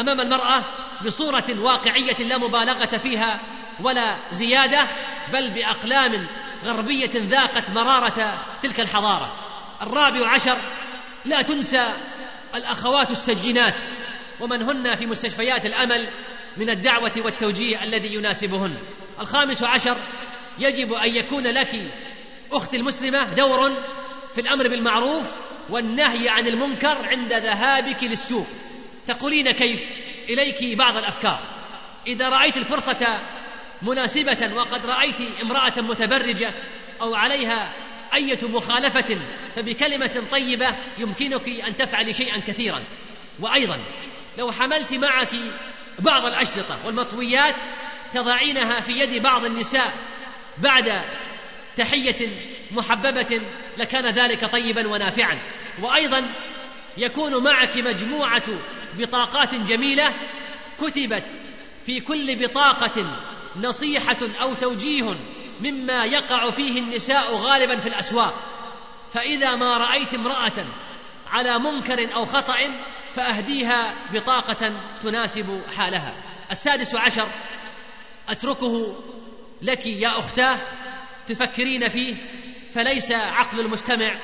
أمام 0.00 0.20
المرأة 0.20 0.64
بصورة 1.04 1.44
واقعية 1.58 2.16
لا 2.16 2.38
مبالغة 2.38 2.96
فيها 2.98 3.40
ولا 3.80 4.18
زيادة 4.30 4.88
بل 5.32 5.50
بأقلام 5.50 6.26
غربية 6.64 7.10
ذاقت 7.14 7.70
مرارة 7.70 8.44
تلك 8.62 8.80
الحضارة. 8.80 9.32
الرابع 9.82 10.28
عشر 10.28 10.58
لا 11.24 11.42
تنسى 11.42 11.86
الأخوات 12.54 13.10
السجينات 13.10 13.74
ومن 14.40 14.62
هن 14.62 14.96
في 14.96 15.06
مستشفيات 15.06 15.66
الأمل 15.66 16.08
من 16.56 16.70
الدعوة 16.70 17.12
والتوجيه 17.16 17.82
الذي 17.82 18.14
يناسبهن. 18.14 18.76
الخامس 19.20 19.62
عشر 19.62 19.96
يجب 20.58 20.92
أن 20.92 21.14
يكون 21.14 21.46
لك 21.46 21.92
أختي 22.52 22.76
المسلمة 22.76 23.24
دور 23.24 23.72
في 24.34 24.40
الأمر 24.40 24.68
بالمعروف 24.68 25.32
والنهي 25.68 26.28
عن 26.28 26.46
المنكر 26.46 27.08
عند 27.08 27.32
ذهابك 27.32 28.04
للسوق. 28.04 28.46
تقولين 29.08 29.50
كيف؟ 29.50 29.86
إليك 30.28 30.78
بعض 30.78 30.96
الأفكار. 30.96 31.42
إذا 32.06 32.28
رأيت 32.28 32.56
الفرصة 32.56 33.20
مناسبة 33.82 34.50
وقد 34.54 34.86
رأيت 34.86 35.20
امرأة 35.42 35.72
متبرجة 35.76 36.52
أو 37.00 37.14
عليها 37.14 37.72
أية 38.14 38.38
مخالفة 38.42 39.18
فبكلمة 39.56 40.24
طيبة 40.30 40.76
يمكنك 40.98 41.48
أن 41.48 41.76
تفعلي 41.76 42.14
شيئا 42.14 42.38
كثيرا. 42.46 42.82
وأيضا 43.40 43.78
لو 44.38 44.52
حملت 44.52 44.94
معك 44.94 45.34
بعض 45.98 46.24
الأشرطة 46.26 46.78
والمطويات 46.86 47.54
تضعينها 48.12 48.80
في 48.80 48.92
يد 48.92 49.22
بعض 49.22 49.44
النساء 49.44 49.92
بعد 50.58 51.04
تحية 51.76 52.28
محببة 52.70 53.40
لكان 53.78 54.06
ذلك 54.06 54.44
طيبا 54.44 54.88
ونافعا. 54.88 55.38
وأيضا 55.82 56.28
يكون 56.96 57.44
معك 57.44 57.76
مجموعة 57.76 58.42
بطاقات 58.98 59.54
جميلة 59.54 60.14
كتبت 60.80 61.24
في 61.86 62.00
كل 62.00 62.36
بطاقة 62.36 63.06
نصيحة 63.56 64.16
أو 64.40 64.54
توجيه 64.54 65.16
مما 65.60 66.04
يقع 66.04 66.50
فيه 66.50 66.80
النساء 66.80 67.34
غالبا 67.36 67.76
في 67.76 67.88
الأسواق. 67.88 68.34
فإذا 69.12 69.54
ما 69.54 69.76
رأيت 69.76 70.14
امرأة 70.14 70.64
على 71.30 71.58
منكر 71.58 72.14
أو 72.14 72.26
خطأ 72.26 72.56
فأهديها 73.14 73.94
بطاقة 74.12 74.72
تناسب 75.02 75.62
حالها. 75.76 76.14
السادس 76.50 76.94
عشر 76.94 77.28
أتركه 78.28 78.96
لك 79.62 79.86
يا 79.86 80.18
أختاه 80.18 80.58
تفكرين 81.26 81.88
فيه 81.88 82.16
فليس 82.74 83.12
عقل 83.12 83.60
المستمع 83.60 84.14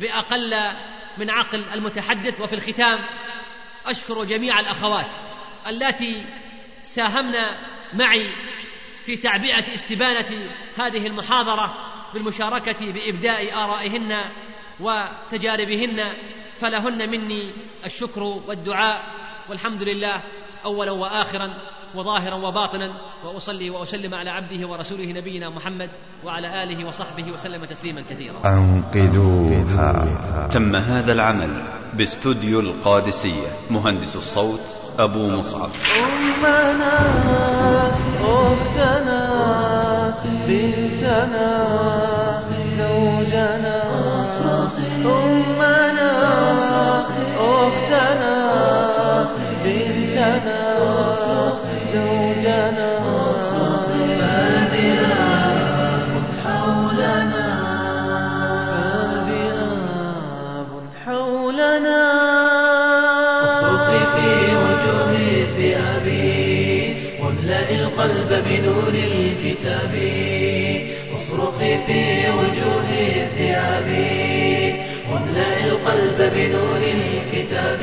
بأقل 0.00 0.72
من 1.18 1.30
عقل 1.30 1.64
المتحدث 1.72 2.40
وفي 2.40 2.54
الختام. 2.54 2.98
أشكر 3.86 4.24
جميع 4.24 4.60
الأخوات 4.60 5.06
اللاتي 5.66 6.24
ساهمنا 6.82 7.56
معي 7.92 8.32
في 9.04 9.16
تعبئة 9.16 9.74
استبانة 9.74 10.48
هذه 10.76 11.06
المحاضرة 11.06 11.74
بالمشاركة 12.14 12.92
بإبداء 12.92 13.64
آرائهن 13.64 14.24
وتجاربهن 14.80 16.16
فلهن 16.60 17.10
مني 17.10 17.50
الشكر 17.84 18.22
والدعاء 18.22 19.02
والحمد 19.48 19.82
لله 19.82 20.22
أولا 20.64 20.90
وآخرا 20.90 21.50
وظاهرا 21.94 22.34
وباطنا 22.34 22.90
وأصلي 23.24 23.70
وأسلم 23.70 24.14
على 24.14 24.30
عبده 24.30 24.68
ورسوله 24.68 25.12
نبينا 25.12 25.48
محمد 25.48 25.90
وعلى 26.24 26.62
آله 26.62 26.86
وصحبه 26.86 27.32
وسلم 27.32 27.64
تسليما 27.64 28.02
كثيرا. 28.10 28.34
أنقذوها 28.44 30.48
تم 30.52 30.76
هذا 30.76 31.12
العمل 31.12 31.62
باستوديو 31.94 32.60
القادسية 32.60 33.48
مهندس 33.70 34.16
الصوت 34.16 34.60
أبو 34.98 35.18
مصعب. 35.18 35.70
أمنا 36.04 36.98
أختنا 38.20 39.22
بنتنا 40.48 41.66
زوجنا. 42.70 43.82
أمنا 45.04 46.12
أختنا 47.40 48.36
بنتنا 49.64 50.62
زوجنا. 51.92 52.90
فذئاب 54.18 55.34
حولنا. 56.44 57.63
وجوه 64.84 65.10
الذئاب 65.10 66.06
واملأ 67.20 67.70
القلب 67.70 68.44
بنور 68.46 68.94
الكتاب. 68.94 69.94
اصرخي 71.16 71.78
في 71.86 72.30
وجوه 72.30 72.88
الذئاب 73.16 73.88
واملأ 75.12 75.64
القلب 75.64 76.32
بنور 76.36 76.82
الكتاب. 76.94 77.82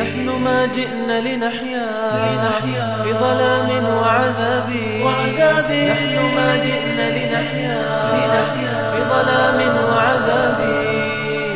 نحن 0.00 0.42
ما 0.44 0.68
جئنا 0.74 1.20
لنحيا 1.20 1.86
لنحيا 2.26 3.02
في 3.02 3.12
ظلام 3.12 3.96
وعذاب. 3.96 4.70
وعذاب. 5.02 5.70
نحن 5.72 6.16
ما 6.36 6.56
جئنا 6.56 7.06
لنحيا 7.18 7.80
لنحيا 8.12 8.90
في 8.92 9.00
ظلام 9.10 9.58
وعذاب. 9.84 10.58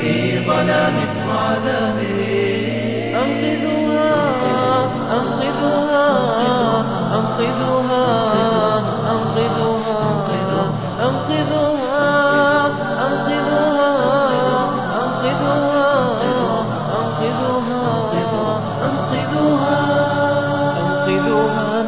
في 0.01 0.39
ظلام 0.39 0.97
وعذاب. 1.29 2.34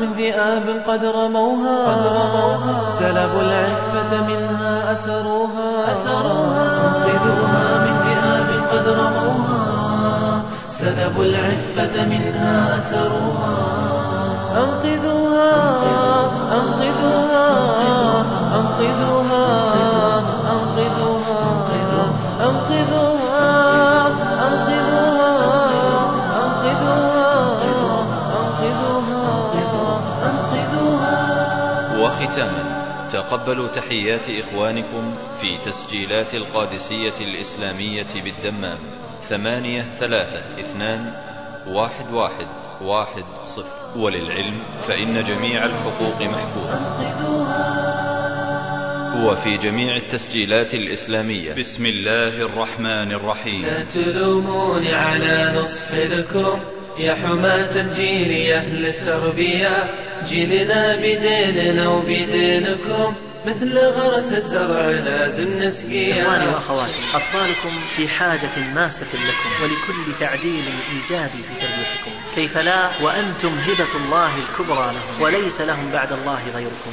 من 0.01 0.13
ذئاب 0.13 0.83
قد 0.89 1.05
رموها 1.05 1.79
سلبوا 2.87 3.41
العفة 3.41 4.27
منها 4.27 4.93
أسروها 4.93 5.93
أنقذوها 6.53 7.79
من 7.85 7.95
ذئاب 8.07 8.49
قد 8.73 8.89
رموها 8.89 9.86
سلبوا 10.69 11.25
العفة 11.25 12.05
منها 12.05 12.79
أسرها 12.79 13.57
أنقذوها 14.57 15.77
أنقذوها 16.53 17.47
أنقذوها 18.57 19.47
أنقذوها 20.57 21.57
أنقذوها. 22.41 23.27
وختاما 32.01 32.87
تقبلوا 33.13 33.69
تحيات 33.69 34.27
إخوانكم 34.31 35.15
في 35.41 35.59
تسجيلات 35.59 36.35
القادسية 36.35 37.15
الإسلامية 37.21 38.07
بالدمام. 38.15 38.79
ثمانية 39.23 39.87
ثلاثة 39.99 40.41
اثنان 40.61 41.13
واحد 41.69 42.13
واحد 42.13 42.47
واحد 42.83 43.25
صفر. 43.45 43.99
وللعلم 43.99 44.59
فإن 44.89 45.25
جميع 45.25 45.65
الحقوق 45.65 46.23
محفوظة. 46.23 46.81
وفي 49.27 49.57
جميع 49.57 49.97
التسجيلات 49.97 50.75
الإسلامية. 50.75 51.55
بسم 51.55 51.87
الله 51.87 52.29
الرحمن 52.29 53.13
الرحيم. 53.13 53.67
لا 53.67 53.85
تلوموني 53.85 54.95
على 54.95 55.53
نصح 55.57 55.93
لكم 55.93 56.61
يا 56.99 57.15
حماة 57.15 57.77
الجيل 57.77 58.31
يا 58.31 58.57
أهل 58.57 58.87
التربية. 58.87 59.91
جيلنا 60.27 60.97
بديننا 60.97 61.89
وبدينكم. 61.89 63.15
مثل 63.47 63.79
غرس 63.79 64.33
الزرع 64.33 64.91
لازم 64.91 65.59
نسقيه 65.63 66.23
إخواني 66.23 66.47
وأخواتي 66.47 66.93
أطفالكم 67.15 67.87
في 67.97 68.09
حاجة 68.09 68.51
ماسة 68.75 69.07
لكم 69.07 69.63
ولكل 69.63 70.19
تعديل 70.21 70.65
إيجابي 70.93 71.43
في 71.43 71.55
تربيتكم. 71.61 72.11
كيف 72.35 72.59
لا؟ 72.59 73.03
وأنتم 73.03 73.49
هبة 73.49 73.97
الله 74.05 74.39
الكبرى 74.39 74.93
لهم 74.95 75.23
وليس 75.23 75.61
لهم 75.61 75.91
بعد 75.93 76.13
الله 76.13 76.41
غيركم. 76.55 76.93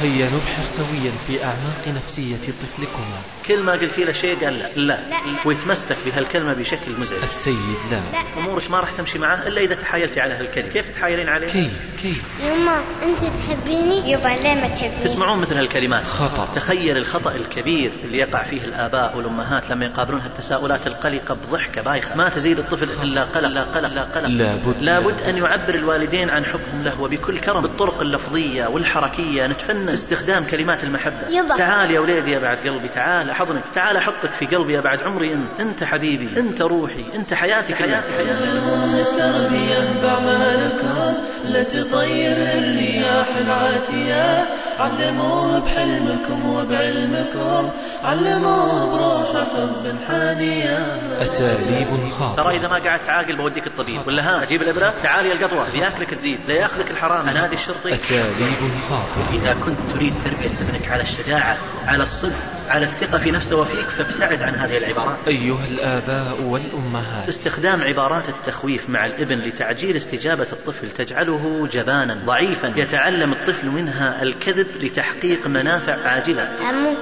هيا 0.00 0.28
نبحر 0.28 0.64
سويا 0.64 1.12
في 1.26 1.44
أعماق 1.44 1.88
نفسية 1.88 2.36
طفلكما. 2.36 3.18
كل 3.46 3.62
ما 3.62 3.72
قلت 3.72 3.98
له 3.98 4.12
شيء 4.12 4.44
قال 4.44 4.58
لا 4.58 4.70
لا. 4.76 4.98
ويتمسك 5.44 5.96
بهالكلمة 6.06 6.52
بشكل 6.52 6.92
مزعج. 7.00 7.22
السيد 7.22 7.56
لا. 7.90 8.00
أمورك 8.38 8.70
ما 8.70 8.80
راح 8.80 8.90
تمشي 8.90 9.18
معاه 9.18 9.48
إلا 9.48 9.60
إذا 9.60 9.74
تحايلتي 9.74 10.20
على 10.20 10.34
هالكلمة. 10.34 10.68
كيف 10.68 10.88
تتحايلين 10.88 11.28
عليه؟ 11.28 11.52
كيف؟ 11.52 12.02
كيف؟ 12.02 12.22
يما 12.40 12.84
أنت 13.02 13.20
تحبيني؟ 13.20 14.12
يبا 14.12 14.28
ليه 14.28 14.54
ما 14.54 14.68
تحبيني؟ 14.68 15.04
تسمعون 15.04 15.38
مثل 15.38 15.56
هالكلمات. 15.56 16.04
خطأ. 16.04 16.46
تخيل 16.54 16.96
الخطأ 16.96 17.34
الكبير 17.34 17.92
اللي 18.04 18.18
يقع 18.18 18.42
فيه 18.42 18.64
الآباء 18.64 19.16
والأمهات 19.16 19.70
لما 19.70 19.84
يقابلون 19.84 20.20
هالتساؤلات 20.20 20.86
القلقة 20.86 21.34
بضحكة 21.34 21.82
بايخة. 21.82 22.16
ما 22.16 22.28
تزيد 22.28 22.58
الطفل 22.58 22.88
إلا 23.02 23.24
قلق 23.24 23.48
لا 23.48 23.62
قلق 23.62 23.88
لا 23.88 24.02
قلق. 24.02 24.28
لابد 24.28 24.76
لابد 24.80 25.22
أن 25.22 25.36
يعبر 25.36 25.74
الوالدين 25.74 26.30
عن 26.30 26.44
حبهم 26.44 26.82
له 26.84 27.00
وبكل 27.00 27.38
كرم. 27.38 27.62
بالطرق 27.62 28.00
اللفظية 28.00 28.66
والحركية 28.66 29.46
نتفنن 29.46 29.91
استخدام 29.94 30.44
كلمات 30.44 30.84
المحبة. 30.84 31.28
يبا. 31.28 31.56
تعال 31.56 31.90
يا 31.90 32.00
وليدي 32.00 32.30
يا 32.30 32.38
بعد 32.38 32.58
قلبي 32.58 32.88
تعال 32.88 33.30
أحضنك 33.30 33.62
تعال 33.74 33.96
أحطك 33.96 34.32
في 34.38 34.46
قلبي 34.46 34.72
يا 34.72 34.80
بعد 34.80 34.98
عمري 35.00 35.32
أنت 35.32 35.60
أنت 35.60 35.84
حبيبي 35.84 36.40
أنت 36.40 36.62
روحي 36.62 37.04
أنت 37.14 37.34
حياتي 37.34 37.74
حياتي 37.74 38.12
حياتي 38.12 38.44
التربية 39.00 40.00
بأعمالكم 40.02 41.14
لا 41.44 41.62
تطير 41.62 42.36
الرياح 42.36 43.26
العاتية. 43.40 44.44
علموه 44.78 45.58
بحلمكم 45.58 46.48
وبعلمكم 46.48 47.70
علموه 48.04 48.96
بروح 48.96 49.44
حب 49.44 49.96
حانية. 50.08 50.78
أساليب 51.22 51.86
ترى 51.86 52.10
خاطئة 52.18 52.50
إذا 52.50 52.68
ما 52.68 52.74
قعدت 52.74 53.08
عاقل 53.08 53.36
بوديك 53.36 53.66
الطبيب. 53.66 54.00
ولا 54.06 54.22
ها 54.22 54.42
أجيب 54.42 54.62
الإبرة. 54.62 54.94
تعال 55.02 55.26
يا 55.26 55.32
القطوة. 55.32 55.66
بياكلك 55.72 56.12
الذيب 56.12 56.40
لا 56.48 56.54
ياخذك 56.54 56.90
الحرام. 56.90 57.28
انادي 57.28 57.54
الشرطي 57.54 57.94
أساليب 57.94 58.72
خاطئة. 58.90 59.38
اذا 59.38 59.56
كنت 59.64 59.71
كنت 59.74 59.90
تريد 59.90 60.14
تربية 60.24 60.50
ابنك 60.60 60.88
على 60.88 61.02
الشجاعة 61.02 61.58
على 61.86 62.02
الصدق 62.02 62.36
على 62.68 62.84
الثقة 62.84 63.18
في 63.18 63.30
نفسه 63.30 63.56
وفيك 63.56 63.86
فابتعد 63.86 64.42
عن 64.42 64.54
هذه 64.54 64.76
العبارات. 64.78 65.28
أيها 65.28 65.66
الآباء 65.66 66.42
والأمهات. 66.42 67.28
استخدام 67.28 67.80
عبارات 67.82 68.28
التخويف 68.28 68.90
مع 68.90 69.06
الابن 69.06 69.38
لتعجيل 69.38 69.96
استجابة 69.96 70.46
الطفل 70.52 70.90
تجعله 70.90 71.68
جبانا 71.72 72.14
ضعيفا. 72.26 72.72
يتعلم 72.76 73.32
الطفل 73.32 73.66
منها 73.66 74.22
الكذب 74.22 74.66
لتحقيق 74.80 75.46
منافع 75.46 76.08
عاجلة. 76.08 76.56
عمو 76.68 76.94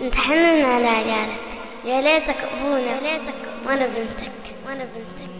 انت 0.00 0.14
حنن 0.14 0.64
على 0.64 0.86
عيالك 0.86 1.40
يا 1.84 2.00
ليتك 2.00 2.36
أبونا 2.56 2.78
يا 2.78 3.00
ليتك 3.00 3.34
وأنا 3.66 3.86
بنتك. 3.86 4.32
وأنا 4.66 4.84
بنتك. 4.84 5.39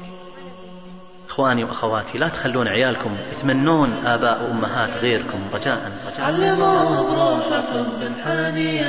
إخواني 1.40 1.64
وأخواتي 1.64 2.18
لا 2.18 2.28
تخلون 2.28 2.68
عيالكم 2.68 3.16
يتمنون 3.32 3.92
آباء 4.06 4.42
وأمهات 4.42 4.96
غيركم. 4.96 5.38
رجاء 5.54 5.92
رجاء. 6.12 6.26
علموه 6.26 7.02
بروح 7.02 7.46
حب 7.72 8.00
تلوموني 8.24 8.80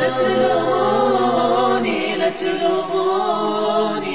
لا 0.00 0.08
تلوموني 0.18 2.00
لا 2.16 2.30
تلوموني 2.30 4.11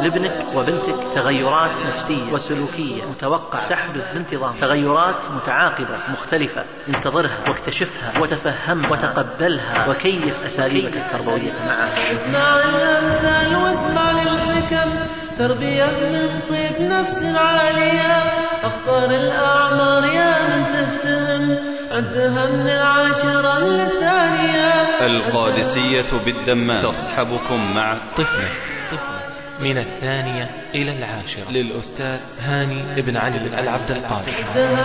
لابنك 0.00 0.32
وبنتك 0.54 0.96
تغيرات 1.14 1.80
نفسية 1.86 2.32
وسلوكية 2.32 3.02
متوقعة 3.10 3.68
تحدث 3.68 4.12
بانتظام 4.12 4.56
تغيرات 4.56 5.30
متعاقبة 5.30 5.98
مختلفة 6.08 6.64
انتظرها 6.88 7.38
واكتشفها 7.48 8.12
وتفهمها 8.20 8.90
وتقبلها 8.90 9.88
وكيف 9.88 10.44
أساليبك 10.46 10.96
التربوية 10.96 11.52
معها 11.66 12.12
اسمع 12.12 12.62
الأمثال 12.64 13.56
واسمع 13.56 14.10
للحكم 14.12 14.90
تربية 15.38 15.84
من 15.84 16.40
طيب 16.48 16.80
نفس 16.80 17.24
عالية. 17.24 18.22
اختار 18.64 19.10
الأعمار 19.10 20.04
يا 20.04 20.56
من 20.56 20.66
تهتم 20.66 21.56
عدها 21.90 22.46
من 22.46 22.68
العاشرة 22.68 23.58
للثانية. 23.58 24.72
القادسية 25.06 26.18
بالدمام. 26.24 26.78
تصحبكم 26.78 27.74
مع 27.74 27.96
طفلة. 28.16 28.48
طفلة. 28.92 29.23
من 29.60 29.78
الثانية 29.78 30.50
إلى 30.74 30.98
العاشرة. 30.98 31.50
للأستاذ 31.50 32.18
هاني 32.42 33.02
بن 33.02 33.16
علي 33.16 33.38
بن 33.38 33.58
العبد 33.58 33.90
القادر. 33.90 34.32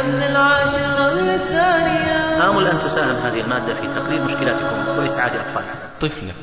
من 0.08 0.24
العاشرة 0.24 1.22
للثانية. 1.22 2.50
آمل 2.50 2.68
أن 2.68 2.80
تساهم 2.80 3.16
هذه 3.16 3.42
المادة 3.42 3.74
في 3.74 3.88
تقليل 3.88 4.24
مشكلاتكم 4.24 5.00
وإسعاد 5.00 5.32
أطفالكم. 5.36 5.80
طفلة. 6.02 6.34